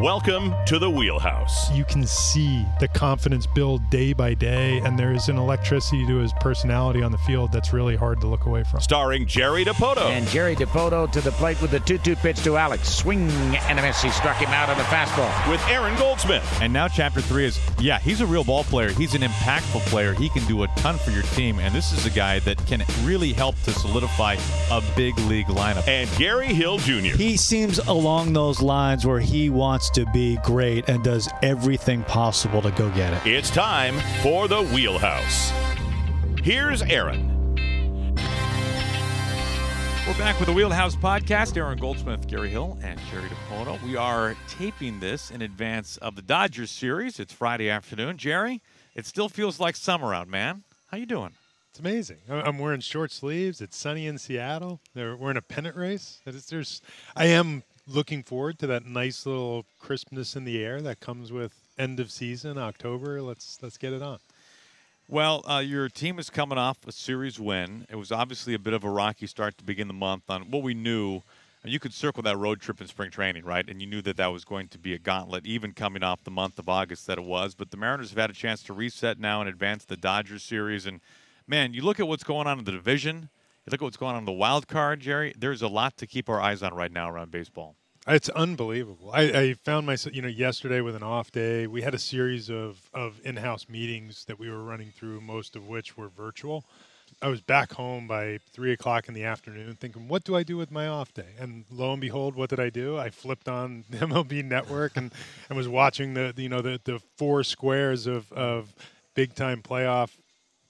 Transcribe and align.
Welcome 0.00 0.54
to 0.66 0.78
the 0.78 0.88
Wheelhouse. 0.88 1.72
You 1.72 1.84
can 1.84 2.06
see 2.06 2.64
the 2.78 2.86
confidence 2.86 3.48
build 3.48 3.90
day 3.90 4.12
by 4.12 4.32
day, 4.32 4.78
and 4.84 4.96
there's 4.96 5.28
an 5.28 5.38
electricity 5.38 6.06
to 6.06 6.18
his 6.18 6.32
personality 6.34 7.02
on 7.02 7.10
the 7.10 7.18
field 7.18 7.50
that's 7.50 7.72
really 7.72 7.96
hard 7.96 8.20
to 8.20 8.28
look 8.28 8.46
away 8.46 8.62
from. 8.62 8.80
Starring 8.80 9.26
Jerry 9.26 9.64
Dipoto. 9.64 10.08
And 10.08 10.24
Jerry 10.28 10.54
Dipoto 10.54 11.10
to 11.10 11.20
the 11.20 11.32
plate 11.32 11.60
with 11.60 11.72
the 11.72 11.80
2 11.80 11.98
2 11.98 12.14
pitch 12.14 12.44
to 12.44 12.56
Alex. 12.56 12.88
Swing 12.88 13.28
and 13.28 13.76
a 13.80 13.82
miss. 13.82 14.00
He 14.00 14.10
struck 14.10 14.36
him 14.36 14.50
out 14.50 14.68
on 14.68 14.78
the 14.78 14.84
fastball. 14.84 15.50
With 15.50 15.60
Aaron 15.66 15.98
Goldsmith. 15.98 16.46
And 16.62 16.72
now, 16.72 16.86
chapter 16.86 17.20
three 17.20 17.46
is 17.46 17.58
yeah, 17.80 17.98
he's 17.98 18.20
a 18.20 18.26
real 18.26 18.44
ball 18.44 18.62
player. 18.62 18.90
He's 18.92 19.16
an 19.16 19.22
impactful 19.22 19.80
player. 19.86 20.12
He 20.12 20.28
can 20.28 20.44
do 20.46 20.62
a 20.62 20.68
ton 20.76 20.98
for 20.98 21.10
your 21.10 21.24
team. 21.24 21.58
And 21.58 21.74
this 21.74 21.90
is 21.90 22.06
a 22.06 22.10
guy 22.10 22.38
that 22.40 22.64
can 22.68 22.84
really 23.02 23.32
help 23.32 23.60
to 23.62 23.72
solidify 23.72 24.36
a 24.70 24.80
big 24.94 25.18
league 25.22 25.46
lineup. 25.46 25.88
And 25.88 26.08
Gary 26.16 26.54
Hill 26.54 26.78
Jr. 26.78 27.16
He 27.16 27.36
seems 27.36 27.78
along 27.80 28.32
those 28.32 28.62
lines 28.62 29.04
where 29.04 29.18
he 29.18 29.50
wants 29.50 29.87
to 29.90 30.06
be 30.06 30.36
great 30.44 30.88
and 30.88 31.02
does 31.02 31.28
everything 31.42 32.02
possible 32.04 32.60
to 32.62 32.70
go 32.72 32.90
get 32.90 33.12
it. 33.12 33.26
It's 33.30 33.50
time 33.50 33.98
for 34.22 34.48
the 34.48 34.62
Wheelhouse. 34.62 35.52
Here's 36.42 36.82
Aaron. 36.82 37.26
We're 40.06 40.16
back 40.16 40.38
with 40.40 40.46
the 40.48 40.54
Wheelhouse 40.54 40.96
Podcast. 40.96 41.54
Aaron 41.58 41.78
Goldsmith, 41.78 42.26
Gary 42.28 42.48
Hill, 42.48 42.78
and 42.82 42.98
Jerry 43.10 43.28
Dipoto. 43.28 43.82
We 43.82 43.94
are 43.94 44.34
taping 44.48 45.00
this 45.00 45.30
in 45.30 45.42
advance 45.42 45.98
of 45.98 46.16
the 46.16 46.22
Dodgers 46.22 46.70
series. 46.70 47.20
It's 47.20 47.34
Friday 47.34 47.68
afternoon. 47.68 48.16
Jerry, 48.16 48.62
it 48.94 49.04
still 49.04 49.28
feels 49.28 49.60
like 49.60 49.76
summer 49.76 50.14
out, 50.14 50.26
man. 50.26 50.62
How 50.86 50.96
you 50.96 51.04
doing? 51.04 51.32
It's 51.68 51.78
amazing. 51.78 52.16
I- 52.30 52.40
I'm 52.40 52.58
wearing 52.58 52.80
short 52.80 53.12
sleeves. 53.12 53.60
It's 53.60 53.76
sunny 53.76 54.06
in 54.06 54.16
Seattle. 54.16 54.80
We're 54.94 55.30
in 55.30 55.36
a 55.36 55.42
pennant 55.42 55.76
race. 55.76 56.20
There's, 56.24 56.80
I 57.14 57.26
am 57.26 57.62
looking 57.88 58.22
forward 58.22 58.58
to 58.60 58.66
that 58.68 58.84
nice 58.84 59.26
little 59.26 59.64
crispness 59.80 60.36
in 60.36 60.44
the 60.44 60.62
air 60.62 60.80
that 60.82 61.00
comes 61.00 61.32
with 61.32 61.54
end 61.78 62.00
of 62.00 62.10
season, 62.10 62.58
October. 62.58 63.22
Let's 63.22 63.58
let's 63.62 63.78
get 63.78 63.92
it 63.92 64.02
on. 64.02 64.18
Well, 65.10 65.42
uh, 65.50 65.60
your 65.60 65.88
team 65.88 66.18
is 66.18 66.28
coming 66.28 66.58
off 66.58 66.86
a 66.86 66.92
series 66.92 67.40
win. 67.40 67.86
It 67.88 67.96
was 67.96 68.12
obviously 68.12 68.52
a 68.52 68.58
bit 68.58 68.74
of 68.74 68.84
a 68.84 68.90
rocky 68.90 69.26
start 69.26 69.56
to 69.56 69.64
begin 69.64 69.88
the 69.88 69.94
month 69.94 70.24
on 70.28 70.50
what 70.50 70.62
we 70.62 70.74
knew. 70.74 71.22
and 71.62 71.72
You 71.72 71.80
could 71.80 71.94
circle 71.94 72.22
that 72.24 72.36
road 72.36 72.60
trip 72.60 72.78
in 72.82 72.88
spring 72.88 73.10
training, 73.10 73.46
right? 73.46 73.66
And 73.66 73.80
you 73.80 73.86
knew 73.86 74.02
that 74.02 74.18
that 74.18 74.26
was 74.26 74.44
going 74.44 74.68
to 74.68 74.78
be 74.78 74.92
a 74.92 74.98
gauntlet, 74.98 75.46
even 75.46 75.72
coming 75.72 76.02
off 76.02 76.24
the 76.24 76.30
month 76.30 76.58
of 76.58 76.68
August 76.68 77.06
that 77.06 77.16
it 77.16 77.24
was. 77.24 77.54
But 77.54 77.70
the 77.70 77.78
Mariners 77.78 78.10
have 78.10 78.18
had 78.18 78.28
a 78.28 78.34
chance 78.34 78.62
to 78.64 78.74
reset 78.74 79.18
now 79.18 79.40
and 79.40 79.48
advance 79.48 79.86
the 79.86 79.96
Dodgers 79.96 80.42
series. 80.42 80.84
And 80.84 81.00
man, 81.46 81.72
you 81.72 81.80
look 81.80 81.98
at 81.98 82.06
what's 82.06 82.24
going 82.24 82.46
on 82.46 82.58
in 82.58 82.66
the 82.66 82.72
division. 82.72 83.30
You 83.64 83.70
look 83.70 83.80
at 83.80 83.84
what's 83.84 83.96
going 83.96 84.12
on 84.12 84.18
in 84.18 84.26
the 84.26 84.32
wild 84.32 84.68
card, 84.68 85.00
Jerry. 85.00 85.32
There's 85.38 85.62
a 85.62 85.68
lot 85.68 85.96
to 85.96 86.06
keep 86.06 86.28
our 86.28 86.40
eyes 86.40 86.62
on 86.62 86.74
right 86.74 86.92
now 86.92 87.10
around 87.10 87.30
baseball. 87.30 87.76
It's 88.10 88.30
unbelievable. 88.30 89.10
I, 89.12 89.22
I 89.24 89.52
found 89.52 89.84
myself, 89.84 90.16
you 90.16 90.22
know, 90.22 90.28
yesterday 90.28 90.80
with 90.80 90.96
an 90.96 91.02
off 91.02 91.30
day. 91.30 91.66
We 91.66 91.82
had 91.82 91.92
a 91.92 91.98
series 91.98 92.48
of, 92.48 92.80
of 92.94 93.20
in 93.22 93.36
house 93.36 93.68
meetings 93.68 94.24
that 94.24 94.38
we 94.38 94.48
were 94.48 94.62
running 94.62 94.92
through, 94.96 95.20
most 95.20 95.54
of 95.56 95.68
which 95.68 95.98
were 95.98 96.08
virtual. 96.08 96.64
I 97.20 97.28
was 97.28 97.42
back 97.42 97.74
home 97.74 98.08
by 98.08 98.38
three 98.50 98.72
o'clock 98.72 99.08
in 99.08 99.14
the 99.14 99.24
afternoon 99.24 99.76
thinking, 99.78 100.08
what 100.08 100.24
do 100.24 100.34
I 100.34 100.42
do 100.42 100.56
with 100.56 100.70
my 100.70 100.86
off 100.86 101.12
day? 101.12 101.34
And 101.38 101.66
lo 101.70 101.92
and 101.92 102.00
behold, 102.00 102.34
what 102.34 102.48
did 102.48 102.60
I 102.60 102.70
do? 102.70 102.96
I 102.96 103.10
flipped 103.10 103.46
on 103.46 103.84
the 103.90 103.98
MLB 103.98 104.42
network 104.42 104.96
and, 104.96 105.12
and 105.50 105.58
was 105.58 105.68
watching 105.68 106.14
the, 106.14 106.32
the, 106.34 106.44
you 106.44 106.48
know, 106.48 106.62
the, 106.62 106.80
the 106.82 107.00
four 107.18 107.44
squares 107.44 108.06
of, 108.06 108.32
of 108.32 108.74
big 109.14 109.34
time 109.34 109.60
playoff 109.60 110.12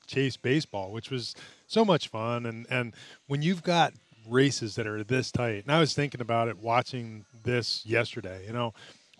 chase 0.08 0.36
baseball, 0.36 0.90
which 0.90 1.08
was 1.08 1.36
so 1.68 1.84
much 1.84 2.08
fun. 2.08 2.46
And, 2.46 2.66
and 2.68 2.94
when 3.28 3.42
you've 3.42 3.62
got 3.62 3.92
races 4.28 4.74
that 4.76 4.86
are 4.86 5.02
this 5.04 5.32
tight, 5.32 5.64
and 5.64 5.72
I 5.72 5.80
was 5.80 5.94
thinking 5.94 6.20
about 6.20 6.48
it 6.48 6.58
watching 6.58 7.24
this 7.42 7.84
yesterday, 7.86 8.46
you 8.46 8.52
know, 8.52 8.72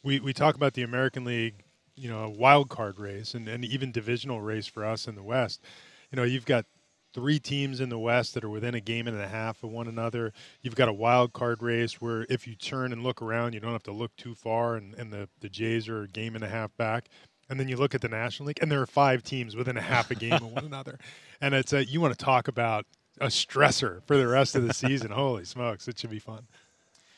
we, 0.02 0.20
we 0.20 0.32
talk 0.32 0.54
about 0.54 0.74
the 0.74 0.82
American 0.82 1.24
League, 1.24 1.64
you 1.96 2.08
know, 2.08 2.28
wild 2.28 2.69
card 2.69 2.98
race 2.98 3.34
and, 3.34 3.48
and 3.48 3.64
even 3.64 3.92
divisional 3.92 4.41
race 4.41 4.66
for 4.66 4.84
us 4.84 5.08
in 5.08 5.14
the 5.14 5.22
West. 5.22 5.62
You 6.10 6.16
know, 6.16 6.22
you've 6.22 6.46
got 6.46 6.64
three 7.12 7.38
teams 7.38 7.80
in 7.80 7.88
the 7.88 7.98
West 7.98 8.34
that 8.34 8.44
are 8.44 8.48
within 8.48 8.74
a 8.74 8.80
game 8.80 9.08
and 9.08 9.20
a 9.20 9.28
half 9.28 9.62
of 9.64 9.70
one 9.70 9.88
another. 9.88 10.32
You've 10.62 10.74
got 10.74 10.88
a 10.88 10.92
wild 10.92 11.32
card 11.32 11.62
race 11.62 12.00
where 12.00 12.26
if 12.28 12.46
you 12.46 12.54
turn 12.54 12.92
and 12.92 13.02
look 13.02 13.20
around, 13.22 13.54
you 13.54 13.60
don't 13.60 13.72
have 13.72 13.82
to 13.84 13.92
look 13.92 14.14
too 14.16 14.34
far, 14.34 14.76
and, 14.76 14.94
and 14.94 15.12
the, 15.12 15.28
the 15.40 15.48
Jays 15.48 15.88
are 15.88 16.02
a 16.02 16.08
game 16.08 16.34
and 16.34 16.44
a 16.44 16.48
half 16.48 16.76
back. 16.76 17.08
And 17.50 17.58
then 17.58 17.66
you 17.66 17.76
look 17.76 17.94
at 17.94 18.02
the 18.02 18.08
National 18.08 18.48
League, 18.48 18.58
and 18.60 18.70
there 18.70 18.82
are 18.82 18.86
five 18.86 19.22
teams 19.22 19.56
within 19.56 19.76
a 19.76 19.82
half 19.82 20.10
a 20.10 20.14
game 20.14 20.34
of 20.34 20.52
one 20.52 20.64
another. 20.66 20.98
And 21.40 21.54
it's 21.54 21.72
a, 21.72 21.84
you 21.84 22.00
want 22.00 22.16
to 22.16 22.25
talk 22.25 22.46
about 22.46 22.84
a 23.20 23.26
stressor 23.26 24.02
for 24.06 24.16
the 24.16 24.26
rest 24.26 24.54
of 24.54 24.66
the 24.66 24.74
season. 24.74 25.10
Holy 25.10 25.44
smokes, 25.44 25.88
it 25.88 25.98
should 25.98 26.10
be 26.10 26.18
fun. 26.18 26.46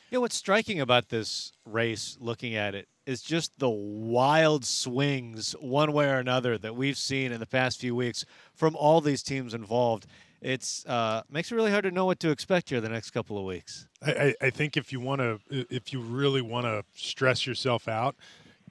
You 0.09 0.17
know 0.17 0.21
what's 0.21 0.35
striking 0.35 0.81
about 0.81 1.07
this 1.07 1.53
race, 1.65 2.17
looking 2.19 2.55
at 2.55 2.75
it, 2.75 2.89
is 3.05 3.21
just 3.21 3.59
the 3.59 3.69
wild 3.69 4.65
swings, 4.65 5.53
one 5.61 5.93
way 5.93 6.09
or 6.09 6.17
another, 6.17 6.57
that 6.57 6.75
we've 6.75 6.97
seen 6.97 7.31
in 7.31 7.39
the 7.39 7.45
past 7.45 7.79
few 7.79 7.95
weeks 7.95 8.25
from 8.53 8.75
all 8.75 8.99
these 8.99 9.23
teams 9.23 9.53
involved. 9.53 10.07
It's 10.41 10.85
uh, 10.85 11.21
makes 11.29 11.51
it 11.51 11.55
really 11.55 11.71
hard 11.71 11.83
to 11.85 11.91
know 11.91 12.05
what 12.05 12.19
to 12.21 12.31
expect 12.31 12.71
here 12.71 12.81
the 12.81 12.89
next 12.89 13.11
couple 13.11 13.37
of 13.37 13.45
weeks. 13.45 13.87
I, 14.05 14.33
I 14.41 14.49
think 14.49 14.75
if 14.75 14.91
you 14.91 14.99
want 14.99 15.21
to, 15.21 15.39
if 15.49 15.93
you 15.93 16.01
really 16.01 16.41
want 16.41 16.65
to 16.65 16.83
stress 16.93 17.45
yourself 17.47 17.87
out, 17.87 18.15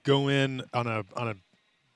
go 0.03 0.29
in 0.29 0.63
on 0.75 0.87
a 0.87 1.05
on 1.17 1.29
a 1.29 1.35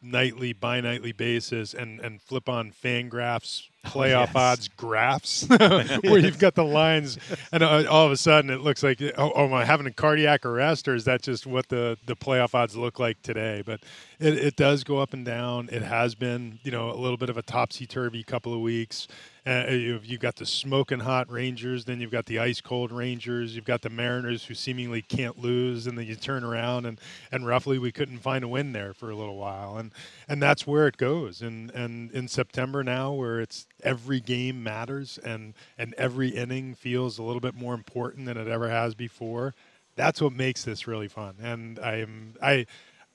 nightly, 0.01 0.53
bi-nightly 0.53 1.13
basis 1.13 1.75
and 1.75 2.01
and 2.01 2.23
flip 2.23 2.49
on 2.49 2.71
Fangraphs 2.71 3.65
playoff 3.85 4.27
yes. 4.27 4.37
odds 4.37 4.69
graphs 4.69 5.47
where 5.49 6.19
you've 6.19 6.39
got 6.39 6.55
the 6.55 6.65
lines, 6.65 7.19
and 7.53 7.63
uh, 7.63 7.85
all 7.89 8.07
of 8.07 8.13
a 8.13 8.17
sudden 8.17 8.51
it 8.51 8.61
looks 8.61 8.83
like, 8.83 9.01
oh, 9.03 9.33
oh, 9.35 9.45
am 9.45 9.55
I 9.55 9.65
having 9.65 9.87
a 9.87 9.93
cardiac 9.93 10.45
arrest, 10.45 10.89
or 10.89 10.95
is 10.95 11.05
that 11.05 11.23
just 11.23 11.47
what 11.47 11.69
the 11.69 11.97
the 12.07 12.17
playoff 12.17 12.55
odds 12.55 12.77
look 12.77 12.99
like 12.99 13.21
today? 13.23 13.63
But 13.65 13.81
it, 14.19 14.39
it 14.39 14.57
does 14.57 14.85
go 14.85 14.99
up 14.99 15.13
and 15.13 15.25
down. 15.25 15.69
It 15.71 15.83
has 15.83 16.15
been, 16.15 16.59
you 16.63 16.71
know, 16.71 16.91
a 16.91 16.97
little 16.97 17.19
bit 17.19 17.31
of 17.31 17.37
a 17.37 17.43
topsy 17.43 17.87
turvy 17.87 18.23
couple 18.23 18.55
of 18.55 18.61
weeks. 18.61 19.09
Uh, 19.47 19.67
you've, 19.69 20.07
you've 20.07 20.21
got 20.21 20.37
the 20.37 20.47
smoking 20.47 21.01
hot 21.01 21.31
Rangers, 21.31 21.85
then 21.85 22.01
you've 22.01 22.11
got 22.11 22.25
the 22.25 22.39
ice 22.39 22.63
cold 22.63 22.91
Rangers, 22.91 23.55
you've 23.55 23.67
got 23.67 23.83
the 23.83 23.91
Mariners 23.91 24.47
who 24.47 24.55
seemingly 24.55 25.03
can't 25.03 25.39
lose, 25.39 25.87
and 25.87 25.99
then 25.99 26.07
you 26.07 26.15
turn 26.17 26.43
around 26.45 26.87
and, 26.87 26.99
and 27.31 27.47
roughly 27.47 27.79
we 27.79 27.93
couldn't 27.93 28.21
find 28.21 28.43
a 28.43 28.49
win 28.49 28.73
there 28.73 28.95
for 28.95 29.11
a 29.11 29.17
little 29.17 29.37
while, 29.37 29.77
and 29.77 29.93
and 30.29 30.43
that's 30.43 30.67
where 30.67 30.87
it 30.87 30.97
goes. 30.97 31.43
And 31.43 31.71
and 31.73 32.11
in 32.13 32.27
September 32.29 32.83
now, 32.83 33.13
where 33.13 33.39
it's 33.41 33.67
every 33.83 34.21
game 34.21 34.63
matters 34.63 35.19
and 35.19 35.53
and 35.77 35.93
every 35.99 36.31
inning 36.31 36.75
feels 36.75 37.19
a 37.19 37.23
little 37.23 37.41
bit 37.41 37.55
more 37.55 37.75
important 37.75 38.27
than 38.27 38.39
it 38.39 38.49
ever 38.49 38.71
has 38.71 38.95
before. 38.95 39.55
That's 39.97 40.23
what 40.23 40.33
makes 40.33 40.65
this 40.65 40.87
really 40.87 41.09
fun. 41.09 41.37
And 41.43 41.79
I'm 41.81 42.35
I 42.43 42.67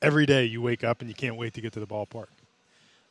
every 0.01 0.27
day 0.27 0.45
you 0.45 0.61
wake 0.61 0.83
up 0.83 1.01
and 1.01 1.09
you 1.09 1.15
can't 1.15 1.37
wait 1.37 1.53
to 1.55 1.61
get 1.61 1.73
to 1.73 1.79
the 1.79 1.87
ballpark. 1.87 2.27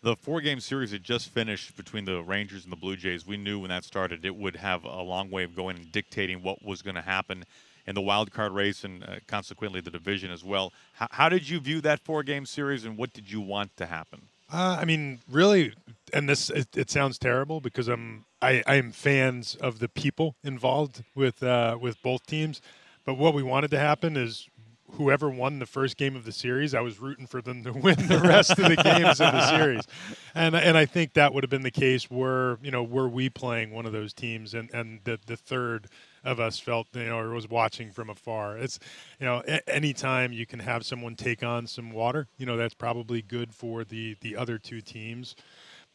The 0.00 0.14
four 0.14 0.40
game 0.40 0.60
series 0.60 0.92
that 0.92 1.02
just 1.02 1.28
finished 1.28 1.76
between 1.76 2.04
the 2.04 2.22
Rangers 2.22 2.62
and 2.62 2.72
the 2.72 2.76
Blue 2.76 2.96
Jays, 2.96 3.26
we 3.26 3.36
knew 3.36 3.58
when 3.58 3.70
that 3.70 3.84
started 3.84 4.24
it 4.24 4.36
would 4.36 4.56
have 4.56 4.84
a 4.84 5.02
long 5.02 5.28
way 5.28 5.42
of 5.42 5.56
going 5.56 5.76
and 5.76 5.90
dictating 5.90 6.40
what 6.42 6.64
was 6.64 6.82
going 6.82 6.94
to 6.94 7.02
happen 7.02 7.44
in 7.84 7.96
the 7.96 8.00
wild 8.00 8.30
card 8.30 8.52
race 8.52 8.84
and 8.84 9.02
uh, 9.02 9.16
consequently 9.26 9.80
the 9.80 9.90
division 9.90 10.30
as 10.30 10.44
well. 10.44 10.72
How, 10.92 11.08
how 11.10 11.28
did 11.28 11.48
you 11.48 11.58
view 11.58 11.80
that 11.80 11.98
four 12.00 12.22
game 12.22 12.46
series 12.46 12.84
and 12.84 12.96
what 12.96 13.12
did 13.12 13.32
you 13.32 13.40
want 13.40 13.76
to 13.78 13.86
happen? 13.86 14.28
Uh, 14.52 14.78
I 14.80 14.84
mean, 14.84 15.18
really, 15.28 15.74
and 16.12 16.28
this 16.28 16.48
it, 16.48 16.68
it 16.76 16.90
sounds 16.90 17.18
terrible 17.18 17.60
because 17.60 17.88
I'm 17.88 18.24
I, 18.40 18.62
I 18.66 18.76
am 18.76 18.92
fans 18.92 19.56
of 19.56 19.78
the 19.78 19.88
people 19.88 20.36
involved 20.44 21.02
with 21.14 21.42
uh, 21.42 21.76
with 21.80 22.00
both 22.02 22.24
teams, 22.26 22.62
but 23.04 23.14
what 23.14 23.34
we 23.34 23.42
wanted 23.42 23.70
to 23.72 23.78
happen 23.78 24.16
is 24.16 24.48
whoever 24.92 25.28
won 25.30 25.58
the 25.58 25.66
first 25.66 25.96
game 25.96 26.16
of 26.16 26.24
the 26.24 26.32
series, 26.32 26.74
I 26.74 26.80
was 26.80 26.98
rooting 26.98 27.26
for 27.26 27.40
them 27.42 27.62
to 27.64 27.72
win 27.74 27.96
the 28.08 28.18
rest 28.20 28.50
of 28.52 28.68
the 28.68 28.76
games 28.76 29.20
of 29.20 29.32
the 29.32 29.56
series, 29.56 29.84
and 30.34 30.54
and 30.54 30.76
I 30.76 30.86
think 30.86 31.14
that 31.14 31.32
would 31.34 31.44
have 31.44 31.50
been 31.50 31.62
the 31.62 31.70
case 31.70 32.10
were 32.10 32.58
you 32.62 32.70
know 32.70 32.82
were 32.82 33.08
we 33.08 33.28
playing 33.28 33.70
one 33.70 33.86
of 33.86 33.92
those 33.92 34.12
teams 34.12 34.54
and 34.54 34.70
and 34.72 35.00
the 35.04 35.18
the 35.26 35.36
third 35.36 35.88
of 36.24 36.40
us 36.40 36.58
felt 36.58 36.88
you 36.94 37.04
know 37.06 37.18
or 37.18 37.30
was 37.30 37.48
watching 37.48 37.90
from 37.90 38.10
afar. 38.10 38.56
It's 38.58 38.78
you 39.20 39.26
know 39.26 39.42
a- 39.46 39.68
anytime 39.74 40.32
you 40.32 40.46
can 40.46 40.60
have 40.60 40.84
someone 40.84 41.14
take 41.16 41.42
on 41.42 41.66
some 41.66 41.90
water, 41.92 42.28
you 42.38 42.46
know 42.46 42.56
that's 42.56 42.74
probably 42.74 43.22
good 43.22 43.54
for 43.54 43.84
the 43.84 44.16
the 44.20 44.36
other 44.36 44.58
two 44.58 44.80
teams. 44.80 45.34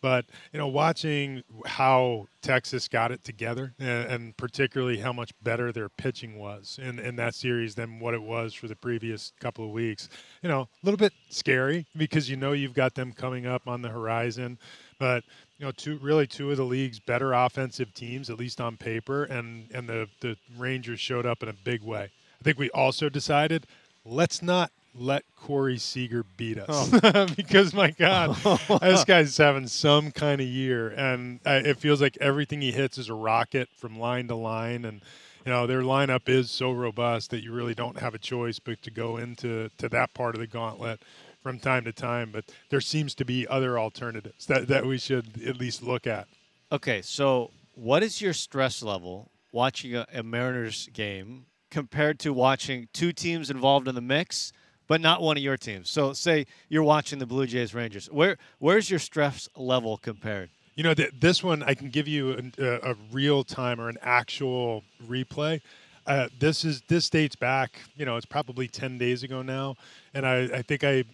But 0.03 0.25
you 0.51 0.59
know, 0.59 0.67
watching 0.67 1.43
how 1.65 2.27
Texas 2.41 2.89
got 2.89 3.13
it 3.13 3.23
together, 3.23 3.73
and, 3.79 4.11
and 4.11 4.37
particularly 4.37 4.97
how 4.97 5.13
much 5.13 5.31
better 5.41 5.71
their 5.71 5.87
pitching 5.87 6.37
was 6.37 6.77
in, 6.83 6.99
in 6.99 7.15
that 7.15 7.33
series 7.33 7.75
than 7.75 8.01
what 8.01 8.13
it 8.13 8.21
was 8.21 8.53
for 8.53 8.67
the 8.67 8.75
previous 8.75 9.31
couple 9.39 9.63
of 9.63 9.71
weeks, 9.71 10.09
you 10.41 10.49
know, 10.49 10.63
a 10.63 10.67
little 10.83 10.97
bit 10.97 11.13
scary 11.29 11.85
because 11.95 12.29
you 12.29 12.35
know 12.35 12.51
you've 12.51 12.73
got 12.73 12.95
them 12.95 13.13
coming 13.13 13.45
up 13.45 13.65
on 13.65 13.81
the 13.81 13.87
horizon. 13.87 14.59
But 14.99 15.23
you 15.57 15.65
know, 15.65 15.71
two 15.71 15.97
really 15.99 16.27
two 16.27 16.51
of 16.51 16.57
the 16.57 16.65
league's 16.65 16.99
better 16.99 17.31
offensive 17.31 17.93
teams, 17.93 18.29
at 18.29 18.37
least 18.37 18.59
on 18.59 18.75
paper, 18.75 19.23
and 19.23 19.71
and 19.73 19.87
the 19.87 20.09
the 20.19 20.35
Rangers 20.57 20.99
showed 20.99 21.25
up 21.25 21.41
in 21.41 21.47
a 21.47 21.53
big 21.53 21.81
way. 21.81 22.11
I 22.41 22.43
think 22.43 22.59
we 22.59 22.69
also 22.71 23.07
decided 23.07 23.67
let's 24.03 24.41
not 24.41 24.69
let 24.95 25.23
Corey 25.35 25.77
Seager 25.77 26.23
beat 26.37 26.57
us 26.57 26.89
oh. 27.03 27.27
because 27.35 27.73
my 27.73 27.91
God, 27.91 28.35
this 28.81 29.03
guy's 29.03 29.35
having 29.37 29.67
some 29.67 30.11
kind 30.11 30.39
of 30.39 30.47
year, 30.47 30.89
and 30.89 31.39
uh, 31.45 31.61
it 31.63 31.77
feels 31.77 32.01
like 32.01 32.17
everything 32.21 32.61
he 32.61 32.71
hits 32.71 32.97
is 32.97 33.09
a 33.09 33.13
rocket 33.13 33.69
from 33.75 33.99
line 33.99 34.27
to 34.27 34.35
line, 34.35 34.85
and 34.85 35.01
you 35.45 35.51
know 35.51 35.67
their 35.67 35.81
lineup 35.81 36.29
is 36.29 36.51
so 36.51 36.71
robust 36.71 37.31
that 37.31 37.43
you 37.43 37.51
really 37.51 37.73
don't 37.73 37.99
have 37.99 38.13
a 38.13 38.19
choice 38.19 38.59
but 38.59 38.81
to 38.83 38.91
go 38.91 39.17
into 39.17 39.69
to 39.77 39.89
that 39.89 40.13
part 40.13 40.35
of 40.35 40.41
the 40.41 40.47
gauntlet 40.47 41.01
from 41.41 41.59
time 41.59 41.83
to 41.83 41.91
time. 41.91 42.29
But 42.31 42.45
there 42.69 42.81
seems 42.81 43.15
to 43.15 43.25
be 43.25 43.47
other 43.47 43.79
alternatives 43.79 44.45
that 44.45 44.67
that 44.67 44.85
we 44.85 44.97
should 44.97 45.41
at 45.45 45.57
least 45.57 45.83
look 45.83 46.07
at. 46.07 46.27
Okay, 46.71 47.01
so 47.01 47.51
what 47.75 48.03
is 48.03 48.21
your 48.21 48.33
stress 48.33 48.81
level 48.81 49.31
watching 49.51 49.95
a, 49.95 50.05
a 50.13 50.23
Mariners 50.23 50.89
game 50.93 51.45
compared 51.69 52.19
to 52.19 52.31
watching 52.31 52.87
two 52.93 53.11
teams 53.11 53.49
involved 53.49 53.87
in 53.87 53.95
the 53.95 54.01
mix? 54.01 54.53
But 54.93 55.01
not 55.01 55.23
one 55.23 55.35
of 55.37 55.41
your 55.41 55.57
teams. 55.57 55.89
So 55.89 56.13
say 56.13 56.45
you're 56.69 56.83
watching 56.83 57.17
the 57.17 57.25
Blue 57.25 57.47
Jays 57.47 57.73
Rangers. 57.73 58.11
Where 58.11 58.37
where's 58.59 58.91
your 58.91 58.99
stress 58.99 59.49
level 59.57 59.97
compared? 59.97 60.51
You 60.75 60.83
know, 60.83 60.93
th- 60.93 61.13
this 61.19 61.43
one 61.43 61.63
I 61.63 61.73
can 61.73 61.89
give 61.89 62.07
you 62.07 62.51
a, 62.59 62.91
a, 62.91 62.95
real 63.11 63.43
time 63.43 63.81
or 63.81 63.89
an 63.89 63.97
actual 64.03 64.83
replay. 65.03 65.61
Uh, 66.05 66.27
this 66.37 66.63
is 66.63 66.83
this 66.89 67.09
dates 67.09 67.35
back. 67.35 67.79
You 67.95 68.05
know, 68.05 68.17
it's 68.17 68.27
probably 68.27 68.67
ten 68.67 68.99
days 68.99 69.23
ago 69.23 69.41
now, 69.41 69.77
and 70.13 70.27
I, 70.27 70.41
I 70.43 70.61
think 70.61 70.83
I 70.83 71.05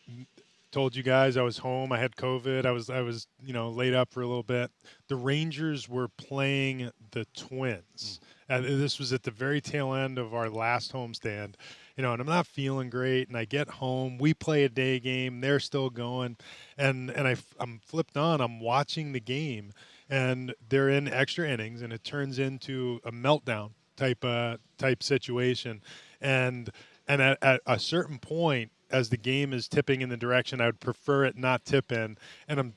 told 0.74 0.94
you 0.94 1.02
guys 1.02 1.38
I 1.38 1.42
was 1.42 1.60
home. 1.60 1.94
I 1.94 2.00
had 2.00 2.18
COVID. 2.18 2.66
I 2.66 2.72
was 2.72 2.90
I 2.90 3.00
was 3.00 3.28
you 3.42 3.54
know 3.54 3.70
laid 3.70 3.94
up 3.94 4.12
for 4.12 4.20
a 4.20 4.28
little 4.28 4.44
bit. 4.44 4.72
The 5.08 5.16
Rangers 5.16 5.88
were 5.88 6.10
playing 6.10 6.92
the 7.12 7.26
Twins, 7.34 7.86
mm. 7.96 8.20
And 8.50 8.66
this 8.66 9.00
was 9.00 9.14
at 9.14 9.24
the 9.24 9.32
very 9.32 9.62
tail 9.62 9.94
end 9.94 10.18
of 10.18 10.34
our 10.34 10.50
last 10.50 10.92
homestand 10.92 11.56
you 12.00 12.04
know, 12.04 12.14
and 12.14 12.22
I'm 12.22 12.28
not 12.30 12.48
feeling 12.48 12.90
great. 12.90 13.28
And 13.28 13.36
I 13.36 13.44
get 13.44 13.68
home, 13.68 14.20
we 14.20 14.34
play 14.34 14.64
a 14.64 14.70
day 14.70 15.02
game, 15.02 15.42
they're 15.42 15.60
still 15.60 15.90
going, 15.90 16.38
and 16.78 17.10
and 17.10 17.28
I 17.28 17.36
I'm 17.60 17.82
flipped 17.84 18.16
on, 18.16 18.40
I'm 18.40 18.62
watching 18.62 19.12
the 19.12 19.20
game, 19.20 19.74
and 20.10 20.56
they're 20.70 20.88
in 20.88 21.10
extra 21.10 21.50
innings, 21.50 21.82
and 21.82 21.92
it 21.92 22.06
turns 22.06 22.40
into 22.40 23.02
a 23.04 23.12
meltdown 23.12 23.72
type 23.98 24.24
uh 24.24 24.56
type 24.78 25.04
situation, 25.04 25.82
and 26.22 26.70
and 27.06 27.22
at, 27.22 27.38
at 27.42 27.60
a 27.68 27.78
certain 27.78 28.18
point, 28.18 28.72
as 28.90 29.10
the 29.10 29.18
game 29.18 29.52
is 29.52 29.68
tipping 29.68 30.02
in 30.02 30.08
the 30.08 30.16
direction 30.16 30.62
I 30.62 30.68
would 30.68 30.80
prefer 30.80 31.26
it 31.26 31.36
not 31.36 31.66
tip 31.66 31.92
in, 31.92 32.18
and 32.48 32.62
I'm 32.62 32.76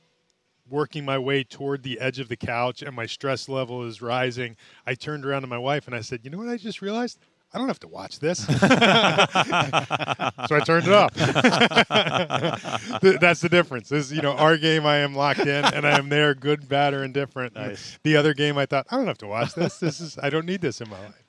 working 0.72 1.04
my 1.04 1.18
way 1.18 1.44
toward 1.44 1.82
the 1.82 2.00
edge 2.00 2.18
of 2.18 2.28
the 2.28 2.36
couch 2.36 2.80
and 2.82 2.96
my 2.96 3.06
stress 3.06 3.48
level 3.48 3.84
is 3.84 4.02
rising. 4.02 4.56
I 4.86 4.94
turned 4.94 5.26
around 5.26 5.42
to 5.42 5.46
my 5.46 5.58
wife 5.58 5.86
and 5.86 5.94
I 5.94 6.00
said, 6.00 6.20
You 6.24 6.30
know 6.30 6.38
what 6.38 6.48
I 6.48 6.56
just 6.56 6.82
realized? 6.82 7.20
I 7.54 7.58
don't 7.58 7.68
have 7.68 7.80
to 7.80 7.88
watch 7.88 8.18
this. 8.18 8.38
so 8.46 8.56
I 8.56 10.60
turned 10.64 10.88
it 10.88 10.94
off. 10.94 11.12
That's 13.02 13.42
the 13.42 13.50
difference. 13.50 13.92
Is 13.92 14.10
you 14.10 14.22
know 14.22 14.32
our 14.32 14.56
game, 14.56 14.86
I 14.86 14.96
am 14.98 15.14
locked 15.14 15.40
in 15.40 15.64
and 15.66 15.86
I 15.86 15.98
am 15.98 16.08
there, 16.08 16.34
good, 16.34 16.66
bad, 16.66 16.94
or 16.94 17.04
indifferent. 17.04 17.54
Nice. 17.54 17.98
The 18.04 18.16
other 18.16 18.32
game, 18.32 18.56
I 18.56 18.64
thought 18.64 18.86
I 18.90 18.96
don't 18.96 19.06
have 19.06 19.18
to 19.18 19.26
watch 19.26 19.52
this. 19.54 19.76
This 19.78 20.00
is 20.00 20.16
I 20.22 20.30
don't 20.30 20.46
need 20.46 20.62
this 20.62 20.80
in 20.80 20.88
my 20.88 20.98
life. 20.98 21.22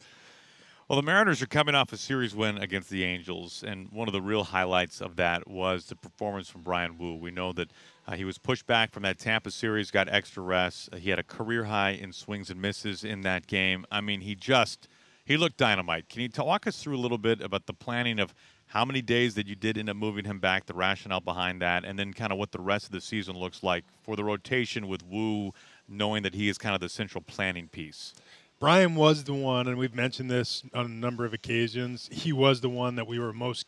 Well, 0.88 1.02
the 1.02 1.06
Mariners 1.06 1.42
are 1.42 1.48
coming 1.48 1.76
off 1.76 1.94
a 1.94 1.98
series 1.98 2.36
win 2.36 2.58
against 2.58 2.90
the 2.90 3.04
Angels, 3.04 3.64
and 3.66 3.90
one 3.92 4.08
of 4.08 4.14
the 4.14 4.22
real 4.22 4.44
highlights 4.44 5.02
of 5.02 5.16
that 5.16 5.48
was 5.48 5.86
the 5.86 5.96
performance 5.96 6.50
from 6.50 6.62
Bryan 6.62 6.98
Woo. 6.98 7.16
We 7.16 7.32
know 7.32 7.54
that 7.54 7.72
uh, 8.08 8.16
he 8.16 8.26
was 8.26 8.38
pushed 8.38 8.66
back 8.66 8.92
from 8.92 9.04
that 9.04 9.18
Tampa 9.18 9.52
series, 9.52 9.92
got 9.92 10.10
extra 10.10 10.44
rest. 10.44 10.90
Uh, 10.92 10.98
he 10.98 11.10
had 11.10 11.20
a 11.20 11.24
career 11.24 11.66
high 11.66 11.92
in 11.92 12.12
swings 12.12 12.50
and 12.50 12.62
misses 12.62 13.04
in 13.04 13.22
that 13.22 13.48
game. 13.48 13.86
I 13.92 14.02
mean, 14.02 14.22
he 14.22 14.36
just 14.36 14.88
he 15.26 15.38
looked 15.38 15.58
dynamite. 15.58 16.10
Can 16.10 16.22
you 16.22 16.30
walk 16.40 16.68
us 16.68 16.82
through 16.82 16.98
a 16.98 17.00
little 17.00 17.18
bit 17.18 17.42
about 17.42 17.66
the 17.66 17.74
planning 17.74 18.20
of 18.20 18.34
how 18.68 18.84
many 18.84 19.02
days 19.02 19.36
that 19.36 19.48
you 19.48 19.56
did 19.56 19.78
end 19.78 19.90
up 19.90 19.96
moving 19.96 20.26
him 20.26 20.40
back, 20.40 20.66
the 20.66 20.74
rationale 20.74 21.22
behind 21.22 21.62
that, 21.62 21.86
and 21.86 21.98
then 21.98 22.12
kind 22.12 22.32
of 22.32 22.38
what 22.38 22.52
the 22.52 22.60
rest 22.60 22.88
of 22.88 22.92
the 22.92 23.02
season 23.02 23.38
looks 23.38 23.64
like 23.64 23.86
for 24.02 24.16
the 24.16 24.24
rotation 24.24 24.88
with 24.88 25.04
Woo, 25.06 25.54
knowing 25.88 26.24
that 26.24 26.34
he 26.34 26.50
is 26.50 26.58
kind 26.58 26.76
of 26.76 26.82
the 26.82 26.90
central 26.90 27.22
planning 27.22 27.68
piece? 27.68 28.14
Bryan 28.60 28.96
was 28.96 29.26
the 29.26 29.34
one, 29.34 29.68
and 29.68 29.78
we've 29.78 29.94
mentioned 29.94 30.32
this 30.32 30.64
on 30.74 30.86
a 30.86 30.90
number 30.90 31.26
of 31.26 31.34
occasions. 31.34 32.10
He 32.12 32.32
was 32.32 32.62
the 32.62 32.70
one 32.70 32.96
that 32.96 33.06
we 33.06 33.20
were 33.20 33.34
most 33.34 33.66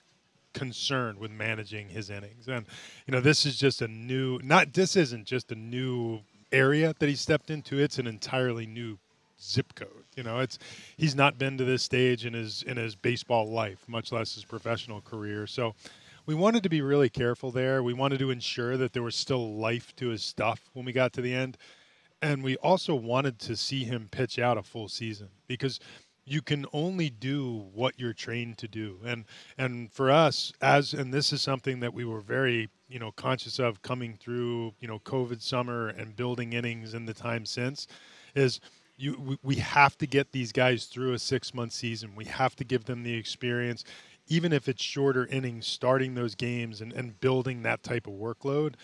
concerned 0.56 1.20
with 1.20 1.30
managing 1.30 1.90
his 1.90 2.10
innings. 2.10 2.48
And, 2.48 2.66
you 3.06 3.12
know, 3.12 3.22
this 3.22 3.46
is 3.46 3.60
just 3.60 3.84
a 3.84 3.88
new, 3.88 4.40
not, 4.44 4.74
this 4.74 4.96
isn't 4.96 5.26
just 5.26 5.52
a 5.52 5.56
new 5.56 6.22
area 6.52 6.96
that 6.98 7.08
he 7.08 7.16
stepped 7.16 7.52
into, 7.52 7.78
it's 7.78 8.00
an 8.00 8.08
entirely 8.08 8.66
new 8.66 8.98
zip 9.40 9.76
code. 9.76 10.06
You 10.16 10.24
know, 10.24 10.40
it's 10.40 10.58
he's 10.98 11.16
not 11.16 11.38
been 11.38 11.58
to 11.58 11.66
this 11.66 11.84
stage 11.84 12.26
in 12.26 12.34
his 12.34 12.64
in 12.64 12.78
his 12.78 12.96
baseball 12.96 13.50
life, 13.50 13.84
much 13.88 14.12
less 14.12 14.36
his 14.36 14.46
professional 14.46 15.02
career. 15.02 15.46
So 15.46 15.76
we 16.26 16.34
wanted 16.34 16.64
to 16.64 16.70
be 16.70 16.82
really 16.82 17.10
careful 17.10 17.52
there. 17.52 17.84
We 17.84 17.94
wanted 17.94 18.20
to 18.20 18.32
ensure 18.32 18.78
that 18.78 18.94
there 18.94 19.04
was 19.04 19.16
still 19.16 19.56
life 19.56 19.96
to 19.98 20.08
his 20.08 20.24
stuff 20.24 20.70
when 20.74 20.86
we 20.86 20.94
got 20.94 21.14
to 21.14 21.22
the 21.22 21.34
end. 21.34 21.58
And 22.22 22.44
we 22.44 22.56
also 22.58 22.96
wanted 22.96 23.40
to 23.40 23.56
see 23.56 23.84
him 23.84 24.08
pitch 24.10 24.40
out 24.40 24.58
a 24.58 24.64
full 24.64 24.88
season 24.88 25.28
because 25.48 25.80
you 26.26 26.42
can 26.42 26.66
only 26.74 27.10
do 27.10 27.66
what 27.74 28.00
you're 28.00 28.14
trained 28.14 28.58
to 28.58 28.68
do. 28.68 29.00
And 29.06 29.26
and 29.58 29.92
for 29.92 30.10
us 30.10 30.52
as 30.62 30.94
and 30.94 31.14
this 31.14 31.32
is 31.32 31.42
something 31.42 31.80
that 31.82 31.94
we 31.94 32.04
were 32.04 32.22
very, 32.22 32.70
you 32.90 33.00
know, 33.00 33.12
conscious 33.12 33.60
of 33.60 33.82
coming 33.82 34.18
through, 34.20 34.74
you 34.80 34.88
know, 34.88 35.00
COVID 35.00 35.42
summer 35.42 35.90
and 35.90 36.16
building 36.16 36.54
innings 36.54 36.94
in 36.94 37.06
the 37.06 37.14
time 37.14 37.46
since 37.46 37.88
is 38.34 38.60
you 38.98 39.20
we, 39.20 39.38
we 39.44 39.56
have 39.56 39.98
to 40.00 40.08
get 40.08 40.32
these 40.32 40.52
guys 40.52 40.86
through 40.86 41.14
a 41.14 41.20
six 41.20 41.54
month 41.54 41.74
season. 41.74 42.16
We 42.16 42.26
have 42.26 42.56
to 42.56 42.64
give 42.64 42.86
them 42.86 43.04
the 43.04 43.14
experience, 43.14 43.84
even 44.28 44.52
if 44.52 44.68
it's 44.68 44.84
shorter 44.84 45.28
innings, 45.28 45.68
starting 45.68 46.16
those 46.16 46.34
games 46.34 46.82
and, 46.82 46.92
and 46.92 47.20
building 47.20 47.62
that 47.64 47.84
type 47.84 48.08
of 48.08 48.14
workload. 48.14 48.76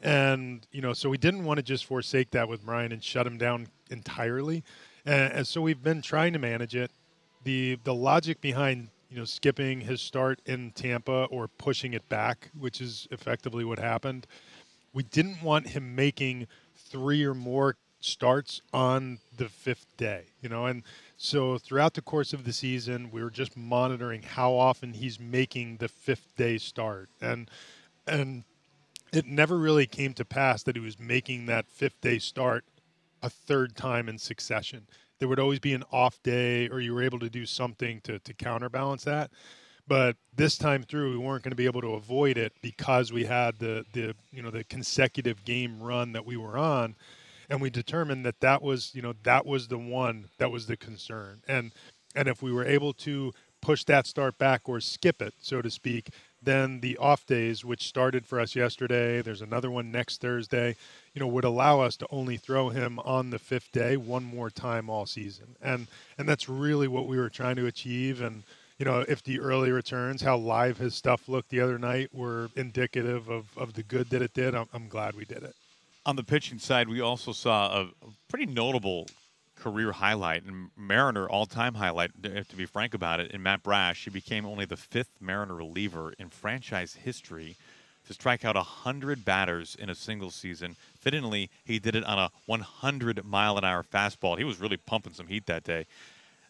And 0.00 0.66
you 0.72 0.80
know, 0.80 0.94
so 0.94 1.08
we 1.08 1.18
didn't 1.18 1.44
want 1.44 1.58
to 1.58 1.62
just 1.62 1.84
forsake 1.84 2.32
that 2.32 2.48
with 2.48 2.64
Bryan 2.64 2.90
and 2.90 3.02
shut 3.02 3.26
him 3.26 3.38
down 3.38 3.68
entirely. 3.90 4.64
And, 5.08 5.46
so 5.46 5.62
we've 5.62 5.82
been 5.82 6.02
trying 6.02 6.34
to 6.34 6.38
manage 6.38 6.76
it. 6.76 6.90
The 7.44 7.78
the 7.84 7.94
logic 7.94 8.40
behind 8.40 8.88
you 9.10 9.16
know 9.16 9.24
skipping 9.24 9.80
his 9.80 10.02
start 10.02 10.40
in 10.44 10.72
Tampa 10.72 11.24
or 11.30 11.48
pushing 11.48 11.94
it 11.94 12.06
back, 12.08 12.50
which 12.58 12.80
is 12.80 13.08
effectively 13.10 13.64
what 13.64 13.78
happened. 13.78 14.26
We 14.92 15.02
didn't 15.04 15.42
want 15.42 15.68
him 15.68 15.94
making 15.94 16.46
three 16.76 17.24
or 17.24 17.34
more 17.34 17.76
starts 18.00 18.60
on 18.72 19.18
the 19.36 19.48
fifth 19.48 19.86
day, 19.96 20.26
you 20.42 20.48
know, 20.48 20.66
and 20.66 20.82
so 21.16 21.58
throughout 21.58 21.94
the 21.94 22.02
course 22.02 22.32
of 22.32 22.44
the 22.44 22.52
season, 22.52 23.10
we 23.10 23.22
were 23.22 23.30
just 23.30 23.56
monitoring 23.56 24.22
how 24.22 24.52
often 24.52 24.92
he's 24.92 25.18
making 25.18 25.78
the 25.78 25.88
fifth 25.88 26.36
day 26.36 26.58
start, 26.58 27.08
and 27.20 27.50
and 28.06 28.44
it 29.12 29.26
never 29.26 29.56
really 29.58 29.86
came 29.86 30.12
to 30.14 30.24
pass 30.24 30.62
that 30.64 30.76
he 30.76 30.82
was 30.82 30.98
making 30.98 31.46
that 31.46 31.66
fifth 31.66 32.00
day 32.02 32.18
start 32.18 32.64
a 33.22 33.30
third 33.30 33.76
time 33.76 34.08
in 34.08 34.18
succession. 34.18 34.86
There 35.18 35.28
would 35.28 35.40
always 35.40 35.60
be 35.60 35.74
an 35.74 35.84
off 35.92 36.22
day, 36.22 36.68
or 36.68 36.80
you 36.80 36.94
were 36.94 37.02
able 37.02 37.18
to 37.20 37.30
do 37.30 37.46
something 37.46 38.00
to 38.02 38.18
to 38.20 38.34
counterbalance 38.34 39.04
that. 39.04 39.30
But 39.86 40.16
this 40.36 40.58
time 40.58 40.82
through, 40.82 41.12
we 41.12 41.18
weren't 41.18 41.42
going 41.42 41.52
to 41.52 41.56
be 41.56 41.66
able 41.66 41.80
to 41.80 41.94
avoid 41.94 42.36
it 42.38 42.52
because 42.62 43.12
we 43.12 43.24
had 43.24 43.58
the 43.58 43.84
the 43.92 44.14
you 44.30 44.42
know 44.42 44.50
the 44.50 44.64
consecutive 44.64 45.44
game 45.44 45.80
run 45.82 46.12
that 46.12 46.26
we 46.26 46.36
were 46.36 46.58
on 46.58 46.96
and 47.48 47.60
we 47.60 47.70
determined 47.70 48.24
that 48.26 48.40
that 48.40 48.62
was 48.62 48.94
you 48.94 49.02
know 49.02 49.14
that 49.22 49.46
was 49.46 49.68
the 49.68 49.78
one 49.78 50.26
that 50.38 50.50
was 50.50 50.66
the 50.66 50.76
concern 50.76 51.42
and 51.48 51.72
and 52.14 52.28
if 52.28 52.42
we 52.42 52.52
were 52.52 52.64
able 52.64 52.92
to 52.92 53.32
push 53.60 53.84
that 53.84 54.06
start 54.06 54.38
back 54.38 54.62
or 54.68 54.80
skip 54.80 55.20
it 55.22 55.34
so 55.40 55.62
to 55.62 55.70
speak 55.70 56.10
then 56.42 56.80
the 56.80 56.96
off 56.98 57.26
days 57.26 57.64
which 57.64 57.86
started 57.88 58.26
for 58.26 58.38
us 58.40 58.54
yesterday 58.54 59.22
there's 59.22 59.42
another 59.42 59.70
one 59.70 59.90
next 59.90 60.20
thursday 60.20 60.76
you 61.18 61.24
know 61.24 61.26
would 61.26 61.42
allow 61.42 61.80
us 61.80 61.96
to 61.96 62.06
only 62.12 62.36
throw 62.36 62.68
him 62.68 63.00
on 63.00 63.30
the 63.30 63.40
fifth 63.40 63.72
day 63.72 63.96
one 63.96 64.22
more 64.22 64.50
time 64.50 64.88
all 64.88 65.04
season 65.04 65.56
and 65.60 65.88
and 66.16 66.28
that's 66.28 66.48
really 66.48 66.86
what 66.86 67.08
we 67.08 67.16
were 67.16 67.28
trying 67.28 67.56
to 67.56 67.66
achieve 67.66 68.22
and 68.22 68.44
you 68.78 68.84
know 68.84 69.00
if 69.08 69.24
the 69.24 69.40
early 69.40 69.72
returns 69.72 70.22
how 70.22 70.36
live 70.36 70.78
his 70.78 70.94
stuff 70.94 71.28
looked 71.28 71.48
the 71.48 71.60
other 71.60 71.76
night 71.76 72.08
were 72.14 72.50
indicative 72.54 73.28
of 73.28 73.46
of 73.56 73.74
the 73.74 73.82
good 73.82 74.08
that 74.10 74.22
it 74.22 74.32
did 74.32 74.54
i'm, 74.54 74.68
I'm 74.72 74.86
glad 74.86 75.16
we 75.16 75.24
did 75.24 75.42
it 75.42 75.56
on 76.06 76.16
the 76.16 76.22
pitching 76.22 76.58
side, 76.58 76.88
we 76.88 77.02
also 77.02 77.32
saw 77.32 77.82
a 77.82 77.90
pretty 78.28 78.46
notable 78.46 79.08
career 79.56 79.92
highlight 79.92 80.42
and 80.44 80.70
Mariner 80.74 81.28
all-time 81.28 81.74
highlight. 81.74 82.12
To 82.22 82.56
be 82.56 82.64
frank 82.64 82.94
about 82.94 83.20
it, 83.20 83.32
in 83.32 83.42
Matt 83.42 83.62
Brash, 83.62 84.04
he 84.04 84.10
became 84.10 84.46
only 84.46 84.64
the 84.64 84.78
fifth 84.78 85.10
Mariner 85.20 85.56
reliever 85.56 86.14
in 86.18 86.30
franchise 86.30 86.94
history 86.94 87.56
to 88.06 88.14
strike 88.14 88.42
out 88.42 88.56
100 88.56 89.22
batters 89.22 89.76
in 89.78 89.90
a 89.90 89.94
single 89.94 90.30
season. 90.30 90.76
Fittingly, 91.00 91.50
he 91.64 91.78
did 91.78 91.94
it 91.94 92.04
on 92.04 92.18
a 92.18 92.30
100 92.46 93.24
mile 93.24 93.56
an 93.56 93.64
hour 93.64 93.82
fastball. 93.82 94.38
He 94.38 94.44
was 94.44 94.60
really 94.60 94.76
pumping 94.76 95.12
some 95.12 95.28
heat 95.28 95.46
that 95.46 95.64
day. 95.64 95.86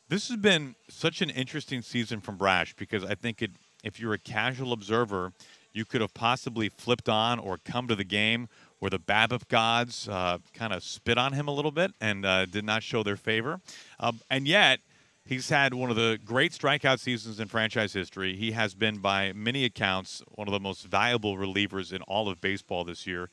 This 0.09 0.29
has 0.29 0.39
been 0.39 0.75
such 0.89 1.21
an 1.21 1.29
interesting 1.31 1.83
season 1.83 2.21
from 2.21 2.37
Brash 2.37 2.75
because 2.75 3.05
I 3.05 3.15
think 3.15 3.43
it, 3.43 3.51
if 3.85 4.01
you're 4.01 4.15
a 4.15 4.19
casual 4.19 4.73
observer, 4.73 5.33
you 5.75 5.85
could 5.85 6.01
have 6.01 6.15
possibly 6.15 6.71
flipped 6.71 7.09
on 7.09 7.39
or 7.39 7.59
come 7.59 7.89
to 7.89 7.95
the 7.95 8.05
game 8.05 8.49
where 8.79 8.91
the 8.91 8.99
BABIP 8.99 9.49
gods 9.49 10.09
uh, 10.09 10.39
kind 10.55 10.73
of 10.73 10.83
spit 10.83 11.19
on 11.19 11.33
him 11.35 11.47
a 11.47 11.51
little 11.53 11.71
bit 11.71 11.93
and 12.01 12.25
uh, 12.25 12.47
did 12.47 12.65
not 12.65 12.83
show 12.83 13.03
their 13.03 13.17
favor. 13.17 13.61
Um, 14.01 14.21
and 14.31 14.49
yet, 14.49 14.81
he's 15.27 15.51
had 15.51 15.75
one 15.75 15.91
of 15.91 15.97
the 15.97 16.19
great 16.25 16.53
strikeout 16.53 17.01
seasons 17.01 17.39
in 17.39 17.49
franchise 17.49 17.93
history. 17.93 18.35
He 18.35 18.53
has 18.53 18.75
been, 18.75 18.99
by 18.99 19.33
many 19.35 19.65
accounts, 19.65 20.23
one 20.35 20.49
of 20.49 20.53
the 20.53 20.61
most 20.61 20.87
valuable 20.87 21.37
relievers 21.37 21.93
in 21.93 22.03
all 22.03 22.29
of 22.29 22.41
baseball 22.41 22.85
this 22.85 23.07
year. 23.07 23.29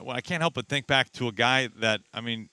Well, 0.00 0.16
I 0.16 0.20
can't 0.20 0.40
help 0.40 0.54
but 0.54 0.68
think 0.68 0.86
back 0.86 1.10
to 1.12 1.28
a 1.28 1.32
guy 1.32 1.68
that, 1.76 2.00
I 2.12 2.20
mean, 2.20 2.48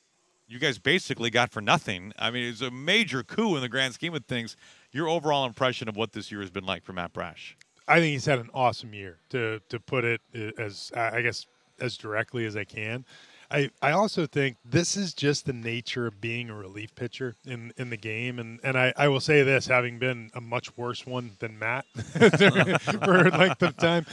you 0.47 0.59
guys 0.59 0.77
basically 0.77 1.29
got 1.29 1.51
for 1.51 1.61
nothing. 1.61 2.13
I 2.19 2.29
mean, 2.29 2.43
it's 2.43 2.61
a 2.61 2.69
major 2.69 3.23
coup 3.23 3.55
in 3.55 3.61
the 3.61 3.69
grand 3.69 3.93
scheme 3.93 4.13
of 4.13 4.25
things. 4.25 4.57
Your 4.91 5.07
overall 5.07 5.45
impression 5.45 5.87
of 5.87 5.95
what 5.95 6.11
this 6.11 6.31
year 6.31 6.41
has 6.41 6.51
been 6.51 6.65
like 6.65 6.83
for 6.83 6.93
Matt 6.93 7.13
Brash? 7.13 7.57
I 7.87 7.99
think 7.99 8.13
he's 8.13 8.25
had 8.25 8.39
an 8.39 8.49
awesome 8.53 8.93
year. 8.93 9.17
To 9.29 9.59
to 9.69 9.79
put 9.79 10.03
it 10.03 10.21
uh, 10.35 10.61
as 10.61 10.91
I 10.95 11.21
guess 11.21 11.47
as 11.79 11.97
directly 11.97 12.45
as 12.45 12.55
I 12.55 12.63
can. 12.63 13.05
I, 13.51 13.69
I 13.81 13.91
also 13.91 14.25
think 14.25 14.55
this 14.63 14.95
is 14.95 15.13
just 15.13 15.45
the 15.45 15.53
nature 15.53 16.07
of 16.07 16.21
being 16.21 16.49
a 16.49 16.55
relief 16.55 16.95
pitcher 16.95 17.35
in, 17.45 17.73
in 17.77 17.89
the 17.89 17.97
game. 17.97 18.39
And, 18.39 18.61
and 18.63 18.77
I, 18.77 18.93
I 18.95 19.09
will 19.09 19.19
say 19.19 19.43
this, 19.43 19.67
having 19.67 19.99
been 19.99 20.31
a 20.33 20.39
much 20.39 20.75
worse 20.77 21.05
one 21.05 21.31
than 21.39 21.59
Matt 21.59 21.85
for 21.95 23.27
a 23.27 23.37
length 23.37 23.61
of 23.61 23.75
time, 23.75 24.05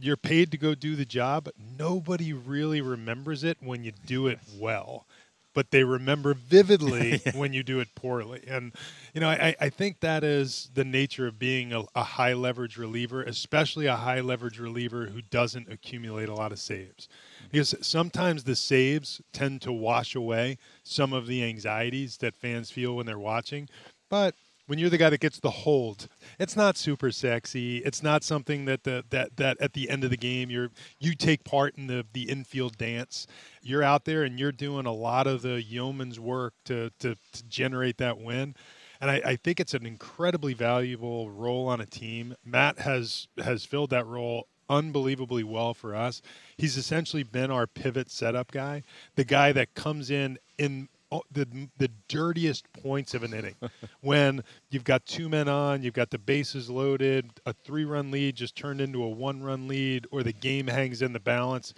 you're 0.00 0.16
paid 0.16 0.50
to 0.52 0.58
go 0.58 0.74
do 0.74 0.96
the 0.96 1.04
job. 1.04 1.48
Nobody 1.78 2.32
really 2.32 2.80
remembers 2.80 3.44
it 3.44 3.58
when 3.60 3.84
you 3.84 3.92
do 4.06 4.26
it 4.26 4.38
well 4.58 5.06
but 5.54 5.70
they 5.70 5.84
remember 5.84 6.34
vividly 6.34 7.20
when 7.34 7.52
you 7.52 7.62
do 7.62 7.80
it 7.80 7.94
poorly. 7.94 8.42
And, 8.46 8.72
you 9.14 9.20
know, 9.20 9.28
I, 9.28 9.54
I 9.60 9.68
think 9.68 10.00
that 10.00 10.24
is 10.24 10.70
the 10.74 10.84
nature 10.84 11.26
of 11.26 11.38
being 11.38 11.72
a, 11.72 11.84
a, 11.94 12.02
high 12.02 12.32
leverage 12.32 12.76
reliever, 12.76 13.22
especially 13.22 13.86
a 13.86 13.96
high 13.96 14.20
leverage 14.20 14.58
reliever 14.58 15.06
who 15.06 15.22
doesn't 15.22 15.70
accumulate 15.70 16.28
a 16.28 16.34
lot 16.34 16.52
of 16.52 16.58
saves. 16.58 17.08
Because 17.50 17.74
sometimes 17.82 18.44
the 18.44 18.56
saves 18.56 19.20
tend 19.32 19.62
to 19.62 19.72
wash 19.72 20.14
away 20.14 20.58
some 20.82 21.12
of 21.12 21.26
the 21.26 21.44
anxieties 21.44 22.16
that 22.18 22.34
fans 22.34 22.70
feel 22.70 22.96
when 22.96 23.06
they're 23.06 23.18
watching. 23.18 23.68
But 24.08 24.34
when 24.66 24.78
you're 24.78 24.90
the 24.90 24.98
guy 24.98 25.10
that 25.10 25.20
gets 25.20 25.40
the 25.40 25.50
hold, 25.50 26.08
it's 26.38 26.56
not 26.56 26.76
super 26.76 27.10
sexy. 27.10 27.78
It's 27.78 28.02
not 28.02 28.22
something 28.22 28.64
that 28.66 28.84
the 28.84 29.04
that 29.10 29.36
that 29.36 29.60
at 29.60 29.72
the 29.72 29.90
end 29.90 30.04
of 30.04 30.10
the 30.10 30.16
game 30.16 30.50
you're 30.50 30.70
you 30.98 31.14
take 31.14 31.44
part 31.44 31.76
in 31.76 31.86
the 31.86 32.06
the 32.12 32.28
infield 32.28 32.78
dance. 32.78 33.26
You're 33.62 33.82
out 33.82 34.04
there 34.04 34.22
and 34.22 34.38
you're 34.38 34.52
doing 34.52 34.86
a 34.86 34.92
lot 34.92 35.26
of 35.26 35.42
the 35.42 35.62
yeoman's 35.62 36.20
work 36.20 36.54
to 36.66 36.90
to, 37.00 37.16
to 37.32 37.44
generate 37.48 37.98
that 37.98 38.18
win. 38.18 38.54
And 39.00 39.10
I, 39.10 39.22
I 39.24 39.36
think 39.36 39.58
it's 39.58 39.74
an 39.74 39.84
incredibly 39.84 40.54
valuable 40.54 41.28
role 41.28 41.68
on 41.68 41.80
a 41.80 41.86
team. 41.86 42.34
Matt 42.44 42.78
has 42.80 43.26
has 43.38 43.64
filled 43.64 43.90
that 43.90 44.06
role 44.06 44.46
unbelievably 44.68 45.44
well 45.44 45.74
for 45.74 45.94
us. 45.94 46.22
He's 46.56 46.76
essentially 46.76 47.24
been 47.24 47.50
our 47.50 47.66
pivot 47.66 48.10
setup 48.10 48.52
guy, 48.52 48.82
the 49.16 49.24
guy 49.24 49.52
that 49.52 49.74
comes 49.74 50.10
in 50.10 50.38
in 50.56 50.88
the 51.30 51.46
the 51.78 51.90
dirtiest 52.08 52.72
points 52.72 53.14
of 53.14 53.22
an 53.22 53.34
inning 53.34 53.54
when 54.00 54.42
you've 54.70 54.84
got 54.84 55.04
two 55.06 55.28
men 55.28 55.48
on, 55.48 55.82
you've 55.82 55.94
got 55.94 56.10
the 56.10 56.18
bases 56.18 56.70
loaded, 56.70 57.30
a 57.46 57.52
three 57.52 57.84
run 57.84 58.10
lead 58.10 58.36
just 58.36 58.56
turned 58.56 58.80
into 58.80 59.02
a 59.02 59.08
one 59.08 59.42
run 59.42 59.68
lead, 59.68 60.06
or 60.10 60.22
the 60.22 60.32
game 60.32 60.66
hangs 60.66 61.02
in 61.02 61.12
the 61.12 61.20
balance. 61.20 61.74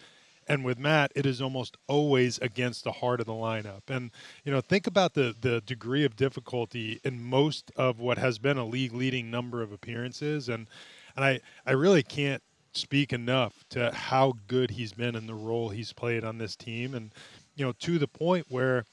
And 0.46 0.62
with 0.62 0.78
Matt, 0.78 1.10
it 1.14 1.24
is 1.24 1.40
almost 1.40 1.78
always 1.86 2.38
against 2.38 2.84
the 2.84 2.92
heart 2.92 3.20
of 3.20 3.26
the 3.26 3.32
lineup. 3.32 3.82
And 3.88 4.10
you 4.44 4.52
know, 4.52 4.60
think 4.60 4.86
about 4.86 5.14
the 5.14 5.34
the 5.40 5.60
degree 5.62 6.04
of 6.04 6.16
difficulty 6.16 7.00
in 7.04 7.22
most 7.22 7.72
of 7.76 7.98
what 7.98 8.18
has 8.18 8.38
been 8.38 8.58
a 8.58 8.64
league 8.64 8.92
leading 8.92 9.30
number 9.30 9.62
of 9.62 9.72
appearances. 9.72 10.48
And 10.48 10.68
and 11.16 11.24
I 11.24 11.40
I 11.66 11.72
really 11.72 12.02
can't 12.02 12.42
speak 12.72 13.12
enough 13.12 13.64
to 13.70 13.92
how 13.92 14.34
good 14.48 14.72
he's 14.72 14.92
been 14.92 15.14
in 15.14 15.26
the 15.26 15.34
role 15.34 15.68
he's 15.68 15.92
played 15.92 16.24
on 16.24 16.38
this 16.38 16.56
team. 16.56 16.94
And 16.94 17.12
you 17.56 17.64
know, 17.64 17.72
to 17.80 17.98
the 17.98 18.08
point 18.08 18.46
where 18.48 18.84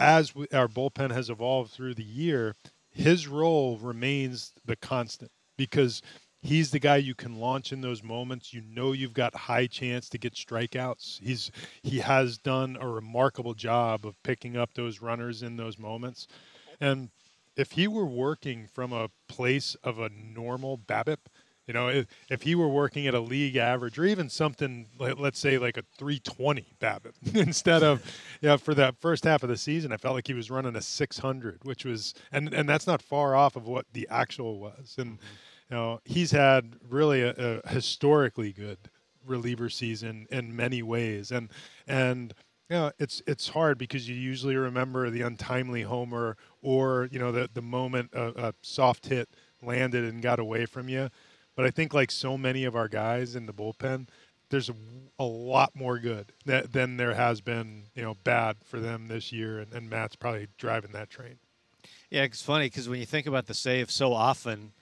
as 0.00 0.34
we, 0.34 0.48
our 0.52 0.68
bullpen 0.68 1.12
has 1.12 1.30
evolved 1.30 1.72
through 1.72 1.94
the 1.94 2.04
year, 2.04 2.56
his 2.90 3.28
role 3.28 3.78
remains 3.78 4.52
the 4.64 4.76
constant 4.76 5.30
because 5.56 6.02
he's 6.42 6.70
the 6.72 6.80
guy 6.80 6.96
you 6.96 7.14
can 7.14 7.38
launch 7.38 7.72
in 7.72 7.82
those 7.82 8.02
moments. 8.02 8.52
You 8.54 8.62
know 8.62 8.92
you've 8.92 9.14
got 9.14 9.34
high 9.34 9.68
chance 9.68 10.08
to 10.10 10.18
get 10.18 10.34
strikeouts. 10.34 11.20
He's 11.22 11.52
he 11.82 11.98
has 12.00 12.38
done 12.38 12.78
a 12.80 12.88
remarkable 12.88 13.54
job 13.54 14.06
of 14.06 14.20
picking 14.24 14.56
up 14.56 14.74
those 14.74 15.02
runners 15.02 15.42
in 15.42 15.56
those 15.56 15.78
moments. 15.78 16.26
And 16.80 17.10
if 17.56 17.72
he 17.72 17.86
were 17.86 18.06
working 18.06 18.66
from 18.66 18.92
a 18.92 19.10
place 19.28 19.76
of 19.84 19.98
a 19.98 20.08
normal 20.08 20.78
BABIP, 20.78 21.18
you 21.66 21.74
know, 21.74 21.88
if, 21.88 22.06
if 22.28 22.42
he 22.42 22.54
were 22.54 22.68
working 22.68 23.06
at 23.06 23.14
a 23.14 23.20
league 23.20 23.56
average 23.56 23.98
or 23.98 24.04
even 24.04 24.28
something, 24.28 24.86
let's 24.98 25.38
say 25.38 25.58
like 25.58 25.76
a 25.76 25.82
320 25.98 26.66
BABIP, 26.80 27.12
instead 27.34 27.82
of, 27.82 28.04
you 28.40 28.48
know, 28.48 28.58
for 28.58 28.74
that 28.74 28.96
first 28.98 29.24
half 29.24 29.42
of 29.42 29.48
the 29.48 29.56
season, 29.56 29.92
I 29.92 29.96
felt 29.96 30.14
like 30.14 30.26
he 30.26 30.34
was 30.34 30.50
running 30.50 30.74
a 30.74 30.80
600, 30.80 31.60
which 31.62 31.84
was, 31.84 32.14
and, 32.32 32.52
and 32.52 32.68
that's 32.68 32.86
not 32.86 33.02
far 33.02 33.36
off 33.36 33.56
of 33.56 33.66
what 33.68 33.86
the 33.92 34.08
actual 34.10 34.58
was. 34.58 34.96
And, 34.98 35.12
mm-hmm. 35.12 35.24
you 35.70 35.76
know, 35.76 36.00
he's 36.04 36.32
had 36.32 36.76
really 36.88 37.22
a, 37.22 37.60
a 37.64 37.68
historically 37.68 38.52
good 38.52 38.78
reliever 39.24 39.68
season 39.68 40.26
in 40.30 40.56
many 40.56 40.82
ways. 40.82 41.30
And, 41.30 41.50
and, 41.86 42.34
you 42.70 42.76
know, 42.76 42.92
it's 43.00 43.20
it's 43.26 43.48
hard 43.48 43.78
because 43.78 44.08
you 44.08 44.14
usually 44.14 44.54
remember 44.54 45.10
the 45.10 45.22
untimely 45.22 45.82
homer 45.82 46.36
or 46.62 47.08
you 47.10 47.18
know 47.18 47.32
the 47.32 47.50
the 47.52 47.60
moment 47.60 48.10
a, 48.12 48.48
a 48.48 48.54
soft 48.62 49.06
hit 49.06 49.28
landed 49.60 50.04
and 50.04 50.22
got 50.22 50.38
away 50.38 50.66
from 50.66 50.88
you. 50.88 51.10
But 51.56 51.66
I 51.66 51.70
think 51.70 51.92
like 51.92 52.10
so 52.10 52.38
many 52.38 52.64
of 52.64 52.74
our 52.74 52.88
guys 52.88 53.34
in 53.34 53.46
the 53.46 53.52
bullpen, 53.52 54.08
there's 54.50 54.68
a, 54.68 54.74
a 55.18 55.24
lot 55.24 55.74
more 55.74 55.98
good 55.98 56.32
that, 56.44 56.72
than 56.72 56.96
there 56.96 57.14
has 57.14 57.40
been, 57.40 57.84
you 57.94 58.02
know, 58.02 58.16
bad 58.24 58.56
for 58.64 58.80
them 58.80 59.08
this 59.08 59.32
year. 59.32 59.58
And, 59.58 59.72
and 59.72 59.88
Matt's 59.88 60.16
probably 60.16 60.48
driving 60.58 60.92
that 60.92 61.10
train. 61.10 61.38
Yeah, 62.10 62.22
it's 62.22 62.42
funny 62.42 62.66
because 62.66 62.88
when 62.88 62.98
you 62.98 63.06
think 63.06 63.26
about 63.26 63.46
the 63.46 63.54
save, 63.54 63.90
so 63.90 64.12
often 64.12 64.72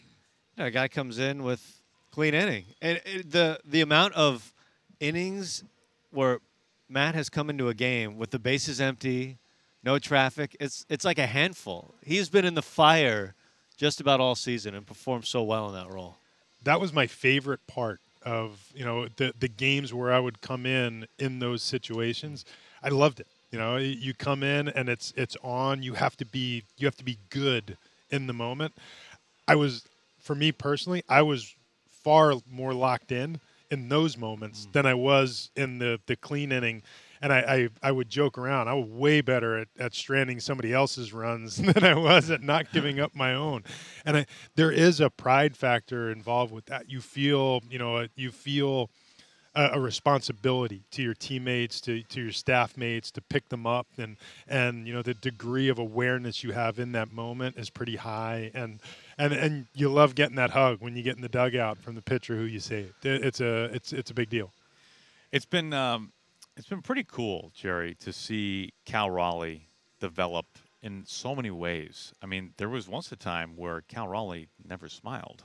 you 0.57 0.63
know, 0.63 0.67
a 0.67 0.71
guy 0.71 0.89
comes 0.89 1.19
in 1.19 1.43
with 1.43 1.83
clean 2.11 2.35
inning, 2.35 2.65
and 2.81 3.01
it, 3.05 3.31
the 3.31 3.61
the 3.65 3.81
amount 3.83 4.15
of 4.15 4.55
innings 4.99 5.63
where 6.11 6.41
Matt 6.89 7.15
has 7.15 7.29
come 7.29 7.51
into 7.51 7.69
a 7.69 7.75
game 7.75 8.17
with 8.17 8.31
the 8.31 8.39
bases 8.39 8.81
empty, 8.81 9.39
no 9.85 9.99
traffic, 9.99 10.57
it's 10.59 10.87
it's 10.89 11.05
like 11.05 11.19
a 11.19 11.27
handful. 11.27 11.95
He's 12.03 12.31
been 12.31 12.47
in 12.47 12.55
the 12.55 12.63
fire 12.63 13.35
just 13.77 14.01
about 14.01 14.21
all 14.21 14.35
season 14.35 14.75
and 14.75 14.87
performed 14.87 15.27
so 15.27 15.43
well 15.43 15.69
in 15.69 15.75
that 15.75 15.93
role 15.93 16.17
that 16.65 16.81
was 16.81 16.93
my 16.93 17.07
favorite 17.07 17.67
part 17.67 18.01
of 18.23 18.71
you 18.75 18.85
know 18.85 19.07
the 19.17 19.33
the 19.39 19.49
games 19.49 19.95
where 19.95 20.13
I 20.13 20.19
would 20.19 20.41
come 20.41 20.67
in 20.67 21.07
in 21.19 21.39
those 21.39 21.63
situations. 21.63 22.45
I 22.83 22.89
loved 22.89 23.21
it. 23.21 23.27
You 23.51 23.59
know, 23.59 23.77
you 23.77 24.13
come 24.15 24.43
in 24.43 24.69
and 24.69 24.89
it's 24.89 25.13
it's 25.17 25.37
on. 25.43 25.83
You 25.83 25.95
have 25.95 26.17
to 26.19 26.27
be 26.27 26.65
you 26.77 26.87
have 26.87 26.97
to 26.97 27.05
be 27.05 27.19
good 27.31 27.77
in 28.11 28.27
the 28.27 28.33
moment. 28.33 28.75
I 29.47 29.57
was 29.57 29.85
for 30.21 30.35
me 30.35 30.53
personally, 30.53 31.03
I 31.09 31.23
was 31.23 31.55
far 31.91 32.35
more 32.51 32.75
locked 32.75 33.13
in 33.13 33.41
in 33.71 33.89
those 33.89 34.17
moments 34.17 34.67
mm. 34.67 34.73
than 34.73 34.87
I 34.87 34.95
was 34.95 35.51
in 35.57 35.79
the 35.79 36.01
the 36.07 36.17
clean 36.17 36.53
inning 36.53 36.83
and 37.21 37.33
I, 37.33 37.39
I, 37.39 37.69
I, 37.89 37.93
would 37.93 38.09
joke 38.09 38.39
around. 38.39 38.69
I 38.69 38.75
was 38.75 38.89
way 38.89 39.21
better 39.21 39.59
at, 39.59 39.69
at 39.79 39.95
stranding 39.95 40.41
somebody 40.41 40.73
else's 40.73 41.13
runs 41.13 41.57
than 41.57 41.85
I 41.85 41.95
was 41.95 42.31
at 42.31 42.43
not 42.43 42.73
giving 42.73 43.01
up 43.01 43.15
my 43.15 43.35
own. 43.35 43.65
And 44.05 44.19
I, 44.19 44.27
there 44.57 44.71
is 44.71 45.01
a 45.01 45.11
pride 45.11 45.57
factor 45.57 46.11
involved 46.11 46.53
with 46.53 46.67
that. 46.67 46.91
You 46.91 47.01
feel, 47.01 47.63
you 47.71 47.79
know, 47.79 48.07
you 48.17 48.31
feel 48.31 48.91
a, 49.55 49.71
a, 49.75 49.81
responsibility 49.81 50.83
to 50.93 51.03
your 51.03 51.15
teammates, 51.15 51.81
to, 51.83 52.03
to 52.05 52.23
your 52.23 52.33
staff 52.33 52.77
mates, 52.77 53.11
to 53.13 53.21
pick 53.21 53.49
them 53.49 53.67
up, 53.67 53.87
and 53.99 54.17
and 54.47 54.87
you 54.87 54.95
know 54.95 55.03
the 55.03 55.15
degree 55.15 55.69
of 55.69 55.79
awareness 55.79 56.45
you 56.45 56.53
have 56.53 56.79
in 56.79 56.93
that 56.93 57.13
moment 57.13 57.57
is 57.57 57.69
pretty 57.71 57.97
high. 57.97 58.51
And 58.55 58.81
and 59.19 59.33
and 59.33 59.67
you 59.75 59.89
love 59.89 60.15
getting 60.15 60.37
that 60.37 60.51
hug 60.51 60.81
when 60.81 60.97
you 60.97 61.03
get 61.03 61.17
in 61.17 61.23
the 61.23 61.29
dugout 61.29 61.79
from 61.79 61.95
the 61.95 62.03
pitcher 62.03 62.37
who 62.37 62.45
you 62.45 62.61
saved. 62.61 63.05
It's 63.05 63.41
a 63.41 63.65
it's 63.75 63.93
it's 63.93 64.11
a 64.11 64.15
big 64.15 64.31
deal. 64.31 64.53
It's 65.33 65.47
been 65.47 65.73
um, 65.73 66.13
it's 66.59 66.69
been 66.69 66.83
pretty 66.83 67.05
cool, 67.05 67.53
Jerry, 67.55 67.95
to 68.01 68.13
see 68.13 68.73
Cal 68.85 69.09
Raleigh 69.11 69.69
develop 70.01 70.47
in 70.83 71.05
so 71.07 71.35
many 71.35 71.53
ways. 71.53 72.13
I 72.21 72.27
mean, 72.27 72.53
there 72.57 72.69
was 72.69 72.89
once 72.89 73.13
a 73.13 73.17
time 73.17 73.57
where 73.57 73.81
Cal 73.83 74.09
Raleigh 74.09 74.49
never 74.69 74.89
smiled. 74.89 75.45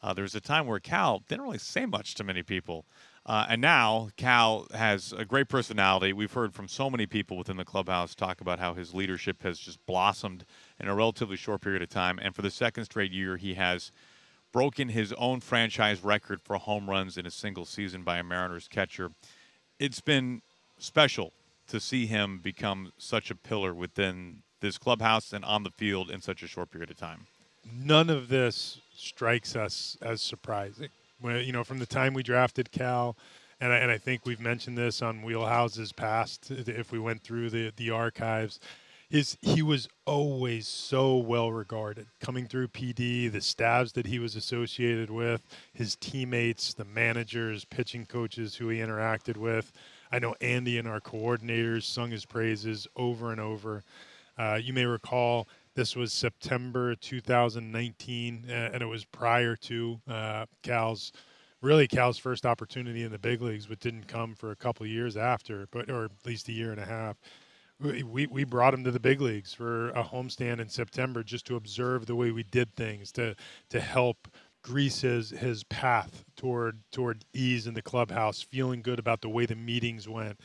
Uh, 0.00 0.14
there 0.14 0.22
was 0.22 0.34
a 0.34 0.40
time 0.40 0.66
where 0.66 0.78
Cal 0.78 1.22
didn't 1.28 1.44
really 1.44 1.58
say 1.58 1.86
much 1.86 2.14
to 2.14 2.24
many 2.24 2.42
people. 2.44 2.86
Uh, 3.26 3.46
and 3.48 3.60
now 3.60 4.10
Cal 4.16 4.68
has 4.72 5.12
a 5.12 5.24
great 5.24 5.48
personality. 5.48 6.12
We've 6.12 6.32
heard 6.32 6.54
from 6.54 6.68
so 6.68 6.88
many 6.88 7.06
people 7.06 7.36
within 7.36 7.56
the 7.56 7.64
clubhouse 7.64 8.14
talk 8.14 8.40
about 8.40 8.60
how 8.60 8.74
his 8.74 8.94
leadership 8.94 9.42
has 9.42 9.58
just 9.58 9.84
blossomed 9.86 10.44
in 10.78 10.88
a 10.88 10.94
relatively 10.94 11.36
short 11.36 11.62
period 11.62 11.82
of 11.82 11.88
time. 11.88 12.20
And 12.22 12.34
for 12.34 12.42
the 12.42 12.50
second 12.50 12.84
straight 12.84 13.12
year, 13.12 13.36
he 13.38 13.54
has 13.54 13.90
broken 14.52 14.90
his 14.90 15.12
own 15.14 15.40
franchise 15.40 16.04
record 16.04 16.40
for 16.40 16.58
home 16.58 16.88
runs 16.88 17.16
in 17.16 17.26
a 17.26 17.30
single 17.30 17.64
season 17.64 18.04
by 18.04 18.18
a 18.18 18.22
Mariners 18.22 18.68
catcher. 18.68 19.10
It's 19.84 20.00
been 20.00 20.40
special 20.78 21.34
to 21.68 21.78
see 21.78 22.06
him 22.06 22.38
become 22.38 22.90
such 22.96 23.30
a 23.30 23.34
pillar 23.34 23.74
within 23.74 24.38
this 24.60 24.78
clubhouse 24.78 25.30
and 25.30 25.44
on 25.44 25.62
the 25.62 25.70
field 25.70 26.10
in 26.10 26.22
such 26.22 26.42
a 26.42 26.46
short 26.46 26.70
period 26.70 26.90
of 26.90 26.96
time. 26.96 27.26
None 27.70 28.08
of 28.08 28.28
this 28.28 28.80
strikes 28.96 29.54
us 29.54 29.98
as 30.00 30.22
surprising. 30.22 30.88
When, 31.20 31.44
you 31.44 31.52
know, 31.52 31.64
from 31.64 31.80
the 31.80 31.86
time 31.86 32.14
we 32.14 32.22
drafted 32.22 32.72
Cal, 32.72 33.14
and 33.60 33.74
I, 33.74 33.76
and 33.76 33.90
I 33.90 33.98
think 33.98 34.24
we've 34.24 34.40
mentioned 34.40 34.78
this 34.78 35.02
on 35.02 35.20
Wheelhouses 35.20 35.94
past, 35.94 36.50
if 36.50 36.90
we 36.90 36.98
went 36.98 37.22
through 37.22 37.50
the, 37.50 37.70
the 37.76 37.90
archives, 37.90 38.60
is 39.14 39.38
he 39.40 39.62
was 39.62 39.88
always 40.06 40.66
so 40.66 41.16
well 41.16 41.52
regarded 41.52 42.04
coming 42.20 42.46
through 42.46 42.66
PD, 42.66 43.30
the 43.30 43.40
staffs 43.40 43.92
that 43.92 44.06
he 44.06 44.18
was 44.18 44.34
associated 44.34 45.08
with, 45.08 45.46
his 45.72 45.94
teammates, 45.94 46.74
the 46.74 46.84
managers, 46.84 47.64
pitching 47.64 48.06
coaches 48.06 48.56
who 48.56 48.68
he 48.70 48.80
interacted 48.80 49.36
with. 49.36 49.72
I 50.10 50.18
know 50.18 50.34
Andy 50.40 50.78
and 50.78 50.88
our 50.88 50.98
coordinators 50.98 51.84
sung 51.84 52.10
his 52.10 52.24
praises 52.24 52.88
over 52.96 53.30
and 53.30 53.40
over. 53.40 53.84
Uh, 54.36 54.58
you 54.60 54.72
may 54.72 54.84
recall 54.84 55.46
this 55.76 55.94
was 55.94 56.12
September 56.12 56.96
2019, 56.96 58.46
and 58.48 58.82
it 58.82 58.86
was 58.86 59.04
prior 59.04 59.54
to 59.54 60.00
uh, 60.08 60.46
Cal's 60.64 61.12
really 61.62 61.86
Cal's 61.86 62.18
first 62.18 62.44
opportunity 62.44 63.04
in 63.04 63.12
the 63.12 63.18
big 63.18 63.40
leagues, 63.40 63.66
but 63.66 63.78
didn't 63.78 64.08
come 64.08 64.34
for 64.34 64.50
a 64.50 64.56
couple 64.56 64.84
years 64.84 65.16
after, 65.16 65.68
but 65.70 65.88
or 65.88 66.06
at 66.06 66.10
least 66.26 66.48
a 66.48 66.52
year 66.52 66.72
and 66.72 66.80
a 66.80 66.84
half 66.84 67.16
we, 67.80 68.26
we 68.26 68.44
brought 68.44 68.74
him 68.74 68.84
to 68.84 68.90
the 68.90 69.00
big 69.00 69.20
leagues 69.20 69.52
for 69.52 69.90
a 69.90 70.04
homestand 70.04 70.60
in 70.60 70.68
September 70.68 71.22
just 71.22 71.46
to 71.46 71.56
observe 71.56 72.06
the 72.06 72.14
way 72.14 72.30
we 72.30 72.42
did 72.42 72.74
things 72.74 73.12
to 73.12 73.34
to 73.70 73.80
help 73.80 74.28
grease 74.62 75.02
his 75.02 75.30
his 75.30 75.62
path 75.64 76.24
toward 76.36 76.80
toward 76.90 77.24
ease 77.32 77.66
in 77.66 77.74
the 77.74 77.82
clubhouse, 77.82 78.42
feeling 78.42 78.82
good 78.82 78.98
about 78.98 79.20
the 79.20 79.28
way 79.28 79.46
the 79.46 79.54
meetings 79.54 80.08
went. 80.08 80.40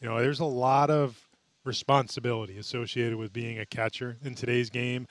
You 0.00 0.08
know, 0.08 0.18
there's 0.18 0.40
a 0.40 0.44
lot 0.44 0.90
of 0.90 1.28
responsibility 1.64 2.58
associated 2.58 3.16
with 3.16 3.32
being 3.32 3.58
a 3.58 3.66
catcher 3.66 4.16
in 4.24 4.34
today's 4.34 4.70
game. 4.70 5.06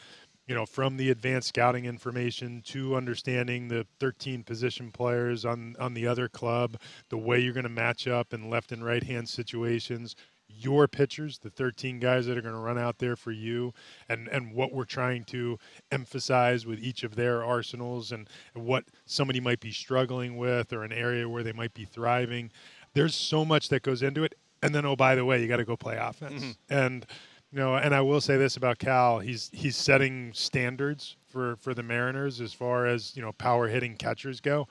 You 0.48 0.56
know, 0.56 0.66
from 0.66 0.98
the 0.98 1.12
advanced 1.12 1.50
scouting 1.50 1.86
information 1.86 2.64
to 2.68 2.96
understanding 2.96 3.68
the 3.68 3.86
13 4.00 4.44
position 4.44 4.92
players 4.92 5.46
on 5.46 5.76
on 5.80 5.94
the 5.94 6.08
other 6.08 6.28
club, 6.28 6.78
the 7.10 7.18
way 7.18 7.40
you're 7.40 7.54
going 7.54 7.64
to 7.64 7.70
match 7.70 8.08
up 8.08 8.34
in 8.34 8.50
left 8.50 8.72
and 8.72 8.84
right 8.84 9.04
hand 9.04 9.30
situations, 9.30 10.16
your 10.50 10.88
pitchers, 10.88 11.38
the 11.38 11.50
13 11.50 12.00
guys 12.00 12.26
that 12.26 12.38
are 12.38 12.42
going 12.42 12.54
to 12.54 12.60
run 12.60 12.78
out 12.78 12.98
there 13.00 13.16
for 13.16 13.32
you, 13.32 13.74
and, 14.10 14.28
and 14.28 14.54
what 14.54 14.74
we're 14.74 14.86
trying 14.86 15.24
to 15.26 15.58
emphasize 15.92 16.66
with 16.66 16.80
each 16.80 17.04
of 17.04 17.16
their 17.16 17.44
arsenals 17.44 18.12
and, 18.12 18.30
and 18.56 18.66
what 18.66 18.86
somebody 19.06 19.40
might 19.40 19.60
be 19.60 19.72
struggling 19.72 20.38
with 20.38 20.74
or 20.74 20.84
an 20.84 20.92
area 20.92 21.28
where 21.28 21.44
they 21.44 21.54
might 21.54 21.74
be 21.74 21.86
thriving. 21.86 22.52
There's 22.94 23.16
so 23.16 23.46
much 23.46 23.70
that 23.70 23.84
goes 23.84 24.02
into 24.02 24.24
it. 24.24 24.36
And 24.62 24.76
then, 24.76 24.86
oh, 24.86 24.96
by 24.96 25.16
the 25.16 25.24
way, 25.24 25.42
you 25.42 25.48
got 25.48 25.58
to 25.58 25.66
go 25.66 25.78
play 25.78 25.96
offense. 25.96 26.44
Mm-hmm. 26.44 26.74
And, 26.74 27.06
you 27.52 27.60
know, 27.60 27.76
and 27.76 27.96
I 27.96 28.02
will 28.02 28.20
say 28.20 28.38
this 28.38 28.58
about 28.58 28.78
Cal 28.78 29.20
he's, 29.20 29.50
he's 29.54 29.78
setting 29.78 30.34
standards 30.34 31.16
for, 31.28 31.56
for 31.58 31.74
the 31.74 31.84
Mariners 31.84 32.42
as 32.42 32.54
far 32.54 32.86
as, 32.86 33.16
you 33.16 33.22
know, 33.22 33.32
power 33.34 33.68
hitting 33.68 33.96
catchers 33.96 34.42
go. 34.42 34.68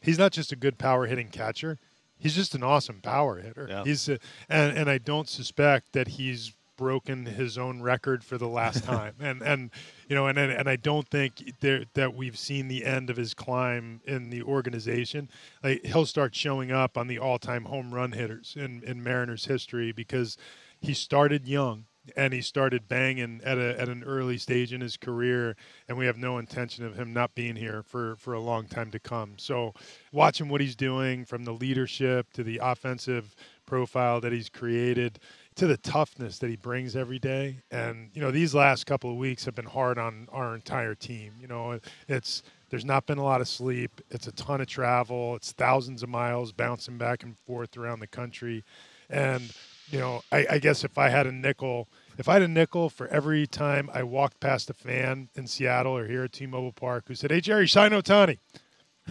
He's 0.00 0.18
not 0.18 0.32
just 0.32 0.52
a 0.52 0.56
good 0.56 0.78
power 0.78 1.06
hitting 1.06 1.28
catcher 1.28 1.78
he's 2.18 2.34
just 2.34 2.54
an 2.54 2.62
awesome 2.62 3.00
power 3.00 3.40
hitter. 3.40 3.66
Yeah. 3.68 3.84
He's 3.84 4.08
a, 4.08 4.18
and 4.48 4.76
and 4.76 4.90
I 4.90 4.98
don't 4.98 5.28
suspect 5.28 5.92
that 5.92 6.08
he's 6.08 6.52
broken 6.76 7.24
his 7.26 7.56
own 7.56 7.80
record 7.82 8.24
for 8.24 8.36
the 8.36 8.48
last 8.48 8.84
time. 8.84 9.14
and 9.20 9.42
and 9.42 9.70
you 10.08 10.14
know 10.14 10.26
and 10.26 10.38
and 10.38 10.68
I 10.68 10.76
don't 10.76 11.08
think 11.08 11.54
there, 11.60 11.84
that 11.94 12.14
we've 12.14 12.38
seen 12.38 12.68
the 12.68 12.84
end 12.84 13.10
of 13.10 13.16
his 13.16 13.34
climb 13.34 14.00
in 14.04 14.30
the 14.30 14.42
organization. 14.42 15.30
Like 15.62 15.84
he'll 15.84 16.06
start 16.06 16.34
showing 16.34 16.72
up 16.72 16.96
on 16.96 17.06
the 17.06 17.18
all-time 17.18 17.64
home 17.64 17.92
run 17.94 18.12
hitters 18.12 18.54
in 18.58 18.82
in 18.84 19.02
Mariners 19.02 19.46
history 19.46 19.92
because 19.92 20.36
he 20.80 20.94
started 20.94 21.46
young 21.46 21.86
and 22.16 22.32
he 22.32 22.40
started 22.40 22.88
banging 22.88 23.40
at 23.44 23.58
a 23.58 23.80
at 23.80 23.88
an 23.88 24.04
early 24.04 24.38
stage 24.38 24.72
in 24.72 24.80
his 24.80 24.96
career, 24.96 25.56
and 25.88 25.96
we 25.96 26.06
have 26.06 26.16
no 26.16 26.38
intention 26.38 26.84
of 26.84 26.96
him 26.96 27.12
not 27.12 27.34
being 27.34 27.56
here 27.56 27.82
for 27.82 28.16
for 28.16 28.34
a 28.34 28.40
long 28.40 28.66
time 28.66 28.90
to 28.90 28.98
come. 28.98 29.34
So, 29.38 29.74
watching 30.12 30.48
what 30.48 30.60
he's 30.60 30.76
doing 30.76 31.24
from 31.24 31.44
the 31.44 31.52
leadership 31.52 32.32
to 32.34 32.42
the 32.42 32.60
offensive 32.62 33.34
profile 33.66 34.20
that 34.20 34.32
he's 34.32 34.50
created 34.50 35.18
to 35.56 35.66
the 35.66 35.76
toughness 35.78 36.38
that 36.38 36.50
he 36.50 36.56
brings 36.56 36.96
every 36.96 37.18
day, 37.18 37.58
and 37.70 38.10
you 38.12 38.20
know 38.20 38.30
these 38.30 38.54
last 38.54 38.84
couple 38.84 39.10
of 39.10 39.16
weeks 39.16 39.44
have 39.44 39.54
been 39.54 39.64
hard 39.64 39.98
on 39.98 40.28
our 40.32 40.54
entire 40.54 40.94
team. 40.94 41.34
You 41.40 41.46
know, 41.46 41.80
it's 42.08 42.42
there's 42.70 42.84
not 42.84 43.06
been 43.06 43.18
a 43.18 43.24
lot 43.24 43.40
of 43.40 43.48
sleep. 43.48 44.00
It's 44.10 44.26
a 44.26 44.32
ton 44.32 44.60
of 44.60 44.66
travel. 44.66 45.36
It's 45.36 45.52
thousands 45.52 46.02
of 46.02 46.08
miles 46.08 46.52
bouncing 46.52 46.98
back 46.98 47.22
and 47.22 47.38
forth 47.46 47.76
around 47.76 48.00
the 48.00 48.06
country, 48.06 48.64
and 49.08 49.52
you 49.90 49.98
know, 49.98 50.22
I, 50.32 50.46
I, 50.52 50.58
guess 50.58 50.84
if 50.84 50.98
I 50.98 51.08
had 51.08 51.26
a 51.26 51.32
nickel, 51.32 51.88
if 52.18 52.28
I 52.28 52.34
had 52.34 52.42
a 52.42 52.48
nickel 52.48 52.88
for 52.88 53.08
every 53.08 53.46
time 53.46 53.90
I 53.92 54.02
walked 54.02 54.40
past 54.40 54.70
a 54.70 54.74
fan 54.74 55.28
in 55.34 55.46
Seattle 55.46 55.96
or 55.96 56.06
here 56.06 56.24
at 56.24 56.32
T-Mobile 56.32 56.72
Park 56.72 57.04
who 57.08 57.14
said, 57.14 57.30
"Hey 57.30 57.40
Jerry, 57.40 57.68
sign 57.68 57.90
Ohtani," 57.90 58.38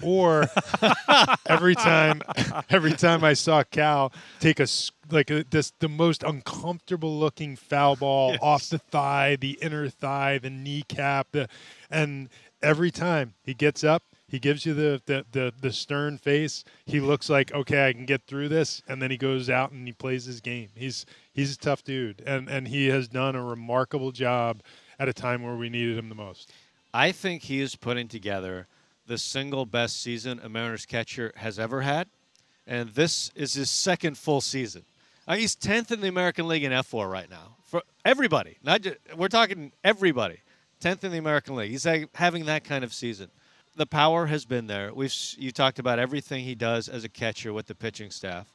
or 0.02 0.48
every 1.46 1.76
time, 1.76 2.22
every 2.70 2.94
time 2.94 3.24
I 3.24 3.34
saw 3.34 3.64
Cal 3.64 4.12
take 4.40 4.60
a 4.60 4.68
like 5.12 5.30
a, 5.30 5.44
this 5.44 5.74
the 5.80 5.90
most 5.90 6.24
uncomfortable 6.24 7.18
looking 7.20 7.56
foul 7.56 7.96
ball 7.96 8.32
yes. 8.32 8.40
off 8.42 8.70
the 8.70 8.80
thigh, 8.80 9.36
the 9.36 9.58
inner 9.62 9.90
thigh, 9.90 10.38
the 10.38 10.50
kneecap, 10.50 11.28
the, 11.32 11.48
and 11.90 12.30
every 12.62 12.92
time 12.92 13.34
he 13.44 13.54
gets 13.54 13.84
up 13.84 14.04
he 14.34 14.40
gives 14.40 14.66
you 14.66 14.74
the, 14.74 15.00
the, 15.06 15.24
the, 15.32 15.54
the, 15.62 15.72
stern 15.72 16.18
face. 16.18 16.64
He 16.88 17.00
looks 17.00 17.30
like, 17.30 17.54
okay, 17.54 17.88
I 17.88 17.94
can 17.94 18.08
get 18.08 18.26
through 18.26 18.50
this. 18.50 18.82
And 18.88 19.00
then 19.00 19.12
he 19.12 19.18
goes 19.18 19.48
out 19.48 19.72
and 19.72 19.86
he 19.86 19.94
plays 19.94 20.26
his 20.26 20.42
game. 20.42 20.70
He's, 20.74 21.06
he's 21.34 21.54
a 21.54 21.58
tough 21.60 21.84
dude. 21.84 22.24
And, 22.26 22.50
and 22.50 22.68
he 22.68 22.88
has 22.88 23.08
done 23.08 23.36
a 23.36 23.44
remarkable 23.44 24.12
job 24.12 24.64
at 24.98 25.08
a 25.08 25.14
time 25.14 25.44
where 25.44 25.56
we 25.56 25.70
needed 25.70 26.00
him 26.00 26.10
the 26.10 26.16
most. 26.16 26.52
I 26.96 27.12
think 27.12 27.44
he 27.44 27.62
is 27.62 27.76
putting 27.76 28.08
together 28.08 28.66
the 29.06 29.20
single 29.20 29.68
best 29.68 30.02
season 30.02 30.40
a 30.44 30.50
Mariners 30.50 30.88
catcher 30.88 31.32
has 31.36 31.60
ever 31.60 31.82
had. 31.82 32.08
And 32.66 32.90
this 32.90 33.32
is 33.36 33.54
his 33.54 33.70
second 33.70 34.18
full 34.18 34.42
season. 34.42 34.84
Uh, 35.28 35.36
he's 35.36 35.56
10th 35.56 35.92
in 35.92 36.02
the 36.02 36.08
American 36.08 36.48
League 36.48 36.64
in 36.64 36.72
fWAR 36.72 37.08
right 37.08 37.30
now. 37.30 37.58
For 37.66 37.84
everybody, 38.04 38.58
not 38.64 38.82
just, 38.82 38.98
we're 39.16 39.28
talking 39.28 39.72
everybody. 39.84 40.40
10th 40.82 41.04
in 41.04 41.12
the 41.12 41.20
American 41.20 41.56
League. 41.56 41.70
He's 41.70 41.88
having 42.16 42.46
that 42.46 42.64
kind 42.64 42.84
of 42.84 42.96
season 42.96 43.30
the 43.76 43.86
power 43.86 44.28
has 44.28 44.46
been 44.46 44.68
there. 44.68 44.94
We've 44.94 45.14
you 45.38 45.52
talked 45.52 45.80
about 45.80 46.00
everything 46.00 46.44
he 46.44 46.56
does 46.56 46.88
as 46.88 47.04
a 47.04 47.10
catcher 47.10 47.54
with 47.54 47.68
the 47.68 47.76
pitching 47.76 48.12
staff. 48.12 48.54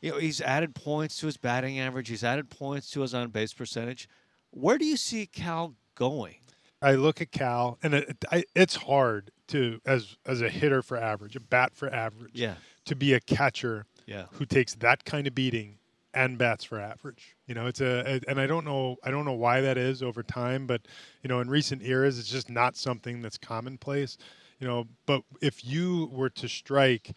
You 0.00 0.12
know, 0.12 0.18
he's 0.18 0.40
added 0.40 0.74
points 0.74 1.18
to 1.20 1.26
his 1.26 1.36
batting 1.36 1.78
average. 1.78 2.08
He's 2.08 2.24
added 2.24 2.50
points 2.50 2.90
to 2.90 3.00
his 3.00 3.14
on 3.14 3.28
base 3.30 3.52
percentage. 3.52 4.08
Where 4.50 4.78
do 4.78 4.84
you 4.84 4.96
see 4.96 5.26
Cal 5.26 5.74
going? 5.94 6.36
I 6.82 6.94
look 6.96 7.20
at 7.22 7.32
Cal, 7.32 7.78
and 7.82 7.94
it, 7.94 8.24
I, 8.30 8.44
it's 8.54 8.76
hard 8.76 9.30
to 9.48 9.80
as 9.86 10.16
as 10.26 10.42
a 10.42 10.50
hitter 10.50 10.82
for 10.82 10.96
average, 10.96 11.36
a 11.36 11.40
bat 11.40 11.74
for 11.74 11.92
average, 11.92 12.32
yeah. 12.34 12.54
to 12.84 12.94
be 12.94 13.14
a 13.14 13.20
catcher 13.20 13.86
yeah. 14.06 14.26
who 14.32 14.44
takes 14.44 14.74
that 14.76 15.04
kind 15.04 15.26
of 15.26 15.34
beating 15.34 15.78
and 16.12 16.38
bats 16.38 16.64
for 16.64 16.78
average. 16.78 17.36
You 17.46 17.54
know, 17.54 17.66
it's 17.66 17.80
a, 17.80 18.20
and 18.28 18.38
I 18.38 18.46
don't 18.46 18.64
know, 18.64 18.96
I 19.02 19.10
don't 19.10 19.24
know 19.24 19.32
why 19.32 19.60
that 19.62 19.76
is 19.76 20.02
over 20.02 20.22
time, 20.22 20.66
but 20.66 20.82
you 21.22 21.28
know, 21.28 21.40
in 21.40 21.48
recent 21.48 21.82
eras, 21.82 22.18
it's 22.18 22.28
just 22.28 22.48
not 22.48 22.76
something 22.76 23.20
that's 23.20 23.38
commonplace 23.38 24.16
you 24.64 24.70
know, 24.70 24.86
but 25.04 25.20
if 25.42 25.62
you 25.62 26.08
were 26.10 26.30
to 26.30 26.48
strike 26.48 27.12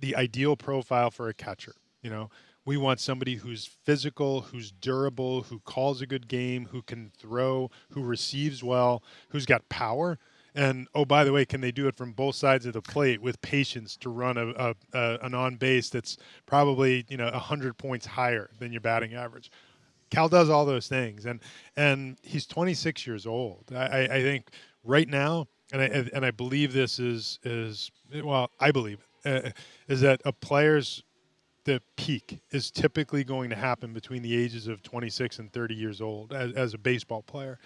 the 0.00 0.14
ideal 0.14 0.56
profile 0.56 1.10
for 1.10 1.26
a 1.30 1.32
catcher, 1.32 1.74
you 2.02 2.10
know, 2.10 2.28
we 2.66 2.76
want 2.76 3.00
somebody 3.00 3.36
who's 3.36 3.64
physical, 3.64 4.42
who's 4.42 4.70
durable, 4.70 5.40
who 5.44 5.58
calls 5.60 6.02
a 6.02 6.06
good 6.06 6.28
game, 6.28 6.68
who 6.70 6.82
can 6.82 7.10
throw, 7.18 7.70
who 7.92 8.02
receives 8.02 8.62
well, 8.62 9.02
who's 9.30 9.46
got 9.46 9.66
power. 9.70 10.18
And 10.54 10.86
oh, 10.94 11.06
by 11.06 11.24
the 11.24 11.32
way, 11.32 11.46
can 11.46 11.62
they 11.62 11.72
do 11.72 11.88
it 11.88 11.96
from 11.96 12.12
both 12.12 12.34
sides 12.34 12.66
of 12.66 12.74
the 12.74 12.82
plate 12.82 13.22
with 13.22 13.40
patience 13.40 13.96
to 13.96 14.10
run 14.10 14.36
a, 14.36 14.48
a, 14.48 14.74
a 14.92 15.18
an 15.22 15.32
on 15.32 15.56
base 15.56 15.88
that's 15.88 16.18
probably 16.44 17.06
you 17.08 17.16
know 17.16 17.30
hundred 17.30 17.78
points 17.78 18.04
higher 18.04 18.50
than 18.58 18.70
your 18.70 18.82
batting 18.82 19.14
average? 19.14 19.50
Cal 20.10 20.28
does 20.28 20.50
all 20.50 20.66
those 20.66 20.88
things, 20.88 21.24
and 21.24 21.40
and 21.74 22.18
he's 22.22 22.44
26 22.44 23.06
years 23.06 23.26
old. 23.26 23.72
I, 23.74 24.02
I 24.02 24.20
think 24.20 24.50
right 24.84 25.08
now 25.08 25.46
and 25.72 25.82
I 25.82 25.86
and 25.86 26.24
I 26.24 26.30
believe 26.30 26.72
this 26.72 26.98
is 26.98 27.38
is 27.42 27.90
well, 28.22 28.50
I 28.60 28.70
believe 28.70 29.06
uh, 29.24 29.50
is 29.88 30.00
that 30.02 30.20
a 30.24 30.32
player's 30.32 31.02
the 31.64 31.80
peak 31.96 32.40
is 32.50 32.70
typically 32.70 33.24
going 33.24 33.50
to 33.50 33.56
happen 33.56 33.92
between 33.92 34.22
the 34.22 34.36
ages 34.36 34.66
of 34.66 34.82
26 34.82 35.38
and 35.38 35.52
30 35.52 35.74
years 35.74 36.00
old 36.00 36.32
as, 36.32 36.52
as 36.54 36.74
a 36.74 36.78
baseball 36.78 37.22
player. 37.22 37.58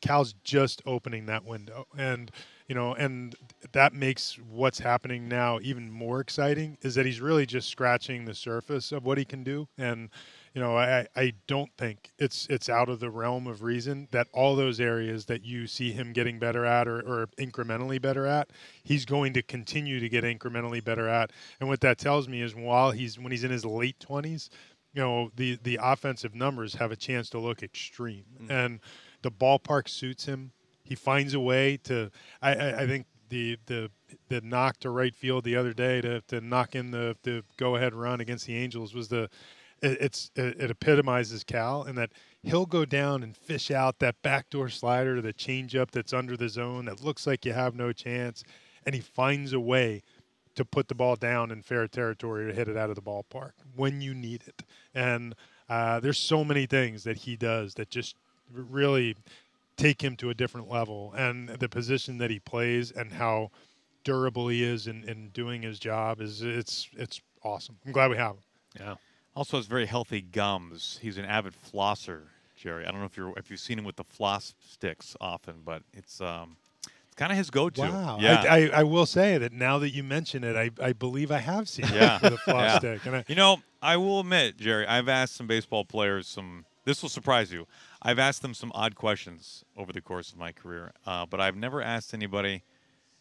Cal's 0.00 0.34
just 0.44 0.82
opening 0.86 1.26
that 1.26 1.44
window, 1.44 1.86
and 1.96 2.30
you 2.68 2.74
know, 2.74 2.94
and 2.94 3.34
that 3.72 3.94
makes 3.94 4.38
what's 4.50 4.78
happening 4.78 5.28
now 5.28 5.58
even 5.62 5.90
more 5.90 6.20
exciting. 6.20 6.76
Is 6.82 6.94
that 6.96 7.06
he's 7.06 7.20
really 7.20 7.46
just 7.46 7.68
scratching 7.70 8.24
the 8.24 8.34
surface 8.34 8.92
of 8.92 9.04
what 9.04 9.16
he 9.16 9.24
can 9.24 9.44
do, 9.44 9.66
and 9.78 10.10
you 10.54 10.60
know, 10.60 10.76
I, 10.76 11.06
I 11.16 11.32
don't 11.48 11.70
think 11.76 12.12
it's 12.16 12.46
it's 12.48 12.68
out 12.68 12.88
of 12.88 13.00
the 13.00 13.10
realm 13.10 13.48
of 13.48 13.62
reason 13.64 14.06
that 14.12 14.28
all 14.32 14.54
those 14.54 14.78
areas 14.78 15.26
that 15.26 15.44
you 15.44 15.66
see 15.66 15.90
him 15.90 16.12
getting 16.12 16.38
better 16.38 16.64
at 16.64 16.86
or, 16.86 17.00
or 17.00 17.26
incrementally 17.38 18.00
better 18.00 18.24
at, 18.24 18.50
he's 18.84 19.04
going 19.04 19.32
to 19.32 19.42
continue 19.42 19.98
to 19.98 20.08
get 20.08 20.22
incrementally 20.22 20.82
better 20.82 21.08
at. 21.08 21.32
And 21.58 21.68
what 21.68 21.80
that 21.80 21.98
tells 21.98 22.28
me 22.28 22.40
is 22.40 22.54
while 22.54 22.92
he's 22.92 23.18
when 23.18 23.32
he's 23.32 23.42
in 23.42 23.50
his 23.50 23.64
late 23.64 23.98
twenties, 23.98 24.48
you 24.92 25.02
know, 25.02 25.32
the 25.34 25.58
the 25.60 25.80
offensive 25.82 26.36
numbers 26.36 26.74
have 26.74 26.92
a 26.92 26.96
chance 26.96 27.28
to 27.30 27.40
look 27.40 27.64
extreme. 27.64 28.24
Mm. 28.40 28.50
And 28.50 28.80
the 29.22 29.32
ballpark 29.32 29.88
suits 29.88 30.24
him. 30.24 30.52
He 30.84 30.94
finds 30.94 31.34
a 31.34 31.40
way 31.40 31.78
to 31.84 32.12
I, 32.40 32.54
I, 32.54 32.82
I 32.82 32.86
think 32.86 33.06
the 33.28 33.58
the 33.66 33.90
the 34.28 34.40
knock 34.42 34.78
to 34.78 34.90
right 34.90 35.16
field 35.16 35.42
the 35.42 35.56
other 35.56 35.72
day 35.72 36.00
to, 36.00 36.20
to 36.28 36.40
knock 36.40 36.76
in 36.76 36.92
the, 36.92 37.16
the 37.24 37.42
go 37.56 37.74
ahead 37.74 37.92
run 37.92 38.20
against 38.20 38.46
the 38.46 38.54
Angels 38.54 38.94
was 38.94 39.08
the 39.08 39.28
it, 39.84 39.98
it's 40.00 40.30
it, 40.34 40.60
it 40.60 40.70
epitomizes 40.70 41.44
Cal 41.44 41.84
in 41.84 41.94
that 41.96 42.10
he'll 42.42 42.66
go 42.66 42.84
down 42.84 43.22
and 43.22 43.36
fish 43.36 43.70
out 43.70 43.98
that 43.98 44.20
backdoor 44.22 44.68
slider, 44.68 45.20
the 45.20 45.32
changeup 45.32 45.90
that's 45.90 46.12
under 46.12 46.36
the 46.36 46.48
zone 46.48 46.86
that 46.86 47.02
looks 47.02 47.26
like 47.26 47.44
you 47.44 47.52
have 47.52 47.74
no 47.74 47.92
chance, 47.92 48.44
and 48.86 48.94
he 48.94 49.00
finds 49.00 49.52
a 49.52 49.60
way 49.60 50.02
to 50.54 50.64
put 50.64 50.88
the 50.88 50.94
ball 50.94 51.16
down 51.16 51.50
in 51.50 51.62
fair 51.62 51.86
territory 51.88 52.46
to 52.46 52.54
hit 52.54 52.68
it 52.68 52.76
out 52.76 52.88
of 52.88 52.96
the 52.96 53.02
ballpark 53.02 53.52
when 53.74 54.00
you 54.00 54.14
need 54.14 54.42
it. 54.46 54.62
And 54.94 55.34
uh, 55.68 56.00
there's 56.00 56.18
so 56.18 56.44
many 56.44 56.66
things 56.66 57.04
that 57.04 57.16
he 57.16 57.36
does 57.36 57.74
that 57.74 57.90
just 57.90 58.16
really 58.52 59.16
take 59.76 60.02
him 60.02 60.16
to 60.16 60.30
a 60.30 60.34
different 60.34 60.70
level. 60.70 61.12
And 61.16 61.48
the 61.48 61.68
position 61.68 62.18
that 62.18 62.30
he 62.30 62.38
plays 62.38 62.92
and 62.92 63.12
how 63.12 63.50
durable 64.04 64.48
he 64.48 64.62
is 64.62 64.86
in, 64.86 65.02
in 65.04 65.30
doing 65.30 65.62
his 65.62 65.78
job 65.78 66.20
is 66.20 66.42
it's 66.42 66.88
it's 66.96 67.20
awesome. 67.42 67.76
I'm 67.84 67.92
glad 67.92 68.10
we 68.10 68.16
have 68.16 68.32
him. 68.32 68.42
Yeah. 68.78 68.94
Also 69.36 69.56
has 69.56 69.66
very 69.66 69.86
healthy 69.86 70.20
gums. 70.20 70.98
He's 71.02 71.18
an 71.18 71.24
avid 71.24 71.54
flosser, 71.54 72.22
Jerry. 72.56 72.86
I 72.86 72.90
don't 72.90 73.00
know 73.00 73.06
if 73.06 73.16
you're 73.16 73.36
if 73.36 73.50
you've 73.50 73.60
seen 73.60 73.78
him 73.78 73.84
with 73.84 73.96
the 73.96 74.04
floss 74.04 74.54
sticks 74.64 75.16
often, 75.20 75.62
but 75.64 75.82
it's 75.92 76.20
um 76.20 76.56
it's 77.06 77.16
kind 77.16 77.32
of 77.32 77.38
his 77.38 77.50
go-to. 77.50 77.82
Wow. 77.82 78.18
Yeah. 78.20 78.44
I, 78.48 78.56
I, 78.66 78.70
I 78.74 78.82
will 78.84 79.06
say 79.06 79.38
that 79.38 79.52
now 79.52 79.78
that 79.78 79.90
you 79.90 80.02
mention 80.02 80.42
it, 80.44 80.56
I, 80.56 80.70
I 80.84 80.92
believe 80.92 81.30
I 81.30 81.38
have 81.38 81.68
seen 81.68 81.86
Yeah. 81.92 82.18
a 82.22 82.36
floss 82.38 82.62
Yeah. 82.62 82.78
stick. 82.78 83.06
And 83.06 83.16
I, 83.16 83.24
You 83.28 83.34
know, 83.36 83.58
I 83.82 83.96
will 83.96 84.20
admit, 84.20 84.56
Jerry, 84.56 84.84
I've 84.86 85.08
asked 85.08 85.36
some 85.36 85.46
baseball 85.46 85.84
players 85.84 86.26
some. 86.28 86.64
This 86.84 87.02
will 87.02 87.08
surprise 87.08 87.52
you. 87.52 87.66
I've 88.02 88.18
asked 88.18 88.42
them 88.42 88.52
some 88.52 88.70
odd 88.74 88.94
questions 88.94 89.64
over 89.76 89.92
the 89.92 90.00
course 90.02 90.30
of 90.32 90.38
my 90.38 90.52
career, 90.52 90.92
uh, 91.06 91.24
but 91.26 91.40
I've 91.40 91.56
never 91.56 91.80
asked 91.80 92.12
anybody, 92.14 92.62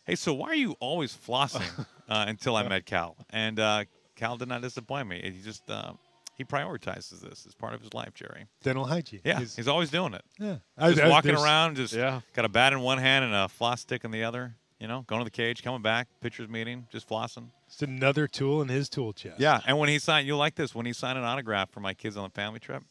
"Hey, 0.05 0.15
so 0.15 0.33
why 0.33 0.47
are 0.49 0.55
you 0.55 0.75
always 0.79 1.15
flossing?" 1.15 1.85
uh, 2.09 2.25
until 2.27 2.55
I 2.57 2.67
met 2.67 2.85
Cal, 2.85 3.15
and 3.29 3.59
uh, 3.59 3.85
Cal 4.15 4.37
did 4.37 4.47
not 4.47 4.61
disappoint 4.61 5.07
me. 5.07 5.21
He 5.35 5.41
just 5.41 5.69
uh, 5.69 5.93
he 6.37 6.43
prioritizes 6.43 7.21
this 7.21 7.45
as 7.47 7.53
part 7.55 7.73
of 7.73 7.81
his 7.81 7.93
life, 7.93 8.13
Jerry. 8.13 8.45
dental 8.63 8.85
hygiene. 8.85 9.21
Yeah, 9.23 9.37
He's- 9.39 9.55
he's, 9.55 9.67
always 9.67 9.89
doing 9.91 10.13
it. 10.13 10.23
yeah. 10.39 10.57
Just 10.79 10.99
I- 11.01 11.05
I- 11.05 11.09
walking 11.09 11.35
around, 11.35 11.75
just 11.77 11.93
Yeah. 11.93 12.21
got 12.33 12.45
a 12.45 12.49
bat 12.49 12.73
in 12.73 12.81
one 12.81 12.97
hand 12.97 13.25
and 13.25 13.33
a 13.33 13.47
floss 13.49 13.81
stick 13.81 14.03
in 14.03 14.11
the 14.11 14.23
other. 14.23 14.55
You 14.79 14.87
know, 14.87 15.03
going 15.03 15.21
to 15.21 15.23
the 15.23 15.31
cage, 15.31 15.63
coming 15.63 15.81
back, 15.81 16.07
pitchers 16.19 16.49
meeting, 16.49 16.87
just 16.91 17.07
flossing. 17.07 17.51
It's 17.67 17.81
another 17.81 18.27
tool 18.27 18.61
in 18.61 18.67
his 18.67 18.89
tool 18.89 19.13
chest. 19.13 19.39
Yeah, 19.39 19.61
and 19.65 19.77
when 19.79 19.87
he 19.87 19.97
signed, 19.97 20.27
you'll 20.27 20.39
like 20.39 20.55
this. 20.55 20.75
When 20.75 20.85
he 20.85 20.91
signed 20.91 21.17
an 21.17 21.23
autograph 21.23 21.69
for 21.71 21.79
my 21.79 21.93
kids 21.93 22.17
on 22.17 22.23
the 22.25 22.29
family 22.31 22.59
trip. 22.59 22.83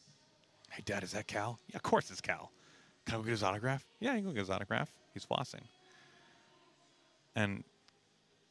Hey, 0.70 0.82
Dad, 0.86 1.02
is 1.02 1.10
that 1.12 1.26
Cal? 1.26 1.58
Yeah, 1.68 1.76
of 1.76 1.82
course 1.82 2.10
it's 2.10 2.22
Cal. 2.22 2.50
Can 3.04 3.16
I 3.16 3.18
go 3.18 3.24
get 3.24 3.30
his 3.32 3.42
autograph? 3.42 3.84
Yeah, 4.00 4.12
you 4.14 4.18
can 4.20 4.26
go 4.28 4.32
get 4.32 4.38
his 4.40 4.48
autograph. 4.50 4.90
He's 5.12 5.26
flossing. 5.26 5.60
And 7.34 7.64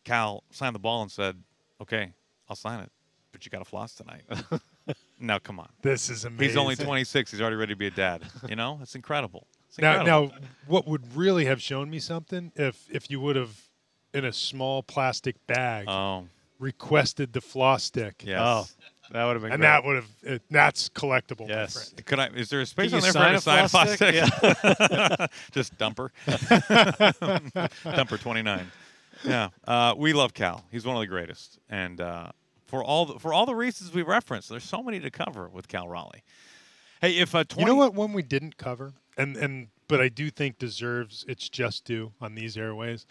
Cal 0.04 0.44
signed 0.52 0.76
the 0.76 0.80
ball 0.80 1.02
and 1.02 1.12
said, 1.12 1.42
"Okay, 1.80 2.14
I'll 2.52 2.56
sign 2.58 2.82
it, 2.82 2.92
but 3.32 3.46
you 3.46 3.50
got 3.50 3.60
to 3.60 3.66
floss 3.66 3.96
tonight." 3.96 4.24
now, 5.20 5.40
come 5.40 5.58
on. 5.58 5.70
This 5.82 6.10
is 6.10 6.26
amazing. 6.26 6.50
He's 6.50 6.58
only 6.58 6.76
26. 6.76 7.32
He's 7.32 7.40
already 7.40 7.56
ready 7.56 7.72
to 7.72 7.78
be 7.78 7.88
a 7.88 7.92
dad. 7.92 8.24
You 8.50 8.58
know, 8.58 8.78
it's 8.82 8.94
incredible. 8.94 9.48
It's 9.70 9.78
Now, 9.80 10.02
incredible. 10.02 10.36
now, 10.42 10.48
what 10.68 10.86
would 10.86 11.16
really 11.16 11.46
have 11.46 11.62
shown 11.62 11.90
me 11.90 12.00
something 12.00 12.52
if 12.58 12.88
if 12.92 13.10
you 13.10 13.22
would 13.22 13.38
have, 13.38 13.56
in 14.14 14.26
a 14.26 14.34
small 14.34 14.84
plastic 14.84 15.36
bag, 15.48 15.86
oh, 15.88 16.28
requested 16.60 17.32
the 17.32 17.40
floss 17.40 17.84
stick. 17.86 18.22
yes. 18.26 18.38
Oh, 18.44 18.68
that 19.12 19.24
would 19.26 19.34
have 19.38 19.42
been 19.44 19.52
And 19.54 19.62
great. 19.62 19.68
that 19.70 19.86
would 19.86 19.96
have 19.96 20.42
that's 20.50 20.90
collectible. 20.90 21.48
Yes. 21.48 21.74
friend. 21.90 22.06
Could 22.06 22.20
I? 22.20 22.28
Is 22.36 22.50
there 22.50 22.60
a 22.60 22.66
space 22.66 22.92
you 22.92 22.98
on 22.98 23.02
there 23.04 23.14
for 23.14 23.20
sign 23.20 23.30
him 23.30 23.36
a 23.36 23.42
sign 23.42 23.64
a 23.66 23.70
floss 23.70 23.96
floss 23.96 23.96
stick? 23.96 24.26
stick? 24.26 25.32
Just 25.54 25.78
dumper. 25.78 26.10
dumper 27.86 28.20
twenty 28.20 28.42
nine. 28.42 28.70
Yeah, 29.24 29.50
uh, 29.68 29.94
we 29.98 30.14
love 30.14 30.34
Cal. 30.34 30.66
He's 30.72 30.84
one 30.86 30.96
of 30.96 31.00
the 31.02 31.08
greatest, 31.08 31.60
and 31.70 32.02
uh, 32.02 32.32
for 32.72 32.82
all 32.82 33.06
the, 33.06 33.20
for 33.20 33.34
all 33.34 33.46
the 33.46 33.54
reasons 33.54 33.94
we 33.94 34.02
referenced, 34.02 34.48
there's 34.48 34.64
so 34.64 34.82
many 34.82 34.98
to 35.02 35.12
cover 35.12 35.50
with 35.50 35.68
Cal 35.68 35.90
Raleigh. 35.90 36.24
Hey, 37.02 37.18
if 37.18 37.36
uh, 37.36 37.44
20, 37.44 37.62
You 37.62 37.68
know 37.68 37.76
what 37.76 37.94
one 37.94 38.14
we 38.14 38.24
didn't 38.24 38.56
cover, 38.56 38.94
and 39.18 39.36
and 39.36 39.68
but 39.90 40.00
I 40.00 40.08
do 40.08 40.30
think 40.30 40.58
deserves 40.58 41.26
its 41.28 41.50
just 41.50 41.84
due 41.84 42.14
on 42.22 42.34
these 42.34 42.56
airways. 42.56 43.06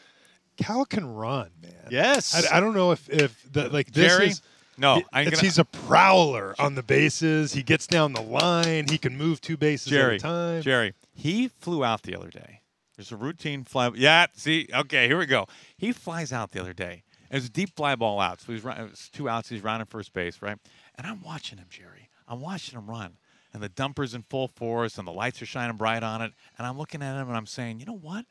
Cal 0.56 0.86
can 0.86 1.06
run, 1.06 1.50
man. 1.62 1.88
Yes. 1.90 2.34
I, 2.50 2.56
I 2.56 2.60
don't 2.60 2.72
know 2.74 2.92
if 2.92 3.06
if 3.10 3.46
the 3.52 3.68
like 3.68 3.92
this 3.92 4.10
Jerry? 4.10 4.26
is. 4.28 4.42
No, 4.78 5.02
I'm 5.12 5.26
gonna- 5.26 5.36
he's 5.36 5.58
a 5.58 5.64
prowler 5.66 6.54
on 6.58 6.74
the 6.74 6.82
bases. 6.82 7.52
He 7.52 7.62
gets 7.62 7.86
down 7.86 8.14
the 8.14 8.22
line. 8.22 8.88
He 8.88 8.96
can 8.96 9.18
move 9.18 9.42
two 9.42 9.58
bases 9.58 9.88
Jerry, 9.90 10.14
at 10.14 10.20
a 10.20 10.24
time. 10.24 10.62
Jerry, 10.62 10.94
he 11.12 11.48
flew 11.48 11.84
out 11.84 12.02
the 12.04 12.16
other 12.16 12.30
day. 12.30 12.62
There's 12.96 13.12
a 13.12 13.16
routine 13.16 13.64
fly. 13.64 13.90
Yeah, 13.94 14.26
see, 14.34 14.68
okay, 14.74 15.06
here 15.06 15.18
we 15.18 15.26
go. 15.26 15.46
He 15.76 15.92
flies 15.92 16.32
out 16.32 16.52
the 16.52 16.60
other 16.60 16.72
day. 16.72 17.02
It 17.30 17.34
was 17.36 17.46
a 17.46 17.50
deep 17.50 17.74
fly 17.76 17.94
ball 17.94 18.20
out. 18.20 18.40
So 18.40 18.52
he's 18.52 18.64
run, 18.64 18.78
it 18.80 18.90
was 18.90 19.08
two 19.12 19.28
outs. 19.28 19.48
He's 19.48 19.62
rounding 19.62 19.86
first 19.86 20.12
base, 20.12 20.42
right? 20.42 20.58
And 20.96 21.06
I'm 21.06 21.22
watching 21.22 21.58
him, 21.58 21.66
Jerry. 21.70 22.08
I'm 22.26 22.40
watching 22.40 22.78
him 22.78 22.88
run. 22.88 23.16
And 23.52 23.62
the 23.62 23.68
dumper's 23.68 24.14
in 24.14 24.22
full 24.22 24.48
force, 24.48 24.96
and 24.98 25.06
the 25.06 25.12
lights 25.12 25.42
are 25.42 25.46
shining 25.46 25.76
bright 25.76 26.02
on 26.02 26.22
it. 26.22 26.32
And 26.58 26.66
I'm 26.66 26.78
looking 26.78 27.02
at 27.02 27.20
him, 27.20 27.28
and 27.28 27.36
I'm 27.36 27.46
saying, 27.46 27.80
you 27.80 27.86
know 27.86 27.96
what? 27.96 28.24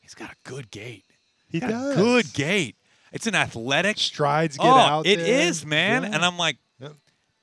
He's 0.00 0.14
got 0.14 0.30
a 0.30 0.34
good 0.44 0.70
gait. 0.70 1.04
He 1.48 1.60
Got 1.60 1.70
a 1.70 1.72
does. 1.72 1.96
good 1.96 2.32
gait. 2.34 2.76
It's 3.12 3.26
an 3.28 3.34
athletic 3.36 3.96
Strides 3.98 4.56
get 4.56 4.66
oh, 4.66 4.70
out. 4.76 5.06
it 5.06 5.18
there. 5.18 5.46
is, 5.48 5.64
man. 5.64 6.02
Yeah. 6.02 6.10
And 6.14 6.24
I'm 6.24 6.36
like, 6.36 6.56
Yep. 6.80 6.94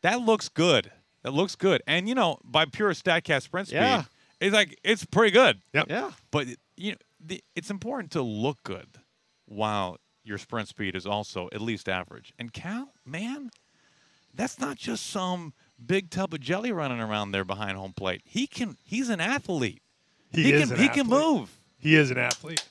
that 0.01 0.19
looks 0.21 0.49
good. 0.49 0.91
That 1.23 1.31
looks 1.31 1.55
good. 1.55 1.81
And 1.87 2.09
you 2.09 2.15
know, 2.15 2.39
by 2.43 2.65
pure 2.65 2.91
Statcast 2.91 3.43
sprint 3.43 3.67
speed, 3.69 3.77
Yeah. 3.77 4.03
it's 4.41 4.53
like 4.53 4.77
it's 4.83 5.05
pretty 5.05 5.31
good. 5.31 5.61
Yep. 5.73 5.85
yeah. 5.89 6.11
But 6.29 6.47
you 6.75 6.91
know, 6.91 6.97
the, 7.25 7.41
it's 7.55 7.69
important 7.69 8.11
to 8.11 8.21
look 8.21 8.61
good 8.63 8.87
while 9.45 9.97
your 10.23 10.37
sprint 10.37 10.67
speed 10.67 10.95
is 10.95 11.05
also 11.05 11.49
at 11.53 11.61
least 11.61 11.89
average. 11.89 12.33
And 12.37 12.53
Cal, 12.53 12.93
man, 13.05 13.51
that's 14.33 14.59
not 14.59 14.77
just 14.77 15.07
some 15.07 15.53
big 15.83 16.09
tub 16.09 16.33
of 16.33 16.39
jelly 16.39 16.71
running 16.71 16.99
around 16.99 17.31
there 17.31 17.45
behind 17.45 17.77
home 17.77 17.93
plate. 17.93 18.21
He 18.25 18.47
can. 18.47 18.77
He's 18.83 19.09
an 19.09 19.19
athlete. 19.19 19.81
He, 20.31 20.51
is 20.53 20.69
can. 20.69 20.77
an 20.77 20.83
he 20.83 20.89
can 20.89 21.07
move. 21.07 21.57
He 21.79 21.95
is 21.95 22.11
an 22.11 22.17
athlete. 22.17 22.63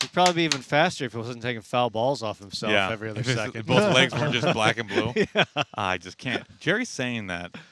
He'd 0.00 0.12
probably 0.12 0.34
be 0.34 0.42
even 0.42 0.60
faster 0.62 1.04
if 1.04 1.12
he 1.12 1.18
wasn't 1.18 1.42
taking 1.42 1.60
foul 1.60 1.90
balls 1.90 2.22
off 2.22 2.38
himself 2.38 2.72
yeah. 2.72 2.90
every 2.90 3.10
other 3.10 3.20
If 3.20 3.26
second. 3.26 3.66
Both 3.66 3.94
legs 3.94 4.12
weren't 4.12 4.32
just 4.32 4.52
black 4.54 4.78
and 4.78 4.88
blue. 4.88 5.12
Ah, 5.56 5.64
I 5.90 5.98
just 5.98 6.18
can't. 6.18 6.44
Jerry's 6.60 6.88
saying 6.88 7.28
that. 7.28 7.54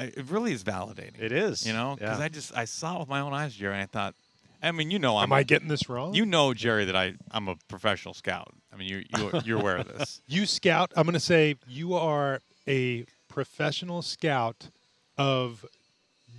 It 0.00 0.30
really 0.30 0.52
is 0.52 0.62
validating. 0.62 1.20
It 1.20 1.32
is. 1.32 1.66
You 1.66 1.72
know, 1.72 1.96
because 1.98 2.20
Yeah. 2.20 2.24
I 2.24 2.28
just 2.28 2.56
I 2.56 2.66
saw 2.66 2.94
it 2.96 3.00
with 3.00 3.08
my 3.08 3.18
own 3.18 3.32
eyes, 3.32 3.52
Jerry, 3.52 3.74
and 3.74 3.82
I 3.82 3.86
thought, 3.86 4.14
I 4.62 4.72
mean, 4.72 4.90
you 4.90 4.98
know, 4.98 5.16
I'm 5.16 5.24
Am 5.24 5.32
I 5.32 5.42
getting 5.42 5.68
this 5.68 5.88
wrong? 5.88 6.14
you 6.14 6.26
know, 6.26 6.52
Jerry, 6.54 6.84
that 6.84 6.96
I 6.96 7.14
I'm 7.30 7.48
a 7.48 7.56
professional 7.68 8.14
scout. 8.14 8.54
I 8.72 8.76
mean, 8.76 8.88
you 8.88 9.04
you 9.16 9.40
you're 9.44 9.60
aware 9.60 9.76
of 9.78 9.88
this. 9.88 10.20
You 10.28 10.46
scout. 10.46 10.92
I'm 10.96 11.04
going 11.04 11.14
to 11.14 11.20
say 11.20 11.56
you 11.66 11.94
are 11.94 12.40
a 12.66 13.04
professional 13.28 14.02
scout 14.02 14.68
of 15.16 15.64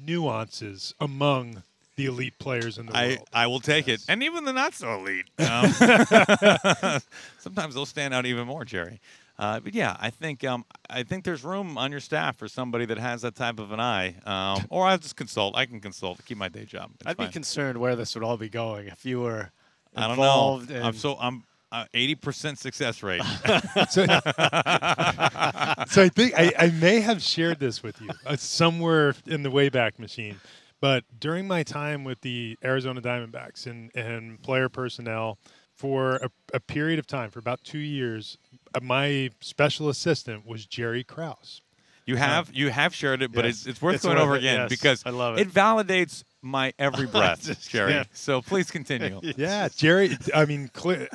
nuances 0.06 0.94
among 1.00 1.64
the 1.96 2.06
elite 2.06 2.38
players 2.40 2.78
in 2.78 2.86
the 2.86 2.96
I, 2.96 3.08
world. 3.08 3.28
I 3.34 3.48
will 3.48 3.60
take 3.60 3.88
it, 3.88 4.02
and 4.08 4.24
even 4.24 4.46
the 4.46 4.54
not 4.54 4.74
so 4.74 4.94
elite. 4.96 5.26
Um, 5.40 5.72
sometimes 7.40 7.76
they'll 7.76 7.86
stand 7.86 8.14
out 8.14 8.26
even 8.26 8.48
more, 8.48 8.64
Jerry. 8.64 9.02
Uh, 9.40 9.60
but 9.62 9.74
yeah, 9.74 9.96
I 10.00 10.10
think 10.10 10.44
um, 10.44 10.66
I 10.90 11.04
think 11.04 11.24
there's 11.24 11.46
room 11.46 11.78
on 11.78 11.92
your 11.92 12.02
staff 12.02 12.36
for 12.38 12.50
somebody 12.50 12.86
that 12.86 12.98
has 12.98 13.22
that 13.22 13.36
type 13.36 13.58
of 13.58 13.72
an 13.72 13.80
eye. 13.80 14.16
Um, 14.26 14.66
or 14.70 14.86
I'll 14.86 14.98
just 14.98 15.16
consult. 15.16 15.56
I 15.56 15.66
can 15.66 15.80
consult 15.80 16.18
to 16.18 16.24
keep 16.24 16.38
my 16.38 16.50
day 16.50 16.66
job. 16.66 16.92
It's 17.00 17.08
I'd 17.08 17.16
fine. 17.18 17.28
be 17.28 17.32
concerned 17.34 17.78
where 17.78 17.96
this 17.96 18.14
would 18.16 18.24
all 18.24 18.36
be 18.36 18.50
going 18.50 18.88
if 18.88 19.06
you 19.06 19.22
were 19.22 19.52
I 19.96 20.02
don't 20.02 20.12
involved. 20.12 20.70
know. 20.70 20.76
in- 20.76 20.84
I'm 20.84 20.94
so 20.94 21.16
I'm 21.20 21.44
uh, 21.72 21.86
eighty 21.94 22.16
percent 22.16 22.60
success 22.60 23.02
rate. 23.02 23.22
so, 23.90 24.06
so 24.06 26.04
I 26.04 26.10
think 26.14 26.34
I, 26.38 26.52
I 26.60 26.70
may 26.80 27.00
have 27.00 27.22
shared 27.22 27.60
this 27.60 27.82
with 27.82 28.02
you 28.02 28.10
uh, 28.26 28.36
somewhere 28.36 29.16
in 29.26 29.44
the 29.44 29.50
Wayback 29.50 30.00
Machine. 30.00 30.36
But 30.82 31.04
during 31.20 31.48
my 31.48 31.64
time 31.64 32.04
with 32.04 32.22
the 32.22 32.58
Arizona 32.64 33.02
Diamondbacks 33.02 33.68
and, 33.68 33.92
and 33.96 34.42
player 34.42 34.70
personnel, 34.70 35.38
for 35.80 36.18
a, 36.18 36.30
a 36.54 36.60
period 36.60 37.00
of 37.00 37.08
time, 37.08 37.30
for 37.32 37.40
about 37.40 37.64
two 37.64 37.78
years, 37.80 38.38
uh, 38.76 38.82
my 38.82 39.30
special 39.40 39.88
assistant 39.88 40.46
was 40.46 40.66
Jerry 40.66 41.04
Krause. 41.06 41.62
You 42.06 42.16
have 42.18 42.50
you 42.54 42.70
have 42.70 42.94
shared 42.94 43.22
it, 43.22 43.32
but 43.32 43.46
Yes. 43.46 43.60
it's 43.60 43.68
it's 43.68 43.82
worth 43.82 43.96
It's 43.96 44.04
going 44.04 44.18
worth 44.18 44.24
over 44.26 44.36
it, 44.36 44.40
again 44.40 44.60
yes. 44.62 44.70
because 44.70 45.04
I 45.06 45.12
love 45.12 45.38
it 45.38 45.48
it. 45.48 45.54
validates 45.54 46.24
my 46.42 46.74
every 46.80 47.06
breath, 47.16 47.70
Jerry. 47.70 47.94
can't. 47.94 48.08
So 48.14 48.42
please 48.42 48.72
continue. 48.72 49.22
Yeah, 49.38 49.70
Jerry. 49.74 50.18
I 50.36 50.46
mean, 50.46 50.70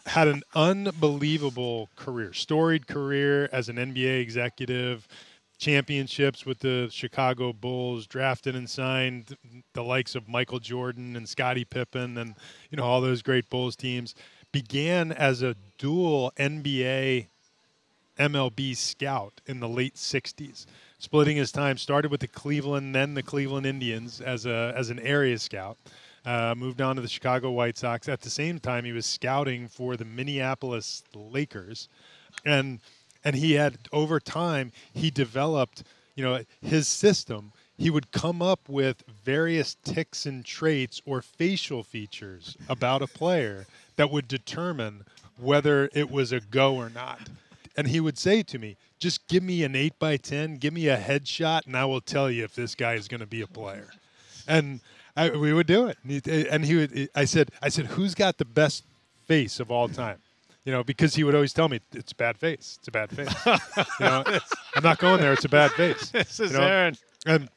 had 0.06 0.28
an 0.28 0.42
unbelievable 0.54 1.90
career, 1.96 2.32
storied 2.32 2.86
career 2.86 3.48
as 3.52 3.68
an 3.68 3.76
NBA 3.76 4.20
executive. 4.20 5.06
championships 5.58 6.44
with 6.46 6.58
the 6.60 6.88
Chicago 6.92 7.52
Bulls, 7.52 8.06
drafted 8.06 8.54
and 8.56 8.68
signed 8.68 9.36
the 9.72 9.82
likes 9.82 10.14
of 10.14 10.28
Michael 10.28 10.58
Jordan 10.58 11.16
and 11.16 11.28
Scottie 11.28 11.64
Pippen 11.64 12.18
and 12.18 12.34
you 12.70 12.76
know 12.76 12.84
all 12.84 13.00
those 13.00 13.22
great 13.22 13.48
Bulls 13.50 13.74
teams. 13.76 14.14
Began 14.54 15.10
as 15.10 15.42
a 15.42 15.56
dual 15.78 16.32
NBA 16.38 17.26
MLB 18.20 18.76
scout 18.76 19.40
in 19.46 19.58
the 19.58 19.68
late 19.68 19.96
60s. 19.96 20.66
Splitting 21.00 21.36
his 21.36 21.50
time, 21.50 21.76
started 21.76 22.12
with 22.12 22.20
the 22.20 22.28
Cleveland, 22.28 22.94
then 22.94 23.14
the 23.14 23.22
Cleveland 23.24 23.66
Indians 23.66 24.20
as 24.20 24.46
a 24.46 24.72
as 24.76 24.90
an 24.90 25.00
area 25.00 25.40
scout. 25.40 25.76
Uh, 26.24 26.54
moved 26.56 26.80
on 26.80 26.94
to 26.94 27.02
the 27.02 27.08
Chicago 27.08 27.50
White 27.50 27.76
Sox. 27.76 28.08
At 28.08 28.20
the 28.20 28.30
same 28.30 28.60
time, 28.60 28.84
he 28.84 28.92
was 28.92 29.06
scouting 29.06 29.66
for 29.66 29.96
the 29.96 30.04
Minneapolis 30.04 31.02
Lakers, 31.16 31.88
and 32.44 32.78
and 33.24 33.34
he 33.34 33.54
had 33.54 33.78
over 33.92 34.20
time 34.20 34.70
he 34.92 35.10
developed 35.10 35.82
you 36.14 36.22
know 36.22 36.44
his 36.62 36.86
system 36.86 37.50
he 37.76 37.90
would 37.90 38.12
come 38.12 38.40
up 38.40 38.68
with 38.68 39.02
various 39.08 39.76
ticks 39.82 40.26
and 40.26 40.44
traits 40.44 41.02
or 41.04 41.20
facial 41.20 41.82
features 41.82 42.56
about 42.68 43.02
a 43.02 43.06
player 43.08 43.66
that 43.96 44.10
would 44.10 44.28
determine 44.28 45.04
whether 45.38 45.90
it 45.92 46.10
was 46.10 46.32
a 46.32 46.40
go 46.40 46.76
or 46.76 46.88
not 46.90 47.28
and 47.76 47.88
he 47.88 48.00
would 48.00 48.18
say 48.18 48.42
to 48.42 48.58
me 48.58 48.76
just 48.98 49.26
give 49.28 49.42
me 49.42 49.64
an 49.64 49.74
8 49.74 49.98
by 49.98 50.16
10 50.16 50.56
give 50.56 50.72
me 50.72 50.88
a 50.88 50.96
headshot 50.96 51.66
and 51.66 51.76
i 51.76 51.84
will 51.84 52.00
tell 52.00 52.30
you 52.30 52.44
if 52.44 52.54
this 52.54 52.74
guy 52.74 52.94
is 52.94 53.08
going 53.08 53.20
to 53.20 53.26
be 53.26 53.42
a 53.42 53.46
player 53.46 53.90
and 54.46 54.80
I, 55.16 55.30
we 55.30 55.52
would 55.52 55.66
do 55.66 55.86
it 55.86 55.98
and 56.02 56.24
he, 56.24 56.48
and 56.48 56.64
he 56.64 56.74
would 56.76 57.08
i 57.14 57.24
said 57.24 57.50
i 57.62 57.68
said 57.68 57.86
who's 57.86 58.14
got 58.14 58.38
the 58.38 58.44
best 58.44 58.84
face 59.26 59.60
of 59.60 59.70
all 59.70 59.88
time 59.88 60.18
you 60.64 60.72
know, 60.72 60.82
because 60.82 61.14
he 61.14 61.24
would 61.24 61.34
always 61.34 61.52
tell 61.52 61.68
me 61.68 61.80
it's 61.92 62.12
a 62.12 62.14
bad 62.14 62.38
face. 62.38 62.78
It's 62.78 62.88
a 62.88 62.90
bad 62.90 63.10
face. 63.10 63.28
you 64.00 64.06
know, 64.06 64.24
I'm 64.74 64.82
not 64.82 64.98
going 64.98 65.20
there. 65.20 65.32
It's 65.32 65.44
a 65.44 65.48
bad 65.48 65.72
face. 65.72 66.10
This 66.12 66.40
is 66.40 66.52
you 66.52 66.58
know? 66.58 66.64
Aaron. 66.64 66.96
And 67.26 67.48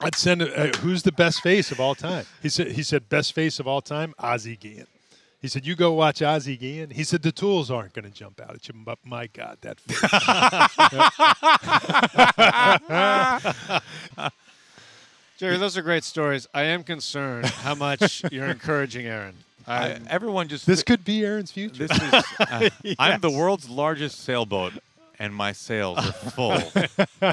I'd 0.00 0.14
send 0.14 0.42
uh, 0.42 0.68
who's 0.78 1.02
the 1.02 1.12
best 1.12 1.40
face 1.42 1.70
of 1.70 1.80
all 1.80 1.94
time? 1.94 2.26
He 2.42 2.48
said 2.48 2.72
he 2.72 2.82
said 2.82 3.08
best 3.08 3.32
face 3.32 3.60
of 3.60 3.66
all 3.66 3.80
time, 3.80 4.14
Ozzie 4.18 4.56
Guillen. 4.56 4.86
He 5.40 5.46
said, 5.48 5.64
"You 5.66 5.76
go 5.76 5.92
watch 5.92 6.20
Ozzie 6.20 6.54
again." 6.54 6.90
He 6.90 7.04
said, 7.04 7.22
"The 7.22 7.30
tools 7.32 7.70
aren't 7.70 7.92
going 7.92 8.04
to 8.04 8.10
jump 8.10 8.40
out 8.40 8.54
at 8.56 8.66
you, 8.68 8.74
but 8.84 8.98
my 9.04 9.28
God, 9.28 9.58
that. 9.60 9.78
Jerry, 15.38 15.56
those 15.56 15.76
are 15.76 15.82
great 15.82 16.02
stories. 16.04 16.48
I 16.52 16.62
am 16.64 16.82
concerned 16.82 17.46
how 17.46 17.74
much 17.76 18.24
you're 18.32 18.46
encouraging 18.46 19.06
Aaron. 19.06 19.34
I, 19.68 19.98
everyone 20.08 20.48
just 20.48 20.66
this 20.66 20.82
could 20.82 21.04
be 21.04 21.24
Aaron's 21.24 21.52
future. 21.52 21.86
This 21.86 21.92
is. 21.92 22.24
uh, 22.40 22.68
I'm 22.98 23.20
the 23.20 23.30
world's 23.30 23.68
largest 23.68 24.20
sailboat, 24.24 24.72
and 25.18 25.32
my 25.34 25.52
sails 25.52 25.98
are 25.98 26.12
full. 26.12 26.62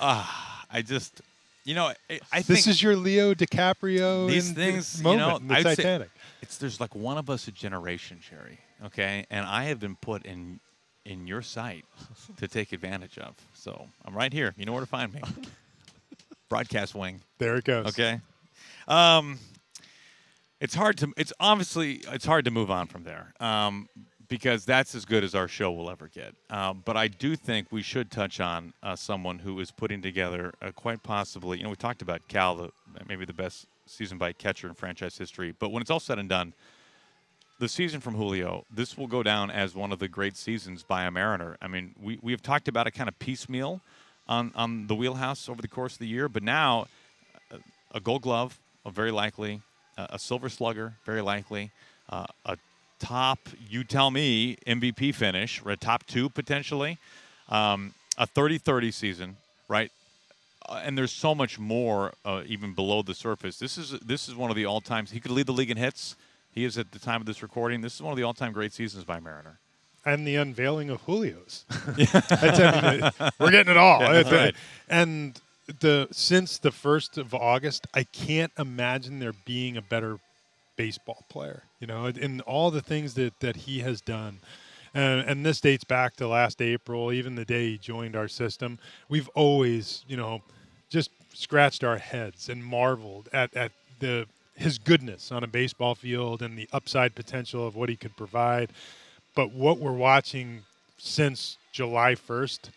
Ah, 0.00 0.64
I 0.72 0.80
just, 0.82 1.20
you 1.64 1.74
know, 1.74 1.86
I, 2.08 2.20
I 2.32 2.36
think 2.42 2.46
This 2.46 2.66
is 2.66 2.82
your 2.82 2.96
Leo 2.96 3.34
DiCaprio 3.34 4.26
these 4.28 4.48
in- 4.48 4.54
things, 4.54 5.02
moment 5.02 5.20
you 5.20 5.28
know, 5.28 5.36
in 5.36 5.48
the 5.48 5.54
I'd 5.54 5.62
say 5.62 5.74
Titanic. 5.76 6.08
It's 6.40 6.58
there's 6.58 6.80
like 6.80 6.94
one 6.94 7.18
of 7.18 7.30
us 7.30 7.48
a 7.48 7.52
generation, 7.52 8.20
Jerry. 8.20 8.58
Okay, 8.86 9.26
and 9.30 9.46
I 9.46 9.64
have 9.64 9.78
been 9.78 9.96
put 9.96 10.24
in 10.24 10.60
in 11.04 11.26
your 11.26 11.42
sight 11.42 11.84
to 12.36 12.48
take 12.48 12.72
advantage 12.72 13.18
of. 13.18 13.34
So 13.54 13.88
I'm 14.04 14.14
right 14.14 14.32
here. 14.32 14.54
You 14.56 14.66
know 14.66 14.72
where 14.72 14.82
to 14.82 14.86
find 14.86 15.12
me. 15.12 15.22
Broadcast 16.48 16.94
wing. 16.94 17.20
There 17.38 17.56
it 17.56 17.64
goes. 17.64 17.86
Okay. 17.86 18.20
Um, 18.88 19.38
it's 20.60 20.74
hard 20.74 20.98
to. 20.98 21.12
It's 21.16 21.32
obviously 21.40 22.02
it's 22.08 22.26
hard 22.26 22.44
to 22.46 22.50
move 22.50 22.70
on 22.70 22.86
from 22.86 23.04
there. 23.04 23.32
Um, 23.40 23.88
because 24.30 24.64
that's 24.64 24.94
as 24.94 25.04
good 25.04 25.24
as 25.24 25.34
our 25.34 25.48
show 25.48 25.72
will 25.72 25.90
ever 25.90 26.08
get. 26.08 26.34
Um, 26.48 26.82
but 26.86 26.96
I 26.96 27.08
do 27.08 27.34
think 27.34 27.66
we 27.72 27.82
should 27.82 28.10
touch 28.12 28.40
on 28.40 28.72
uh, 28.82 28.94
someone 28.94 29.40
who 29.40 29.58
is 29.58 29.72
putting 29.72 30.00
together 30.00 30.54
uh, 30.62 30.70
quite 30.70 31.02
possibly. 31.02 31.58
You 31.58 31.64
know, 31.64 31.70
we 31.70 31.76
talked 31.76 32.00
about 32.00 32.26
Cal, 32.28 32.54
the, 32.54 32.70
maybe 33.08 33.24
the 33.24 33.34
best 33.34 33.66
season 33.90 34.18
by 34.18 34.32
catcher 34.32 34.68
in 34.68 34.74
franchise 34.74 35.16
history. 35.16 35.54
But 35.58 35.70
when 35.72 35.80
it's 35.82 35.90
all 35.90 36.00
said 36.00 36.18
and 36.18 36.28
done, 36.28 36.52
the 37.58 37.68
season 37.68 38.00
from 38.00 38.14
Julio, 38.14 38.64
this 38.70 38.96
will 38.96 39.06
go 39.06 39.22
down 39.22 39.50
as 39.50 39.74
one 39.74 39.92
of 39.92 39.98
the 39.98 40.08
great 40.08 40.36
seasons 40.36 40.82
by 40.82 41.04
a 41.04 41.10
Mariner. 41.10 41.58
I 41.60 41.68
mean, 41.68 41.94
we, 42.00 42.18
we 42.22 42.32
have 42.32 42.42
talked 42.42 42.68
about 42.68 42.86
it 42.86 42.92
kind 42.92 43.08
of 43.08 43.18
piecemeal 43.18 43.80
on, 44.26 44.52
on 44.54 44.86
the 44.86 44.94
wheelhouse 44.94 45.48
over 45.48 45.60
the 45.60 45.68
course 45.68 45.94
of 45.94 45.98
the 45.98 46.06
year, 46.06 46.28
but 46.28 46.42
now 46.42 46.86
uh, 47.52 47.58
a 47.92 48.00
gold 48.00 48.22
glove, 48.22 48.58
very 48.90 49.10
likely, 49.10 49.60
uh, 49.98 50.06
a 50.10 50.18
silver 50.18 50.48
slugger, 50.48 50.94
very 51.04 51.20
likely, 51.20 51.70
uh, 52.08 52.26
a 52.46 52.56
top, 52.98 53.38
you 53.68 53.84
tell 53.84 54.10
me, 54.10 54.56
MVP 54.66 55.14
finish, 55.14 55.60
or 55.64 55.72
a 55.72 55.76
top 55.76 56.06
two 56.06 56.30
potentially, 56.30 56.98
um, 57.48 57.92
a 58.16 58.26
30 58.26 58.58
30 58.58 58.90
season, 58.90 59.36
right? 59.68 59.90
Uh, 60.68 60.82
and 60.84 60.96
there's 60.96 61.12
so 61.12 61.34
much 61.34 61.58
more 61.58 62.12
uh, 62.24 62.42
even 62.46 62.74
below 62.74 63.02
the 63.02 63.14
surface. 63.14 63.58
This 63.58 63.78
is 63.78 63.90
this 64.00 64.28
is 64.28 64.34
one 64.34 64.50
of 64.50 64.56
the 64.56 64.66
all 64.66 64.80
times. 64.80 65.10
He 65.10 65.20
could 65.20 65.30
lead 65.30 65.46
the 65.46 65.52
league 65.52 65.70
in 65.70 65.76
hits. 65.76 66.16
He 66.52 66.64
is 66.64 66.76
at 66.78 66.92
the 66.92 66.98
time 66.98 67.20
of 67.20 67.26
this 67.26 67.42
recording. 67.42 67.80
This 67.80 67.94
is 67.94 68.02
one 68.02 68.12
of 68.12 68.16
the 68.16 68.24
all 68.24 68.34
time 68.34 68.52
great 68.52 68.72
seasons 68.72 69.04
by 69.04 69.20
Mariner. 69.20 69.58
and 70.04 70.26
the 70.26 70.36
unveiling 70.36 70.90
of 70.90 71.04
Julio's. 71.06 71.64
I 71.70 73.10
mean, 73.20 73.30
we're 73.38 73.50
getting 73.50 73.70
it 73.70 73.76
all. 73.76 74.00
Yeah, 74.00 74.30
right. 74.30 74.54
And 74.88 75.40
the 75.80 76.08
since 76.10 76.58
the 76.58 76.70
first 76.72 77.16
of 77.18 77.34
August, 77.34 77.86
I 77.94 78.04
can't 78.04 78.52
imagine 78.58 79.18
there 79.20 79.34
being 79.44 79.76
a 79.76 79.82
better 79.82 80.18
baseball 80.76 81.24
player. 81.28 81.64
You 81.78 81.86
know, 81.86 82.06
in 82.06 82.40
all 82.42 82.70
the 82.70 82.80
things 82.82 83.14
that 83.14 83.40
that 83.40 83.56
he 83.56 83.80
has 83.80 84.00
done. 84.00 84.40
And, 84.94 85.20
and 85.20 85.46
this 85.46 85.60
dates 85.60 85.84
back 85.84 86.16
to 86.16 86.26
last 86.26 86.60
April, 86.60 87.12
even 87.12 87.34
the 87.34 87.44
day 87.44 87.70
he 87.70 87.78
joined 87.78 88.16
our 88.16 88.28
system. 88.28 88.78
We've 89.08 89.28
always, 89.30 90.04
you 90.08 90.16
know, 90.16 90.42
just 90.88 91.10
scratched 91.32 91.84
our 91.84 91.98
heads 91.98 92.48
and 92.48 92.64
marveled 92.64 93.28
at, 93.32 93.54
at 93.56 93.72
the 94.00 94.26
his 94.56 94.78
goodness 94.78 95.32
on 95.32 95.42
a 95.42 95.46
baseball 95.46 95.94
field 95.94 96.42
and 96.42 96.56
the 96.56 96.68
upside 96.72 97.14
potential 97.14 97.66
of 97.66 97.74
what 97.74 97.88
he 97.88 97.96
could 97.96 98.14
provide. 98.16 98.70
But 99.34 99.52
what 99.52 99.78
we're 99.78 99.92
watching 99.92 100.64
since 100.98 101.56
July 101.72 102.14
1st 102.14 102.68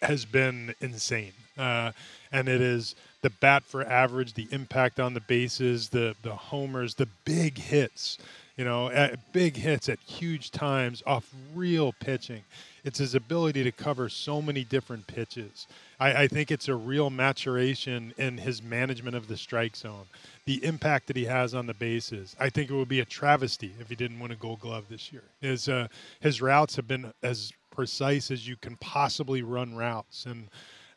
has 0.00 0.24
been 0.24 0.74
insane. 0.80 1.32
Uh, 1.58 1.92
and 2.32 2.48
it 2.48 2.60
is 2.60 2.94
the 3.20 3.30
bat 3.30 3.64
for 3.64 3.84
average, 3.84 4.34
the 4.34 4.48
impact 4.50 4.98
on 4.98 5.14
the 5.14 5.20
bases, 5.20 5.90
the, 5.90 6.14
the 6.22 6.34
homers, 6.34 6.94
the 6.94 7.08
big 7.24 7.58
hits, 7.58 8.18
you 8.56 8.64
know, 8.64 9.10
big 9.32 9.56
hits 9.56 9.88
at 9.88 9.98
huge 10.00 10.50
times 10.50 11.02
off 11.06 11.30
real 11.54 11.92
pitching. 11.92 12.42
It's 12.84 12.98
his 12.98 13.14
ability 13.14 13.64
to 13.64 13.72
cover 13.72 14.08
so 14.08 14.40
many 14.40 14.64
different 14.64 15.06
pitches. 15.06 15.66
I, 16.00 16.22
I 16.22 16.28
think 16.28 16.50
it's 16.50 16.68
a 16.68 16.74
real 16.74 17.10
maturation 17.10 18.14
in 18.16 18.38
his 18.38 18.62
management 18.62 19.16
of 19.16 19.28
the 19.28 19.36
strike 19.36 19.76
zone, 19.76 20.06
the 20.46 20.64
impact 20.64 21.08
that 21.08 21.16
he 21.16 21.24
has 21.24 21.54
on 21.54 21.66
the 21.66 21.74
bases. 21.74 22.34
I 22.38 22.48
think 22.48 22.70
it 22.70 22.74
would 22.74 22.88
be 22.88 23.00
a 23.00 23.04
travesty 23.04 23.72
if 23.78 23.88
he 23.88 23.96
didn't 23.96 24.20
win 24.20 24.30
a 24.30 24.36
Gold 24.36 24.60
Glove 24.60 24.84
this 24.88 25.12
year. 25.12 25.24
His 25.40 25.68
uh, 25.68 25.88
his 26.20 26.40
routes 26.40 26.76
have 26.76 26.88
been 26.88 27.12
as 27.22 27.52
precise 27.70 28.30
as 28.30 28.48
you 28.48 28.56
can 28.56 28.76
possibly 28.76 29.42
run 29.42 29.76
routes, 29.76 30.24
and 30.24 30.48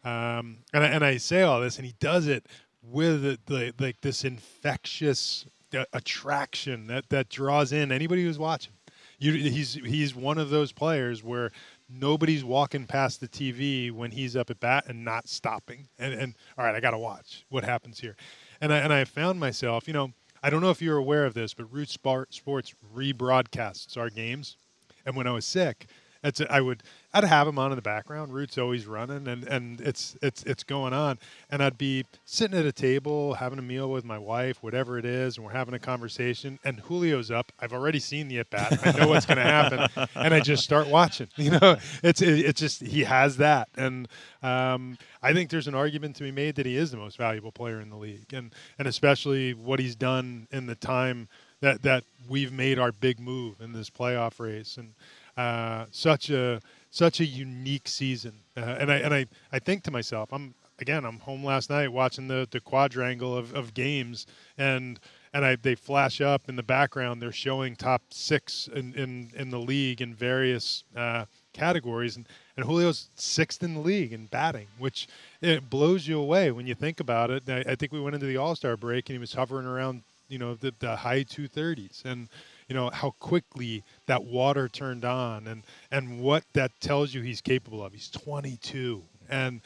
um, 0.06 0.60
and 0.74 0.84
I, 0.84 0.88
and 0.88 1.04
I 1.04 1.18
say 1.18 1.42
all 1.42 1.60
this, 1.60 1.78
and 1.78 1.86
he 1.86 1.96
does 2.00 2.28
it 2.28 2.46
with 2.84 3.24
the, 3.24 3.40
the 3.48 3.74
like 3.80 4.00
this 4.02 4.24
infectious 4.24 5.46
attraction 5.94 6.88
that 6.88 7.10
that 7.10 7.30
draws 7.30 7.72
in 7.72 7.92
anybody 7.92 8.24
who's 8.24 8.40
watching. 8.40 8.74
You, 9.18 9.34
he's 9.34 9.74
he's 9.74 10.16
one 10.16 10.38
of 10.38 10.50
those 10.50 10.72
players 10.72 11.24
where 11.24 11.52
nobody's 11.90 12.44
walking 12.44 12.86
past 12.86 13.20
the 13.20 13.28
TV 13.28 13.92
when 13.92 14.12
he's 14.12 14.36
up 14.36 14.50
at 14.50 14.60
bat 14.60 14.86
and 14.88 15.04
not 15.04 15.28
stopping. 15.28 15.88
And, 15.98 16.14
and 16.14 16.36
all 16.58 16.66
right, 16.66 16.76
I 16.76 16.80
got 16.80 16.92
to 16.92 16.98
watch 16.98 17.46
what 17.50 17.64
happens 17.64 18.00
here. 18.00 18.16
And 18.62 18.74
I 18.74 18.78
and 18.78 18.94
I 18.94 19.04
found 19.04 19.40
myself, 19.40 19.88
you 19.88 19.94
know, 19.94 20.14
I 20.42 20.50
don't 20.50 20.62
know 20.62 20.70
if 20.70 20.82
you're 20.82 20.98
aware 20.98 21.26
of 21.26 21.34
this, 21.34 21.54
but 21.54 21.72
Root 21.72 21.90
Sport 21.90 22.34
Sports 22.34 22.74
rebroadcasts 22.96 23.98
our 23.98 24.10
games. 24.10 24.58
And 25.06 25.16
when 25.16 25.28
I 25.28 25.32
was 25.32 25.46
sick, 25.46 25.88
that's 26.22 26.42
I 26.50 26.62
would 26.62 26.84
I'd 27.12 27.24
have 27.24 27.48
him 27.48 27.58
on 27.58 27.72
in 27.72 27.76
the 27.76 27.82
background. 27.82 28.34
Root's 28.34 28.58
always 28.60 28.86
running, 28.86 29.28
and, 29.28 29.44
and 29.46 29.82
it's 29.82 30.16
it's 30.22 30.44
it's 30.44 30.64
going 30.64 30.94
on. 30.94 31.18
And 31.50 31.64
I'd 31.64 31.78
be 31.78 32.06
sitting 32.26 32.58
at 32.58 32.66
a 32.66 32.72
table 32.72 33.34
having 33.34 33.58
a 33.58 33.64
meal 33.64 33.90
with 33.90 34.06
my 34.06 34.20
wife, 34.20 34.62
whatever 34.62 35.00
it 35.00 35.06
is, 35.06 35.38
and 35.38 35.46
we're 35.46 35.52
having 35.52 35.74
a 35.74 35.80
conversation. 35.80 36.60
And 36.64 36.82
Julio's 36.88 37.32
up. 37.32 37.52
I've 37.60 37.74
already 37.74 38.00
seen 38.00 38.28
the 38.28 38.40
at 38.40 38.52
bat. 38.52 38.80
I 38.86 38.92
know 38.92 39.08
what's 39.08 39.26
going 39.26 39.38
to 39.38 39.44
happen, 39.44 40.08
and 40.16 40.34
I 40.34 40.40
just 40.40 40.64
start 40.64 40.88
watching. 40.88 41.28
You 41.36 41.52
know, 41.52 41.78
it's 42.04 42.22
it, 42.22 42.40
it's 42.40 42.60
just 42.60 42.82
he 42.82 43.06
has 43.06 43.38
that, 43.38 43.70
and 43.76 44.08
um, 44.44 44.98
I 45.24 45.34
think 45.34 45.50
there's 45.50 45.68
an 45.68 45.74
argument 45.74 46.18
to 46.18 46.24
be 46.24 46.32
made 46.32 46.56
that 46.56 46.66
he 46.66 46.76
is 46.76 46.92
the 46.92 46.98
most 46.98 47.18
valuable 47.18 47.52
player 47.52 47.80
in 47.80 47.90
the 47.90 47.96
league, 47.96 48.34
and 48.34 48.54
and 48.78 48.88
especially 48.88 49.54
what 49.54 49.80
he's 49.80 49.96
done 49.96 50.48
in 50.52 50.68
the 50.68 50.76
time 50.76 51.28
that 51.62 51.82
that 51.84 52.04
we've 52.28 52.52
made 52.52 52.78
our 52.78 52.92
big 52.92 53.20
move 53.20 53.62
in 53.62 53.74
this 53.74 53.90
playoff 53.90 54.40
race, 54.40 54.78
and 54.78 54.94
uh, 55.38 55.86
such 55.92 56.30
a 56.30 56.62
such 56.90 57.20
a 57.20 57.26
unique 57.26 57.88
season. 57.88 58.34
Uh, 58.58 58.78
and 58.80 58.92
I 58.92 58.96
and 58.98 59.14
I, 59.14 59.26
I 59.52 59.60
think 59.60 59.84
to 59.84 59.92
myself, 59.92 60.30
I'm 60.32 60.54
again, 60.80 61.06
I'm 61.06 61.20
home 61.20 61.44
last 61.44 61.70
night 61.70 61.92
watching 61.92 62.28
the 62.28 62.48
the 62.50 62.60
quadrangle 62.60 63.36
of, 63.36 63.54
of 63.54 63.74
games, 63.74 64.26
and 64.58 65.00
and 65.34 65.46
I 65.46 65.56
they 65.56 65.76
flash 65.76 66.22
up 66.22 66.50
in 66.50 66.56
the 66.56 66.64
background. 66.64 67.22
They're 67.22 67.32
showing 67.32 67.76
top 67.76 68.02
six 68.10 68.68
in 68.74 68.94
in, 68.96 69.32
in 69.36 69.50
the 69.50 69.60
league 69.60 70.02
in 70.02 70.14
various 70.14 70.84
uh, 70.96 71.26
categories, 71.54 72.16
and, 72.16 72.28
and 72.58 72.66
Julio's 72.66 73.10
sixth 73.16 73.64
in 73.64 73.76
the 73.76 73.80
league 73.82 74.14
in 74.14 74.26
batting, 74.26 74.68
which 74.78 75.08
it 75.42 75.70
blows 75.70 76.08
you 76.08 76.20
away 76.20 76.52
when 76.52 76.68
you 76.68 76.76
think 76.76 77.00
about 77.00 77.30
it. 77.30 77.44
I, 77.48 77.72
I 77.72 77.76
think 77.76 77.92
we 77.92 78.02
went 78.02 78.16
into 78.16 78.28
the 78.28 78.38
All 78.38 78.56
Star 78.56 78.78
break 78.78 79.10
and 79.10 79.16
he 79.16 79.20
was 79.20 79.34
hovering 79.34 79.68
around, 79.68 80.04
you 80.28 80.40
know, 80.40 80.56
the, 80.56 80.74
the 80.80 80.96
high 80.96 81.24
230s, 81.24 82.06
and 82.06 82.30
you 82.70 82.76
know 82.76 82.90
how 82.92 83.12
quickly 83.20 83.84
that 84.06 84.24
water 84.24 84.70
turned 84.70 85.04
on, 85.04 85.48
and 85.48 85.64
and 85.92 86.22
what 86.22 86.46
that 86.54 86.72
tells 86.80 87.14
you 87.14 87.22
he's 87.22 87.42
capable 87.42 87.84
of. 87.84 87.92
He's 87.92 88.10
22, 88.10 89.04
and 89.30 89.60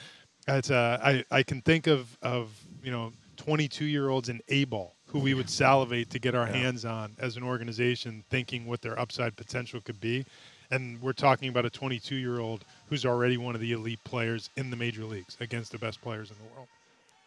it's 0.47 0.71
uh, 0.71 0.99
I 1.03 1.23
I 1.29 1.43
can 1.43 1.61
think 1.61 1.87
of 1.87 2.17
of 2.21 2.49
you 2.81 2.91
know 2.91 3.11
22 3.37 3.85
year 3.85 4.09
olds 4.09 4.29
in 4.29 4.41
A 4.47 4.63
ball 4.65 4.95
who 5.07 5.19
we 5.19 5.35
would 5.35 5.49
salivate 5.49 6.09
to 6.09 6.17
get 6.17 6.33
our 6.33 6.47
hands 6.47 6.85
on 6.85 7.15
as 7.19 7.37
an 7.37 7.43
organization, 7.43 8.23
thinking 8.31 8.65
what 8.65 8.81
their 8.81 8.97
upside 8.97 9.35
potential 9.35 9.79
could 9.79 9.99
be. 10.01 10.25
And 10.71 10.99
we're 11.03 11.13
talking 11.13 11.49
about 11.49 11.65
a 11.65 11.69
22 11.69 12.15
year 12.15 12.39
old 12.39 12.65
who's 12.87 13.05
already 13.05 13.37
one 13.37 13.53
of 13.53 13.61
the 13.61 13.73
elite 13.73 14.03
players 14.03 14.49
in 14.57 14.71
the 14.71 14.75
major 14.75 15.03
leagues 15.03 15.37
against 15.39 15.71
the 15.71 15.77
best 15.77 16.01
players 16.01 16.31
in 16.31 16.37
the 16.37 16.51
world. 16.55 16.67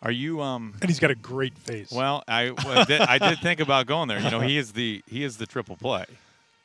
Are 0.03 0.11
you 0.11 0.41
um? 0.41 0.75
And 0.81 0.91
he's 0.91 1.01
got 1.01 1.11
a 1.11 1.15
great 1.15 1.57
face. 1.59 1.91
Well, 1.91 2.23
I 2.29 2.51
well, 2.51 2.85
did, 2.85 3.01
I 3.01 3.19
did 3.19 3.39
think 3.39 3.61
about 3.61 3.87
going 3.87 4.09
there. 4.09 4.21
You 4.21 4.31
know, 4.31 4.41
he 4.41 4.59
is 4.59 4.73
the 4.73 5.03
he 5.07 5.25
is 5.25 5.37
the 5.37 5.47
triple 5.47 5.77
play. 5.77 6.05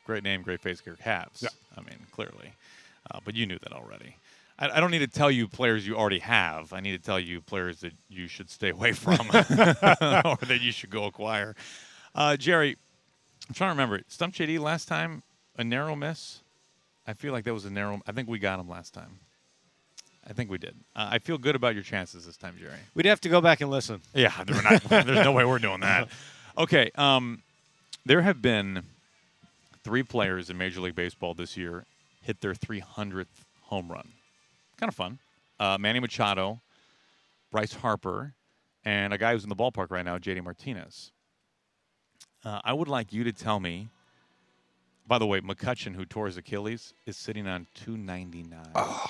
Great 0.04 0.22
name, 0.22 0.42
great 0.42 0.60
face, 0.60 0.80
great 0.80 0.98
Cavs. 0.98 1.42
Yeah. 1.42 1.48
I 1.76 1.80
mean, 1.80 1.98
clearly, 2.12 2.52
uh, 3.10 3.20
but 3.24 3.34
you 3.34 3.46
knew 3.46 3.58
that 3.60 3.72
already. 3.72 4.16
I, 4.58 4.76
I 4.76 4.80
don't 4.80 4.90
need 4.90 4.98
to 4.98 5.06
tell 5.06 5.30
you 5.30 5.48
players 5.48 5.86
you 5.86 5.96
already 5.96 6.18
have. 6.18 6.72
I 6.72 6.80
need 6.80 6.92
to 6.92 7.02
tell 7.02 7.18
you 7.18 7.40
players 7.40 7.80
that 7.80 7.92
you 8.08 8.28
should 8.28 8.50
stay 8.50 8.70
away 8.70 8.92
from, 8.92 9.20
or 9.30 9.32
that 9.32 10.58
you 10.60 10.72
should 10.72 10.90
go 10.90 11.04
acquire. 11.04 11.54
Uh, 12.14 12.36
Jerry, 12.36 12.76
I'm 13.48 13.54
trying 13.54 13.68
to 13.68 13.72
remember. 13.72 14.02
Stump 14.08 14.34
JD 14.34 14.60
last 14.60 14.88
time 14.88 15.22
a 15.56 15.64
narrow 15.64 15.96
miss. 15.96 16.40
I 17.06 17.14
feel 17.14 17.32
like 17.32 17.44
that 17.44 17.54
was 17.54 17.64
a 17.64 17.70
narrow. 17.70 18.00
I 18.06 18.12
think 18.12 18.28
we 18.28 18.38
got 18.38 18.60
him 18.60 18.68
last 18.68 18.94
time. 18.94 19.18
I 20.28 20.32
think 20.32 20.50
we 20.50 20.58
did. 20.58 20.76
Uh, 20.94 21.08
I 21.12 21.18
feel 21.18 21.36
good 21.38 21.56
about 21.56 21.74
your 21.74 21.82
chances 21.82 22.26
this 22.26 22.36
time, 22.36 22.56
Jerry. 22.58 22.78
We'd 22.94 23.06
have 23.06 23.20
to 23.22 23.28
go 23.28 23.40
back 23.40 23.60
and 23.60 23.70
listen. 23.70 24.00
Yeah, 24.14 24.32
we're 24.48 24.62
not, 24.62 24.82
there's 24.88 25.24
no 25.24 25.32
way 25.32 25.44
we're 25.44 25.58
doing 25.58 25.80
that. 25.80 26.08
Okay, 26.54 26.90
um, 26.96 27.42
there 28.04 28.20
have 28.20 28.42
been 28.42 28.82
three 29.82 30.02
players 30.02 30.50
in 30.50 30.58
Major 30.58 30.82
League 30.82 30.94
Baseball 30.94 31.32
this 31.32 31.56
year 31.56 31.86
hit 32.20 32.42
their 32.42 32.52
300th 32.52 33.24
home 33.62 33.90
run. 33.90 34.08
Kind 34.78 34.88
of 34.88 34.94
fun. 34.94 35.18
Uh, 35.58 35.78
Manny 35.80 35.98
Machado, 35.98 36.60
Bryce 37.50 37.72
Harper, 37.72 38.34
and 38.84 39.14
a 39.14 39.18
guy 39.18 39.32
who's 39.32 39.44
in 39.44 39.48
the 39.48 39.56
ballpark 39.56 39.90
right 39.90 40.04
now, 40.04 40.18
JD 40.18 40.44
Martinez. 40.44 41.10
Uh, 42.44 42.60
I 42.64 42.74
would 42.74 42.88
like 42.88 43.14
you 43.14 43.24
to 43.24 43.32
tell 43.32 43.58
me. 43.58 43.88
By 45.06 45.18
the 45.18 45.26
way, 45.26 45.40
McCutchen, 45.40 45.94
who 45.94 46.04
tore 46.04 46.26
his 46.26 46.36
Achilles, 46.36 46.92
is 47.06 47.16
sitting 47.16 47.46
on 47.46 47.66
299. 47.74 48.60
Yeah. 48.74 49.06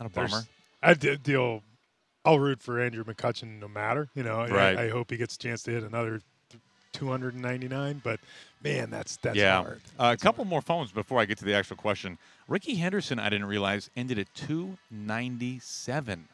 Not 0.00 0.10
a 0.10 0.14
There's- 0.14 0.30
bummer. 0.30 0.44
I 0.82 0.94
did 0.94 1.22
deal. 1.22 1.62
I'll 2.24 2.38
root 2.38 2.62
for 2.62 2.80
Andrew 2.80 3.04
McCutchen 3.04 3.58
no 3.58 3.68
matter. 3.68 4.08
You 4.14 4.22
know, 4.22 4.40
I- 4.40 4.48
Right. 4.48 4.76
I, 4.76 4.88
hope 4.90 5.10
he 5.10 5.16
gets 5.16 5.34
a 5.34 5.38
chance 5.38 5.62
to 5.64 5.70
hit 5.72 5.82
another 5.82 6.20
299. 6.92 8.00
But 8.04 8.20
man, 8.62 8.90
that's 8.90 9.16
that's 9.16 9.36
yeah. 9.36 9.62
hard. 9.62 9.80
Uh, 9.98 10.14
a 10.18 10.22
couple 10.22 10.44
more 10.44 10.62
phones 10.62 10.92
before 10.92 11.20
I 11.20 11.24
get 11.24 11.38
to 11.38 11.44
the 11.44 11.54
actual 11.54 11.76
question. 11.76 12.18
Rickey 12.48 12.74
Henderson, 12.76 13.18
I 13.18 13.28
didn't 13.28 13.46
realize, 13.46 13.90
ended 13.96 14.18
at 14.18 14.32
297. 14.34 16.28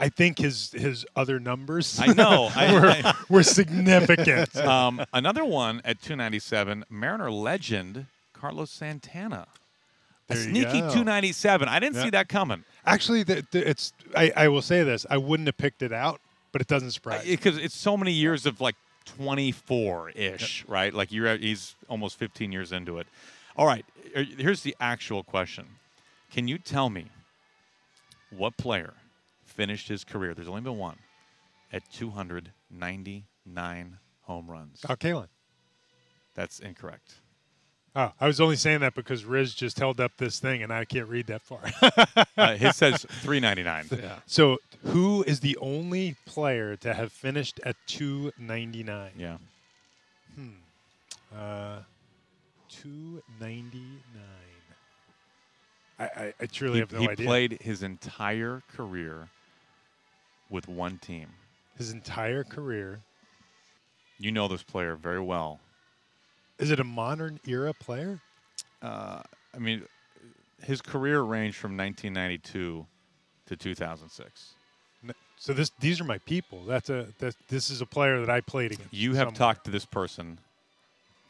I 0.00 0.08
think 0.08 0.38
his 0.38 0.70
his 0.72 1.04
other 1.16 1.40
numbers. 1.40 1.98
I 2.00 2.12
know. 2.12 2.50
I, 2.56 2.72
were, 2.72 3.36
were 3.36 3.42
significant. 3.42 4.54
Um, 4.68 5.04
another 5.12 5.44
one 5.44 5.80
at 5.84 6.00
297, 6.02 6.84
Mariner 6.90 7.30
legend 7.30 8.06
Carlos 8.32 8.70
Santana. 8.70 9.46
A 10.30 10.34
There 10.34 10.44
you 10.44 10.50
sneaky 10.50 10.80
go. 10.80 10.90
297. 10.90 11.68
I 11.68 11.80
didn't 11.80 11.96
see 11.96 12.10
that 12.10 12.28
coming 12.28 12.64
Actually, 12.88 13.22
the, 13.22 13.46
the, 13.50 13.68
it's. 13.68 13.92
I, 14.16 14.32
I 14.34 14.48
will 14.48 14.62
say 14.62 14.82
this. 14.82 15.04
I 15.10 15.18
wouldn't 15.18 15.46
have 15.46 15.58
picked 15.58 15.82
it 15.82 15.92
out, 15.92 16.22
but 16.52 16.62
it 16.62 16.68
doesn't 16.68 16.92
surprise. 16.92 17.24
me. 17.24 17.36
because 17.36 17.58
it's 17.58 17.76
so 17.76 17.96
many 17.96 18.12
years 18.12 18.46
of 18.46 18.60
like 18.60 18.76
24 19.04 20.10
ish, 20.10 20.64
right? 20.66 20.92
Like 20.94 21.12
you're 21.12 21.36
he's 21.36 21.76
almost 21.88 22.18
15 22.18 22.50
years 22.50 22.72
into 22.72 22.98
it. 22.98 23.06
All 23.56 23.66
right, 23.66 23.84
er, 24.16 24.22
here's 24.22 24.62
the 24.62 24.74
actual 24.80 25.22
question: 25.22 25.66
Can 26.32 26.48
you 26.48 26.56
tell 26.58 26.88
me 26.88 27.10
what 28.30 28.56
player 28.56 28.94
finished 29.44 29.88
his 29.88 30.02
career? 30.02 30.32
There's 30.34 30.48
only 30.48 30.62
been 30.62 30.78
one 30.78 30.96
at 31.72 31.82
299 31.92 33.98
home 34.22 34.50
runs. 34.50 34.80
Oh, 34.88 34.96
Kalen. 34.96 35.28
That's 36.34 36.58
incorrect. 36.60 37.16
Oh, 38.00 38.12
I 38.20 38.28
was 38.28 38.40
only 38.40 38.54
saying 38.54 38.78
that 38.80 38.94
because 38.94 39.24
Riz 39.24 39.52
just 39.52 39.80
held 39.80 39.98
up 40.00 40.12
this 40.18 40.38
thing, 40.38 40.62
and 40.62 40.72
I 40.72 40.84
can't 40.84 41.08
read 41.08 41.26
that 41.26 41.42
far. 41.42 41.60
Uh, 42.38 42.54
his 42.54 42.76
says 42.76 43.04
399. 43.08 43.98
Yeah. 44.00 44.20
so, 44.24 44.58
who 44.84 45.24
is 45.24 45.40
the 45.40 45.56
only 45.56 46.14
player 46.24 46.76
to 46.76 46.94
have 46.94 47.10
finished 47.10 47.58
at 47.64 47.74
299? 47.88 49.10
Yeah. 49.18 49.38
Uh, 51.36 51.80
299. 52.68 53.98
I, 55.98 56.04
I, 56.04 56.32
I 56.40 56.46
truly 56.46 56.74
He, 56.74 56.78
have 56.80 56.92
no 56.92 57.00
he 57.00 57.08
idea. 57.08 57.24
He 57.24 57.26
played 57.26 57.58
his 57.60 57.82
entire 57.82 58.62
career 58.72 59.28
with 60.48 60.68
one 60.68 60.98
team. 60.98 61.26
His 61.76 61.90
entire 61.90 62.44
career. 62.44 63.00
You 64.20 64.30
know 64.30 64.46
this 64.46 64.62
player 64.62 64.94
very 64.94 65.20
well. 65.20 65.58
Is 66.58 66.70
it 66.70 66.80
a 66.80 66.84
modern 66.84 67.40
era 67.46 67.72
player? 67.72 68.20
uh, 68.82 69.20
I 69.54 69.58
mean, 69.58 69.82
his 70.62 70.80
career 70.80 71.20
ranged 71.20 71.56
from 71.56 71.76
1992 71.76 72.86
to 73.46 73.56
2006. 73.56 74.54
So 75.40 75.52
this 75.52 75.70
these 75.78 76.00
are 76.00 76.04
my 76.04 76.18
people. 76.18 76.64
That's 76.64 76.90
a 76.90 77.06
this 77.48 77.70
is 77.70 77.80
a 77.80 77.86
player 77.86 78.18
that 78.20 78.28
I 78.28 78.40
played 78.40 78.72
against. 78.72 78.92
You 78.92 79.14
have 79.14 79.28
somewhere. 79.28 79.34
talked 79.36 79.64
to 79.66 79.70
this 79.70 79.84
person 79.84 80.40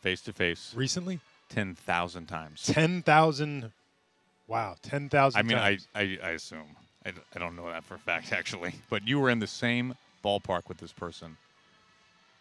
face 0.00 0.22
to 0.22 0.32
face 0.32 0.72
recently. 0.74 1.20
10,000 1.50 2.26
times. 2.26 2.62
Ten 2.64 3.02
thousand. 3.02 3.72
Wow, 4.46 4.76
ten 4.82 5.08
thousand. 5.10 5.38
I 5.38 5.42
mean, 5.42 5.58
I, 5.58 5.78
I, 5.94 6.18
I 6.22 6.30
assume. 6.30 6.76
I, 7.04 7.12
I 7.34 7.38
don't 7.38 7.54
know 7.54 7.66
that 7.68 7.84
for 7.84 7.94
a 7.96 7.98
fact, 7.98 8.32
actually. 8.32 8.74
But 8.88 9.06
you 9.06 9.20
were 9.20 9.28
in 9.28 9.40
the 9.40 9.46
same 9.46 9.94
ballpark 10.24 10.68
with 10.68 10.78
this 10.78 10.92
person 10.92 11.36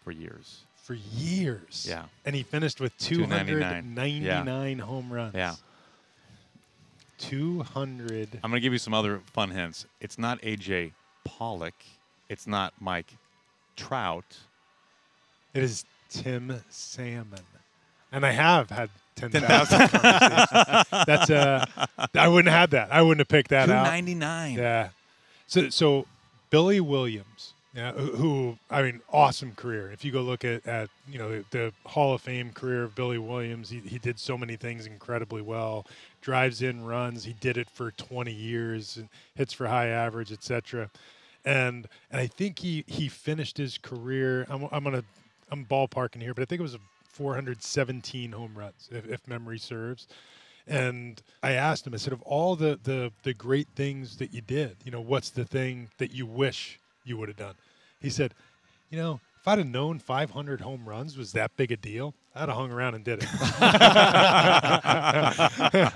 for 0.03 0.11
years. 0.11 0.61
For 0.87 0.93
years. 0.93 1.85
Yeah. 1.87 2.05
and 2.25 2.33
he 2.33 2.43
finished 2.43 2.79
with 2.79 2.97
two 2.97 3.25
hundred 3.25 3.59
299. 3.59 3.93
ninety-nine 3.93 4.79
home 4.79 5.11
runs. 5.11 5.35
Yeah. 5.35 5.55
two 7.17 7.61
hundred. 7.63 8.29
I'm 8.41 8.49
going 8.49 8.61
to 8.61 8.63
give 8.65 8.71
you 8.71 8.79
some 8.79 8.93
other 8.93 9.19
fun 9.33 9.51
hints. 9.51 9.85
It's 9.99 10.17
not 10.17 10.39
A.J. 10.43 10.93
Pollock. 11.25 11.73
It's 12.29 12.47
not 12.47 12.73
Mike 12.79 13.13
Trout. 13.75 14.37
It 15.53 15.61
is 15.63 15.83
Tim 16.09 16.61
Salmon, 16.69 17.41
and 18.13 18.25
I 18.25 18.31
have 18.31 18.69
had 18.69 18.89
ten 19.15 19.29
thousand. 19.31 19.89
That's 21.05 21.29
uh, 21.29 21.65
I 22.15 22.27
wouldn't 22.29 22.51
have 22.51 22.59
had 22.61 22.71
that. 22.71 22.93
I 22.93 23.01
wouldn't 23.01 23.19
have 23.19 23.27
picked 23.27 23.49
that 23.49 23.69
out. 23.69 23.85
299. 23.85 24.53
Yeah. 24.57 24.89
So 25.47 25.69
so 25.69 26.05
Billy 26.49 26.79
Williams, 26.79 27.53
yeah, 27.75 27.91
who, 27.91 28.57
I 28.71 28.81
mean, 28.81 29.01
awesome 29.11 29.53
career. 29.53 29.91
If 29.91 30.03
you 30.03 30.11
go 30.11 30.21
look 30.21 30.43
at, 30.43 30.65
at 30.65 30.89
you 31.07 31.19
know 31.19 31.43
the, 31.51 31.71
Hall 31.85 32.13
of 32.13 32.21
Fame 32.21 32.51
career 32.51 32.83
of 32.83 32.95
Billy 32.95 33.17
Williams, 33.17 33.69
he, 33.69 33.79
he 33.79 33.99
did 33.99 34.19
so 34.19 34.37
many 34.37 34.55
things 34.55 34.85
incredibly 34.85 35.41
well. 35.41 35.85
Drives 36.21 36.61
in 36.61 36.85
runs. 36.85 37.23
He 37.23 37.33
did 37.33 37.57
it 37.57 37.69
for 37.69 37.91
20 37.91 38.31
years. 38.31 38.97
And 38.97 39.09
hits 39.35 39.53
for 39.53 39.67
high 39.67 39.87
average, 39.87 40.31
etc. 40.31 40.89
And 41.45 41.87
and 42.11 42.19
I 42.19 42.27
think 42.27 42.59
he 42.59 42.83
he 42.87 43.07
finished 43.07 43.57
his 43.57 43.77
career. 43.77 44.45
I'm 44.49 44.67
I'm 44.71 44.83
gonna 44.83 45.03
I'm 45.51 45.65
ballparking 45.65 46.21
here, 46.21 46.33
but 46.33 46.41
I 46.41 46.45
think 46.45 46.59
it 46.59 46.63
was 46.63 46.77
417 47.17 48.31
home 48.31 48.53
runs, 48.55 48.89
if, 48.91 49.07
if 49.07 49.27
memory 49.27 49.57
serves. 49.57 50.07
And 50.67 51.21
I 51.41 51.53
asked 51.53 51.87
him, 51.87 51.93
I 51.93 51.97
said, 51.97 52.13
of 52.13 52.21
all 52.23 52.55
the, 52.55 52.77
the, 52.83 53.11
the 53.23 53.33
great 53.33 53.67
things 53.75 54.17
that 54.17 54.33
you 54.33 54.41
did, 54.41 54.75
you 54.83 54.91
know, 54.91 54.99
what's 54.99 55.29
the 55.29 55.45
thing 55.45 55.89
that 55.97 56.11
you 56.11 56.25
wish 56.25 56.79
you 57.07 57.17
would 57.17 57.29
have 57.29 57.37
done? 57.37 57.55
He 58.01 58.09
said, 58.09 58.33
you 58.89 58.97
know, 58.97 59.19
if 59.39 59.47
I'd 59.47 59.57
have 59.59 59.67
known 59.67 59.99
500 59.99 60.61
home 60.61 60.87
runs 60.87 61.17
was 61.17 61.31
that 61.31 61.55
big 61.57 61.71
a 61.71 61.77
deal, 61.77 62.13
I'd 62.35 62.49
have 62.49 62.57
hung 62.57 62.71
around 62.71 62.95
and 62.95 63.03
did 63.03 63.23
it. 63.23 63.29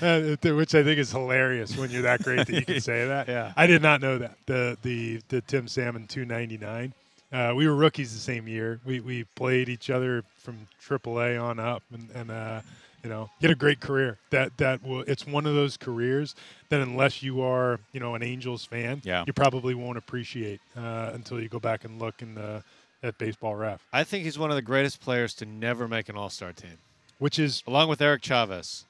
Uh, 0.00 0.36
Which 0.54 0.74
I 0.74 0.84
think 0.84 0.98
is 0.98 1.10
hilarious 1.10 1.76
when 1.76 1.90
you're 1.90 2.02
that 2.02 2.22
great 2.22 2.46
that 2.46 2.54
you 2.54 2.64
can 2.64 2.80
say 2.80 3.06
that. 3.06 3.26
Yeah. 3.38 3.52
I 3.56 3.66
did 3.66 3.82
not 3.82 4.00
know 4.00 4.18
that. 4.18 4.36
The 4.46 4.78
the 4.82 5.20
the 5.28 5.40
Tim 5.42 5.66
Salmon 5.66 6.06
299. 6.06 6.92
Uh, 7.32 7.52
we 7.54 7.66
were 7.66 7.74
rookies 7.74 8.14
the 8.14 8.20
same 8.20 8.46
year. 8.46 8.80
We 8.84 9.00
we 9.00 9.24
played 9.34 9.68
each 9.68 9.90
other 9.90 10.22
from 10.36 10.56
AAA 10.86 11.42
on 11.42 11.58
up, 11.58 11.82
and, 11.92 12.08
and 12.14 12.30
uh, 12.30 12.60
you 13.02 13.08
know, 13.10 13.30
he 13.40 13.46
had 13.46 13.52
a 13.52 13.58
great 13.58 13.80
career. 13.80 14.18
That 14.30 14.56
that 14.58 14.82
will, 14.82 15.02
it's 15.02 15.26
one 15.26 15.46
of 15.46 15.54
those 15.54 15.76
careers 15.76 16.34
that 16.68 16.80
unless 16.80 17.22
you 17.22 17.40
are 17.42 17.80
you 17.92 18.00
know 18.00 18.14
an 18.14 18.22
Angels 18.22 18.64
fan, 18.64 19.00
Yeah. 19.04 19.24
you 19.26 19.32
probably 19.32 19.74
won't 19.74 19.98
appreciate 19.98 20.60
uh, 20.76 21.10
until 21.14 21.40
you 21.40 21.48
go 21.48 21.58
back 21.60 21.84
and 21.84 21.98
look 22.00 22.22
in 22.22 22.34
the 22.34 22.62
at 23.02 23.16
Baseball 23.18 23.54
Ref, 23.54 23.80
I 23.92 24.02
think 24.02 24.24
he's 24.24 24.38
one 24.38 24.50
of 24.50 24.56
the 24.56 24.62
greatest 24.62 25.00
players 25.00 25.32
to 25.34 25.46
never 25.46 25.86
make 25.86 26.08
an 26.08 26.16
All 26.16 26.30
Star 26.30 26.52
team, 26.52 26.78
which 27.18 27.38
is 27.38 27.62
along 27.66 27.88
with 27.88 28.00
Eric 28.00 28.22
Chavez. 28.22 28.84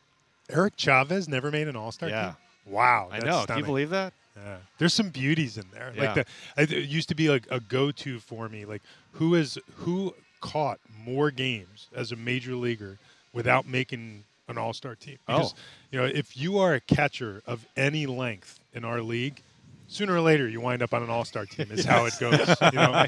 Eric 0.50 0.74
Chavez 0.76 1.28
never 1.28 1.50
made 1.50 1.68
an 1.68 1.76
All 1.76 1.92
Star 1.92 2.09
Yeah. 2.09 2.24
team. 2.28 2.36
Wow, 2.74 3.09
I 3.12 3.18
know. 3.20 3.44
Can 3.46 3.59
you 3.59 3.64
believe 3.64 3.90
that? 3.90 4.12
Yeah. 4.36 4.56
There's 4.78 4.94
some 4.94 5.09
beauties 5.11 5.59
in 5.59 5.64
there. 5.72 5.92
Yeah. 5.96 6.14
Like 6.14 6.26
the, 6.56 6.78
it 6.78 6.88
used 6.88 7.09
to 7.09 7.14
be 7.14 7.28
like 7.28 7.46
a 7.50 7.61
go-to 7.61 8.18
for 8.20 8.48
me. 8.48 8.64
Like 8.64 8.82
who 9.12 9.34
is 9.34 9.59
who 9.76 10.14
caught 10.40 10.78
more 11.04 11.30
games 11.30 11.88
as 11.94 12.12
a 12.12 12.16
major 12.16 12.54
leaguer 12.54 12.98
without 13.33 13.66
making 13.66 14.24
an 14.49 14.59
All-Star 14.59 14.95
team? 14.95 15.18
Because 15.26 15.53
Oh. 15.53 15.59
you 15.93 15.99
know, 16.01 16.07
if 16.07 16.37
you 16.37 16.59
are 16.59 16.74
a 16.74 16.81
catcher 16.81 17.43
of 17.47 17.66
any 17.76 18.07
length 18.07 18.61
in 18.72 18.85
our 18.85 19.03
league, 19.03 19.43
sooner 19.91 20.14
or 20.14 20.20
later 20.20 20.47
you 20.47 20.61
wind 20.61 20.83
up 20.83 20.93
on 20.93 21.03
an 21.03 21.09
All-Star 21.09 21.47
team. 21.47 21.66
Is 21.70 21.85
how 21.87 22.05
it 22.05 22.12
goes. 22.20 22.39
You 22.61 22.79
know, 22.79 23.05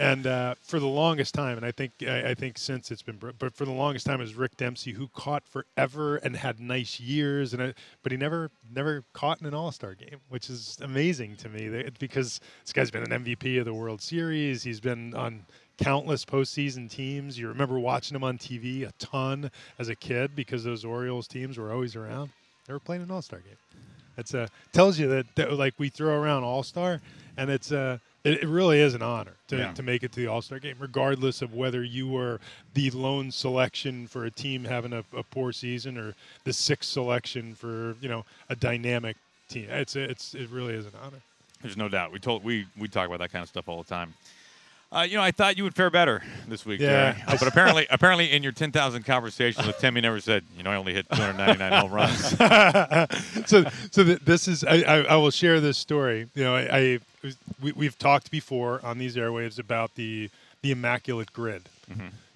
and 0.00 0.26
uh, 0.26 0.54
for 0.62 0.80
the 0.80 0.86
longest 0.86 1.34
time, 1.34 1.58
and 1.58 1.66
I 1.66 1.70
think 1.72 1.92
I, 2.02 2.30
I 2.30 2.34
think 2.34 2.56
since 2.56 2.90
it's 2.90 3.02
been, 3.02 3.18
but 3.38 3.54
for 3.54 3.66
the 3.66 3.72
longest 3.72 4.06
time, 4.06 4.20
it 4.20 4.24
was 4.24 4.34
Rick 4.34 4.56
Dempsey 4.56 4.92
who 4.92 5.08
caught 5.08 5.46
forever 5.46 6.16
and 6.16 6.34
had 6.36 6.58
nice 6.58 6.98
years, 6.98 7.52
and 7.52 7.60
it, 7.62 7.76
but 8.02 8.12
he 8.12 8.18
never 8.18 8.50
never 8.74 9.04
caught 9.12 9.40
in 9.42 9.46
an 9.46 9.52
All 9.54 9.70
Star 9.72 9.94
game, 9.94 10.20
which 10.30 10.48
is 10.48 10.78
amazing 10.80 11.36
to 11.36 11.50
me 11.50 11.84
because 11.98 12.40
this 12.64 12.72
guy's 12.72 12.90
been 12.90 13.02
an 13.12 13.22
MVP 13.24 13.58
of 13.58 13.66
the 13.66 13.74
World 13.74 14.00
Series. 14.00 14.62
He's 14.62 14.80
been 14.80 15.12
on 15.14 15.44
countless 15.78 16.24
postseason 16.24 16.90
teams. 16.90 17.38
You 17.38 17.48
remember 17.48 17.78
watching 17.78 18.14
them 18.14 18.24
on 18.24 18.38
TV 18.38 18.86
a 18.88 18.92
ton 18.98 19.50
as 19.78 19.88
a 19.88 19.94
kid 19.94 20.34
because 20.34 20.64
those 20.64 20.84
Orioles 20.84 21.26
teams 21.26 21.58
were 21.58 21.72
always 21.72 21.96
around. 21.96 22.30
They 22.66 22.72
were 22.72 22.80
playing 22.80 23.02
an 23.02 23.10
All 23.10 23.22
Star 23.22 23.40
game. 23.40 23.56
It's 24.18 24.34
uh, 24.34 24.48
tells 24.72 24.98
you 24.98 25.08
that, 25.08 25.26
that 25.34 25.52
like 25.52 25.74
we 25.78 25.88
throw 25.90 26.20
around 26.20 26.42
All 26.44 26.62
Star, 26.62 27.00
and 27.36 27.50
it's 27.50 27.70
uh, 27.70 27.98
it, 28.24 28.42
it 28.42 28.46
really 28.48 28.80
is 28.80 28.94
an 28.94 29.02
honor 29.02 29.34
to, 29.48 29.56
Yeah. 29.58 29.72
to 29.74 29.82
make 29.82 30.02
it 30.02 30.12
to 30.12 30.20
the 30.20 30.26
All 30.26 30.40
Star 30.40 30.58
game, 30.58 30.76
regardless 30.78 31.42
of 31.42 31.52
whether 31.54 31.84
you 31.84 32.08
were 32.08 32.40
the 32.74 32.90
lone 32.92 33.30
selection 33.30 34.06
for 34.06 34.24
a 34.24 34.30
team 34.30 34.64
having 34.64 34.94
a, 34.94 35.04
a 35.14 35.22
poor 35.22 35.52
season 35.52 35.98
or 35.98 36.14
the 36.44 36.52
sixth 36.52 36.90
selection 36.90 37.54
for 37.54 37.94
you 38.00 38.08
know 38.08 38.24
a 38.48 38.56
dynamic 38.56 39.16
team. 39.50 39.66
It's 39.68 39.94
it's 39.96 40.34
it 40.34 40.48
really 40.48 40.72
is 40.74 40.86
an 40.86 40.92
honor. 41.04 41.20
There's 41.60 41.76
no 41.76 41.88
doubt. 41.90 42.10
We 42.10 42.18
told 42.18 42.42
we 42.42 42.66
we 42.78 42.88
talk 42.88 43.06
about 43.06 43.18
that 43.18 43.32
kind 43.32 43.42
of 43.42 43.48
stuff 43.50 43.68
all 43.68 43.82
the 43.82 43.88
time. 43.88 44.14
Uh, 44.92 45.00
you 45.08 45.16
know, 45.16 45.22
I 45.22 45.32
thought 45.32 45.56
you 45.58 45.64
would 45.64 45.74
fare 45.74 45.90
better 45.90 46.22
this 46.46 46.64
week, 46.64 46.80
Yeah. 46.80 47.12
Jerry. 47.12 47.24
Uh, 47.26 47.36
but 47.38 47.48
apparently, 47.48 47.86
apparently, 47.90 48.32
in 48.32 48.42
your 48.42 48.52
10,000 48.52 49.02
conversations 49.04 49.66
with 49.66 49.76
Tim, 49.78 49.96
you 49.96 50.02
never 50.02 50.20
said, 50.20 50.44
you 50.56 50.62
know, 50.62 50.70
I 50.70 50.76
only 50.76 50.94
hit 50.94 51.06
299 51.10 51.72
home 51.72 51.90
runs. 51.92 52.20
so 53.48 53.64
so 53.90 54.04
th- 54.04 54.20
this 54.20 54.46
is 54.48 54.62
I, 54.64 54.82
I, 54.82 54.96
I 55.02 55.16
will 55.16 55.30
share 55.32 55.60
this 55.60 55.76
story. 55.76 56.28
You 56.34 56.44
know, 56.44 56.54
I, 56.54 56.68
I 56.70 56.98
we, 57.60 57.72
we've 57.72 57.98
talked 57.98 58.30
before 58.30 58.80
on 58.84 58.98
these 58.98 59.16
airwaves 59.16 59.58
about 59.58 59.94
the 59.96 60.30
the 60.62 60.70
immaculate 60.70 61.32
grid. 61.32 61.62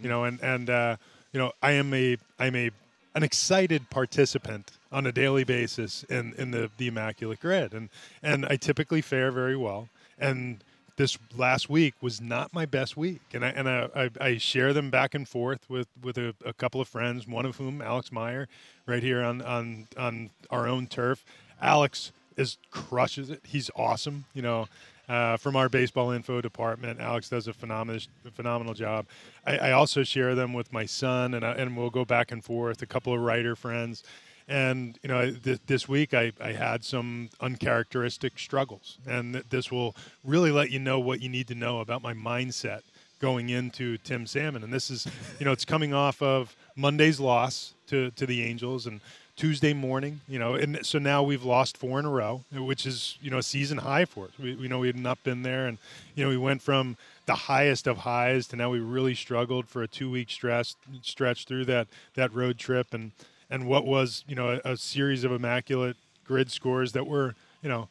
You 0.01 0.09
know, 0.09 0.25
and 0.25 0.41
and 0.43 0.69
uh, 0.71 0.97
you 1.33 1.39
know, 1.41 1.53
I 1.63 1.73
am 1.73 1.93
a 1.95 2.17
I'm 2.39 2.55
a 2.57 2.71
an 3.15 3.23
excited 3.23 3.91
participant 3.91 4.73
on 4.93 5.07
a 5.07 5.13
daily 5.13 5.45
basis 5.45 6.05
in 6.05 6.35
in 6.39 6.51
the 6.51 6.71
the 6.79 6.89
immaculate 6.89 7.41
grid, 7.41 7.73
and 7.75 7.89
and 8.23 8.45
I 8.47 8.57
typically 8.57 9.01
fare 9.03 9.31
very 9.31 9.57
well. 9.57 9.89
And 10.19 10.63
this 11.01 11.17
last 11.35 11.71
week 11.71 11.95
was 12.03 12.21
not 12.21 12.53
my 12.53 12.67
best 12.67 12.95
week, 12.95 13.23
and 13.33 13.43
I 13.43 13.49
and 13.49 13.67
I, 13.67 13.89
I, 13.97 14.11
I 14.21 14.37
share 14.37 14.75
them 14.75 14.91
back 14.91 15.15
and 15.15 15.27
forth 15.27 15.61
with 15.69 15.89
with 16.03 16.19
a, 16.19 16.35
a 16.45 16.53
couple 16.53 16.79
of 16.79 16.89
friends, 16.89 17.27
one 17.27 17.47
of 17.47 17.57
whom 17.57 17.81
Alex 17.81 18.13
Meyer, 18.13 18.49
right 18.87 19.03
here 19.03 19.23
on 19.23 19.41
on 19.41 19.89
on 19.97 20.29
our 20.51 20.69
own 20.69 20.87
turf. 20.87 21.25
Alex 21.63 22.13
is 22.37 22.59
crushes 22.71 23.31
it. 23.31 23.41
He's 23.47 23.71
awesome. 23.75 24.27
You 24.35 24.43
know, 24.43 24.69
uh, 25.09 25.39
from 25.39 25.57
our 25.57 25.71
baseball 25.71 26.11
info 26.11 26.43
department, 26.43 27.01
Alex 27.01 27.31
does 27.31 27.49
a 27.49 27.55
phenomenal 27.55 28.03
phenomenal 28.35 28.75
job. 28.75 29.07
I, 29.47 29.57
I 29.57 29.73
also 29.73 30.03
share 30.03 30.35
them 30.35 30.53
with 30.53 30.71
my 30.71 30.85
son, 30.85 31.33
and 31.33 31.47
I, 31.47 31.53
and 31.53 31.79
we'll 31.79 31.89
go 31.89 32.05
back 32.05 32.31
and 32.31 32.45
forth. 32.45 32.83
A 32.83 32.87
couple 32.87 33.15
of 33.15 33.21
writer 33.21 33.57
friends. 33.57 34.05
And 34.51 34.99
you 35.03 35.09
know, 35.09 35.31
th- 35.31 35.61
this 35.67 35.89
week 35.89 36.13
I, 36.13 36.33
I 36.41 36.53
had 36.53 36.85
some 36.85 37.31
uncharacteristic 37.41 38.37
struggles, 38.37 38.99
and 39.07 39.35
th- 39.35 39.45
this 39.49 39.71
will 39.71 39.95
really 40.25 40.51
let 40.51 40.71
you 40.73 40.81
know 40.81 40.99
what 40.99 41.21
you 41.23 41.29
need 41.29 41.47
to 41.49 41.55
know 41.55 41.79
about 41.79 42.03
my 42.03 42.13
mindset 42.13 42.81
going 43.21 43.49
into 43.49 43.97
Tim 43.99 44.27
Salmon. 44.27 44.65
And 44.65 44.73
this 44.73 44.91
is, 44.91 45.07
you 45.39 45.45
know, 45.45 45.53
it's 45.53 45.65
coming 45.65 45.95
off 45.95 46.21
of 46.21 46.57
Monday's 46.75 47.21
loss 47.21 47.75
to 47.87 48.11
to 48.11 48.27
the 48.27 48.43
Angels 48.43 48.87
and 48.87 49.01
Tuesday 49.37 49.73
morning, 49.73 50.21
you 50.29 50.39
know, 50.39 50.55
and 50.55 50.85
so 50.85 50.99
now 50.99 51.23
we've 51.23 51.45
lost 51.45 51.77
four 51.77 51.99
in 51.99 52.05
a 52.05 52.11
row, 52.11 52.43
which 52.53 52.85
is 52.85 53.17
you 53.23 53.31
know 53.31 53.39
a 53.39 53.43
season 53.43 53.79
high 53.79 54.05
for 54.05 54.27
us. 54.27 54.33
We, 54.39 54.55
we 54.57 54.69
know 54.69 54.81
we 54.81 54.89
had 54.89 54.99
not 54.99 55.23
been 55.23 55.43
there, 55.45 55.67
and 55.67 55.79
you 56.15 56.25
know 56.25 56.29
we 56.29 56.37
went 56.37 56.61
from 56.61 56.97
the 57.25 57.35
highest 57.35 57.87
of 57.87 57.99
highs 57.99 58.49
to 58.49 58.57
now 58.57 58.69
we 58.69 58.81
really 58.81 59.15
struggled 59.15 59.67
for 59.67 59.83
a 59.83 59.89
two 59.89 60.11
week 60.11 60.29
stretch 60.29 60.75
stretch 61.03 61.47
through 61.47 61.65
that 61.67 61.87
that 62.17 62.35
road 62.35 62.59
trip, 62.59 62.93
and 62.93 63.13
and 63.51 63.67
what 63.67 63.87
was 63.87 64.25
you 64.29 64.35
know 64.35 64.61
a, 64.65 64.73
a 64.73 64.77
series 64.77 65.25
of 65.25 65.33
immaculate 65.33 65.97
grid 66.25 66.51
scores 66.51 66.93
that 66.93 67.07
were 67.07 67.35
you 67.63 67.69
know 67.69 67.89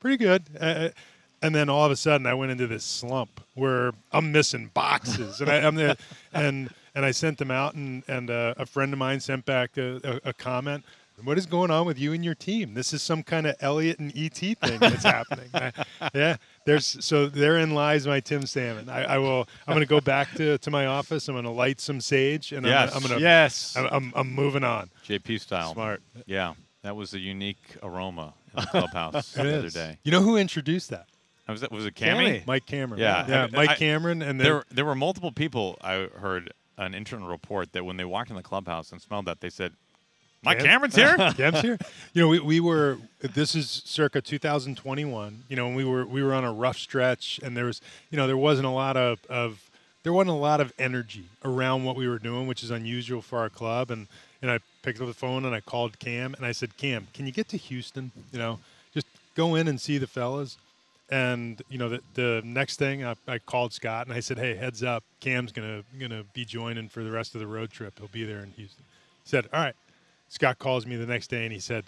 pretty 0.00 0.16
good. 0.16 0.44
Uh, 0.58 0.88
and 1.42 1.54
then 1.54 1.68
all 1.68 1.84
of 1.84 1.92
a 1.92 1.96
sudden, 1.96 2.26
I 2.26 2.32
went 2.32 2.52
into 2.52 2.66
this 2.66 2.84
slump 2.84 3.40
where 3.54 3.92
I'm 4.12 4.32
missing 4.32 4.70
boxes, 4.72 5.42
and 5.42 5.50
I, 5.50 5.56
I'm 5.58 5.74
the, 5.74 5.96
and 6.32 6.70
and 6.94 7.04
I 7.04 7.10
sent 7.10 7.38
them 7.38 7.50
out, 7.50 7.74
and 7.74 8.02
and 8.08 8.30
uh, 8.30 8.54
a 8.56 8.64
friend 8.64 8.92
of 8.92 8.98
mine 8.98 9.20
sent 9.20 9.44
back 9.44 9.76
a, 9.76 10.20
a, 10.24 10.30
a 10.30 10.32
comment. 10.32 10.84
What 11.22 11.38
is 11.38 11.46
going 11.46 11.70
on 11.70 11.86
with 11.86 11.98
you 11.98 12.12
and 12.12 12.24
your 12.24 12.34
team? 12.34 12.74
This 12.74 12.92
is 12.92 13.00
some 13.00 13.22
kind 13.22 13.46
of 13.46 13.54
Elliot 13.60 14.00
and 14.00 14.12
ET 14.16 14.36
thing 14.36 14.78
that's 14.80 15.04
happening. 15.04 15.48
I, 15.54 15.72
yeah, 16.14 16.36
there's 16.64 16.96
so 17.04 17.26
therein 17.26 17.74
lies 17.74 18.06
my 18.06 18.20
Tim 18.20 18.46
Salmon. 18.46 18.88
I, 18.88 19.04
I 19.04 19.18
will. 19.18 19.46
I'm 19.66 19.74
going 19.74 19.80
to 19.80 19.86
go 19.88 20.00
back 20.00 20.32
to, 20.36 20.56
to 20.58 20.70
my 20.70 20.86
office. 20.86 21.28
I'm 21.28 21.34
going 21.34 21.44
to 21.44 21.50
light 21.50 21.80
some 21.80 22.00
sage, 22.00 22.52
and 22.52 22.64
Yes. 22.66 22.90
I'm, 22.90 22.96
I'm 23.02 23.08
going 23.08 23.18
to. 23.18 23.22
Yes. 23.22 23.76
I'm, 23.76 23.86
I'm, 23.90 24.12
I'm 24.16 24.32
moving 24.34 24.64
on. 24.64 24.90
JP 25.06 25.40
style. 25.40 25.72
Smart. 25.74 26.02
Yeah. 26.26 26.54
That 26.82 26.96
was 26.96 27.14
a 27.14 27.18
unique 27.18 27.76
aroma 27.82 28.34
in 28.56 28.62
the 28.62 28.66
clubhouse 28.68 29.32
the 29.34 29.40
It 29.48 29.54
other 29.54 29.66
is. 29.66 29.74
day. 29.74 29.98
You 30.04 30.12
know 30.12 30.20
who 30.20 30.36
introduced 30.36 30.90
that? 30.90 31.06
Was 31.48 31.62
it, 31.62 31.70
was 31.70 31.84
it 31.86 31.94
Cammy? 31.94 32.40
Cammy. 32.42 32.46
Mike 32.46 32.66
Cameron. 32.66 33.00
Yeah. 33.00 33.26
yeah. 33.28 33.42
I 33.42 33.46
mean, 33.46 33.52
Mike 33.56 33.70
I- 33.70 33.74
Cameron, 33.76 34.22
and 34.22 34.40
then 34.40 34.44
There, 34.46 34.64
there 34.70 34.84
were 34.84 34.94
multiple 34.94 35.32
people 35.32 35.76
I 35.82 36.08
heard 36.16 36.52
an 36.78 36.94
internal 36.94 37.28
report 37.28 37.72
that 37.72 37.84
when 37.84 37.96
they 37.98 38.04
walked 38.04 38.30
in 38.30 38.36
the 38.36 38.42
clubhouse 38.42 38.92
and 38.92 39.00
smelled 39.00 39.26
that, 39.26 39.40
they 39.40 39.50
said, 39.50 39.72
Mike 40.44 40.58
Cam? 40.58 40.66
Cameron's 40.66 40.96
here? 40.96 41.16
Cam's 41.36 41.60
here. 41.60 41.78
You 42.12 42.22
know, 42.22 42.28
we, 42.28 42.40
we 42.40 42.60
were. 42.60 42.98
This 43.20 43.54
is 43.54 43.82
circa 43.84 44.20
2021. 44.20 45.44
You 45.48 45.56
know, 45.56 45.66
and 45.66 45.76
we 45.76 45.84
were 45.84 46.04
we 46.06 46.22
were 46.22 46.34
on 46.34 46.44
a 46.44 46.52
rough 46.52 46.78
stretch, 46.78 47.40
and 47.42 47.56
there 47.56 47.64
was 47.64 47.80
you 48.10 48.16
know 48.16 48.26
there 48.26 48.36
wasn't 48.36 48.66
a 48.66 48.70
lot 48.70 48.96
of 48.96 49.24
of 49.28 49.70
there 50.04 50.12
wasn't 50.12 50.30
a 50.30 50.40
lot 50.40 50.60
of 50.60 50.72
energy 50.78 51.24
around 51.44 51.84
what 51.84 51.96
we 51.96 52.06
were 52.06 52.18
doing, 52.18 52.46
which 52.46 52.62
is 52.62 52.70
unusual 52.70 53.22
for 53.22 53.38
our 53.38 53.48
club. 53.48 53.90
And 53.90 54.06
and 54.40 54.50
I 54.50 54.58
picked 54.82 55.00
up 55.00 55.06
the 55.06 55.14
phone 55.14 55.46
and 55.46 55.54
I 55.54 55.60
called 55.60 55.98
Cam 55.98 56.34
and 56.34 56.44
I 56.44 56.52
said, 56.52 56.76
Cam, 56.76 57.08
can 57.14 57.26
you 57.26 57.32
get 57.32 57.48
to 57.48 57.56
Houston? 57.56 58.12
You 58.30 58.38
know, 58.38 58.58
just 58.92 59.06
go 59.34 59.54
in 59.54 59.66
and 59.66 59.80
see 59.80 59.96
the 59.96 60.06
fellas. 60.06 60.58
And 61.10 61.62
you 61.70 61.78
know, 61.78 61.88
the, 61.88 62.00
the 62.12 62.42
next 62.44 62.76
thing 62.76 63.04
I, 63.04 63.14
I 63.26 63.38
called 63.38 63.72
Scott 63.72 64.06
and 64.06 64.14
I 64.14 64.20
said, 64.20 64.38
Hey, 64.38 64.54
heads 64.54 64.82
up, 64.82 65.02
Cam's 65.20 65.50
gonna 65.50 65.82
gonna 65.98 66.24
be 66.34 66.44
joining 66.44 66.90
for 66.90 67.02
the 67.02 67.10
rest 67.10 67.34
of 67.34 67.40
the 67.40 67.46
road 67.46 67.70
trip. 67.70 67.98
He'll 67.98 68.08
be 68.08 68.24
there 68.24 68.40
in 68.40 68.50
Houston. 68.50 68.84
He 69.24 69.28
said, 69.30 69.48
All 69.52 69.60
right. 69.60 69.74
Scott 70.34 70.58
calls 70.58 70.84
me 70.84 70.96
the 70.96 71.06
next 71.06 71.28
day 71.28 71.44
and 71.44 71.52
he 71.52 71.60
said, 71.60 71.84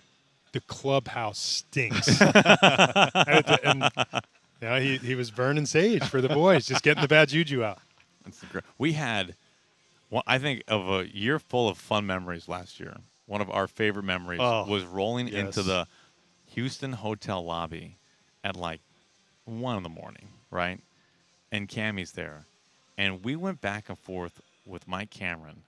"The 0.53 0.61
clubhouse 0.61 1.36
stinks." 1.36 2.07
and, 2.20 3.59
and, 3.64 3.90
yeah, 4.62 4.78
he, 4.78 4.99
he 4.99 5.16
was 5.16 5.32
burning 5.32 5.66
sage 5.66 6.05
for 6.05 6.20
the 6.20 6.28
boys, 6.28 6.64
just 6.64 6.84
getting 6.84 7.03
the 7.03 7.09
bad 7.09 7.28
juju 7.28 7.64
out. 7.64 7.80
That's 8.24 8.38
the 8.38 8.62
we 8.78 8.92
had, 8.92 9.34
well, 10.11 10.22
I 10.28 10.38
think 10.38 10.62
of 10.68 10.88
a 10.88 11.09
year 11.09 11.40
full 11.40 11.68
of 11.68 11.76
fun 11.76 12.07
memories 12.07 12.49
last 12.49 12.78
year. 12.78 12.97
One 13.26 13.40
of 13.40 13.51
our 13.51 13.66
favorite 13.66 14.05
memories 14.05 14.38
Oh, 14.40 14.64
was 14.68 14.84
rolling 14.84 15.26
into 15.26 15.64
the 15.64 15.88
Houston 16.53 16.92
hotel 16.92 17.44
lobby 17.44 17.97
at 18.44 18.55
like 18.55 18.80
one 19.44 19.76
in 19.76 19.82
the 19.82 19.88
morning, 19.88 20.28
right? 20.53 20.78
And 21.51 21.68
Cammy's 21.68 22.12
there, 22.12 22.44
and 22.97 23.24
we 23.24 23.34
went 23.34 23.61
back 23.61 23.88
and 23.88 23.99
forth 23.99 24.40
with 24.64 24.86
Mike 24.86 25.11
Cameron 25.11 25.62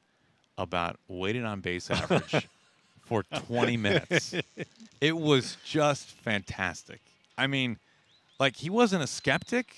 about 0.57 1.01
weighted 1.09 1.45
on 1.45 1.61
base 1.61 1.91
average 1.91 2.47
for 3.09 3.23
20 3.23 3.77
minutes. 3.77 4.35
It 5.01 5.17
was 5.17 5.57
just 5.65 6.11
fantastic. 6.11 7.01
I 7.37 7.47
mean, 7.47 7.79
like 8.41 8.57
he 8.57 8.69
wasn't 8.69 9.05
a 9.05 9.07
skeptic. 9.07 9.77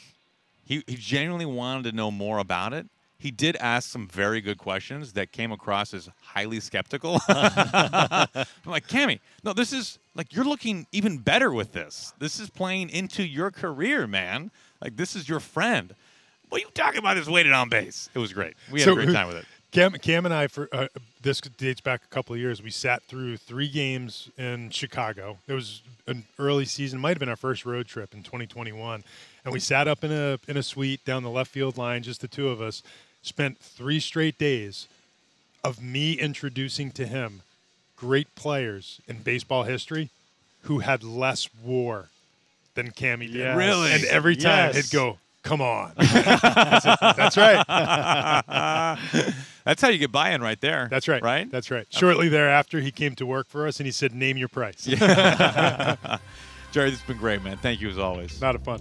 He 0.65 0.83
he 0.87 0.97
genuinely 0.97 1.45
wanted 1.45 1.91
to 1.91 1.93
know 1.93 2.11
more 2.11 2.39
about 2.39 2.73
it. 2.73 2.87
He 3.19 3.31
did 3.31 3.57
ask 3.57 3.91
some 3.91 4.09
very 4.09 4.41
good 4.41 4.57
questions 4.57 5.13
that 5.13 5.31
came 5.31 5.53
across 5.53 5.93
as 5.93 6.09
highly 6.23 6.59
skeptical. 6.59 7.21
I'm 7.29 8.47
like, 8.65 8.89
Cammy, 8.89 9.21
no, 9.45 9.53
this 9.53 9.75
is 9.75 9.99
like 10.15 10.35
you're 10.35 10.47
looking 10.47 10.87
even 10.91 11.19
better 11.19 11.53
with 11.53 11.73
this. 11.73 12.15
This 12.19 12.41
is 12.41 12.49
playing 12.49 12.89
into 12.89 13.23
your 13.23 13.51
career, 13.51 14.07
man. 14.07 14.51
Like 14.81 14.97
this 14.97 15.15
is 15.15 15.29
your 15.29 15.41
friend. 15.41 15.95
What 16.49 16.63
are 16.63 16.65
you 16.65 16.71
talking 16.73 16.99
about? 16.99 17.19
Is 17.19 17.29
weighted 17.29 17.53
on 17.53 17.69
base. 17.69 18.09
It 18.15 18.19
was 18.21 18.33
great. 18.33 18.55
We 18.73 18.81
had 18.81 18.89
a 18.89 18.95
great 18.95 19.13
time 19.13 19.27
with 19.27 19.37
it. 19.37 19.45
Cam, 19.71 19.93
Cam 19.93 20.25
and 20.25 20.35
I, 20.35 20.47
for 20.47 20.69
uh, 20.73 20.89
this 21.23 21.41
dates 21.41 21.81
back 21.81 22.01
a 22.05 22.15
couple 22.15 22.35
of 22.35 22.41
years. 22.41 22.63
We 22.63 22.71
sat 22.71 23.03
through 23.03 23.37
three 23.37 23.69
games 23.69 24.29
in 24.39 24.71
Chicago. 24.71 25.39
It 25.47 25.53
was 25.53 25.83
an 26.07 26.25
early 26.39 26.65
season, 26.65 26.99
might 27.01 27.11
have 27.11 27.19
been 27.19 27.29
our 27.29 27.37
first 27.37 27.67
road 27.67 27.87
trip 27.87 28.15
in 28.15 28.23
2021, 28.23 29.05
and 29.45 29.53
we 29.53 29.61
sat 29.61 29.87
up 29.89 30.03
in 30.05 30.13
a 30.13 30.39
in 30.49 30.57
a 30.57 30.63
suite 30.63 31.05
down 31.05 31.23
the 31.23 31.31
left 31.31 31.51
field 31.51 31.77
line, 31.77 32.03
just 32.03 32.21
the 32.21 32.29
two 32.29 32.49
of 32.49 32.61
us. 32.61 32.83
Spent 33.23 33.59
three 33.59 34.01
straight 34.01 34.39
days 34.39 34.87
of 35.63 35.83
me 35.83 36.15
introducing 36.15 36.91
to 36.93 37.07
him 37.07 37.43
great 37.97 38.35
players 38.35 38.99
in 39.07 39.19
baseball 39.19 39.65
history 39.65 40.09
who 40.63 40.79
had 40.79 41.03
less 41.05 41.49
WAR 41.63 42.07
than 42.75 42.93
Cammy 42.93 43.27
did. 43.27 43.35
Yes. 43.37 43.57
Really? 43.59 43.93
And 43.93 44.05
every 44.05 44.37
time 44.37 44.73
Yes. 44.75 44.91
he'd 44.91 44.97
go, 44.97 45.19
"Come 45.43 45.61
on." 45.61 45.93
That's 45.99 47.37
right. 47.37 47.63
That's 49.71 49.83
how 49.83 49.89
you 49.89 49.99
get 49.99 50.11
buy-in 50.11 50.43
right 50.43 50.61
there. 50.61 50.89
That's 50.91 51.07
right. 51.07 51.23
Right? 51.23 51.49
That's 51.49 51.71
right. 51.71 51.87
Shortly 51.91 52.29
thereafter, 52.29 52.81
he 52.81 52.91
came 52.91 53.15
to 53.15 53.25
work 53.25 53.49
for 53.49 53.69
us 53.69 53.79
and 53.79 53.87
he 53.87 53.93
said, 53.93 54.13
"Name 54.13 54.37
your 54.37 54.49
price." 54.49 54.83
Jerry, 56.73 56.91
this 56.91 56.99
has 56.99 57.07
been 57.07 57.19
great, 57.19 57.45
man. 57.45 57.57
Thank 57.57 57.81
you 57.81 57.89
as 57.89 57.97
always. 57.97 58.41
Not 58.41 58.57
a 58.57 58.59
fun. 58.59 58.81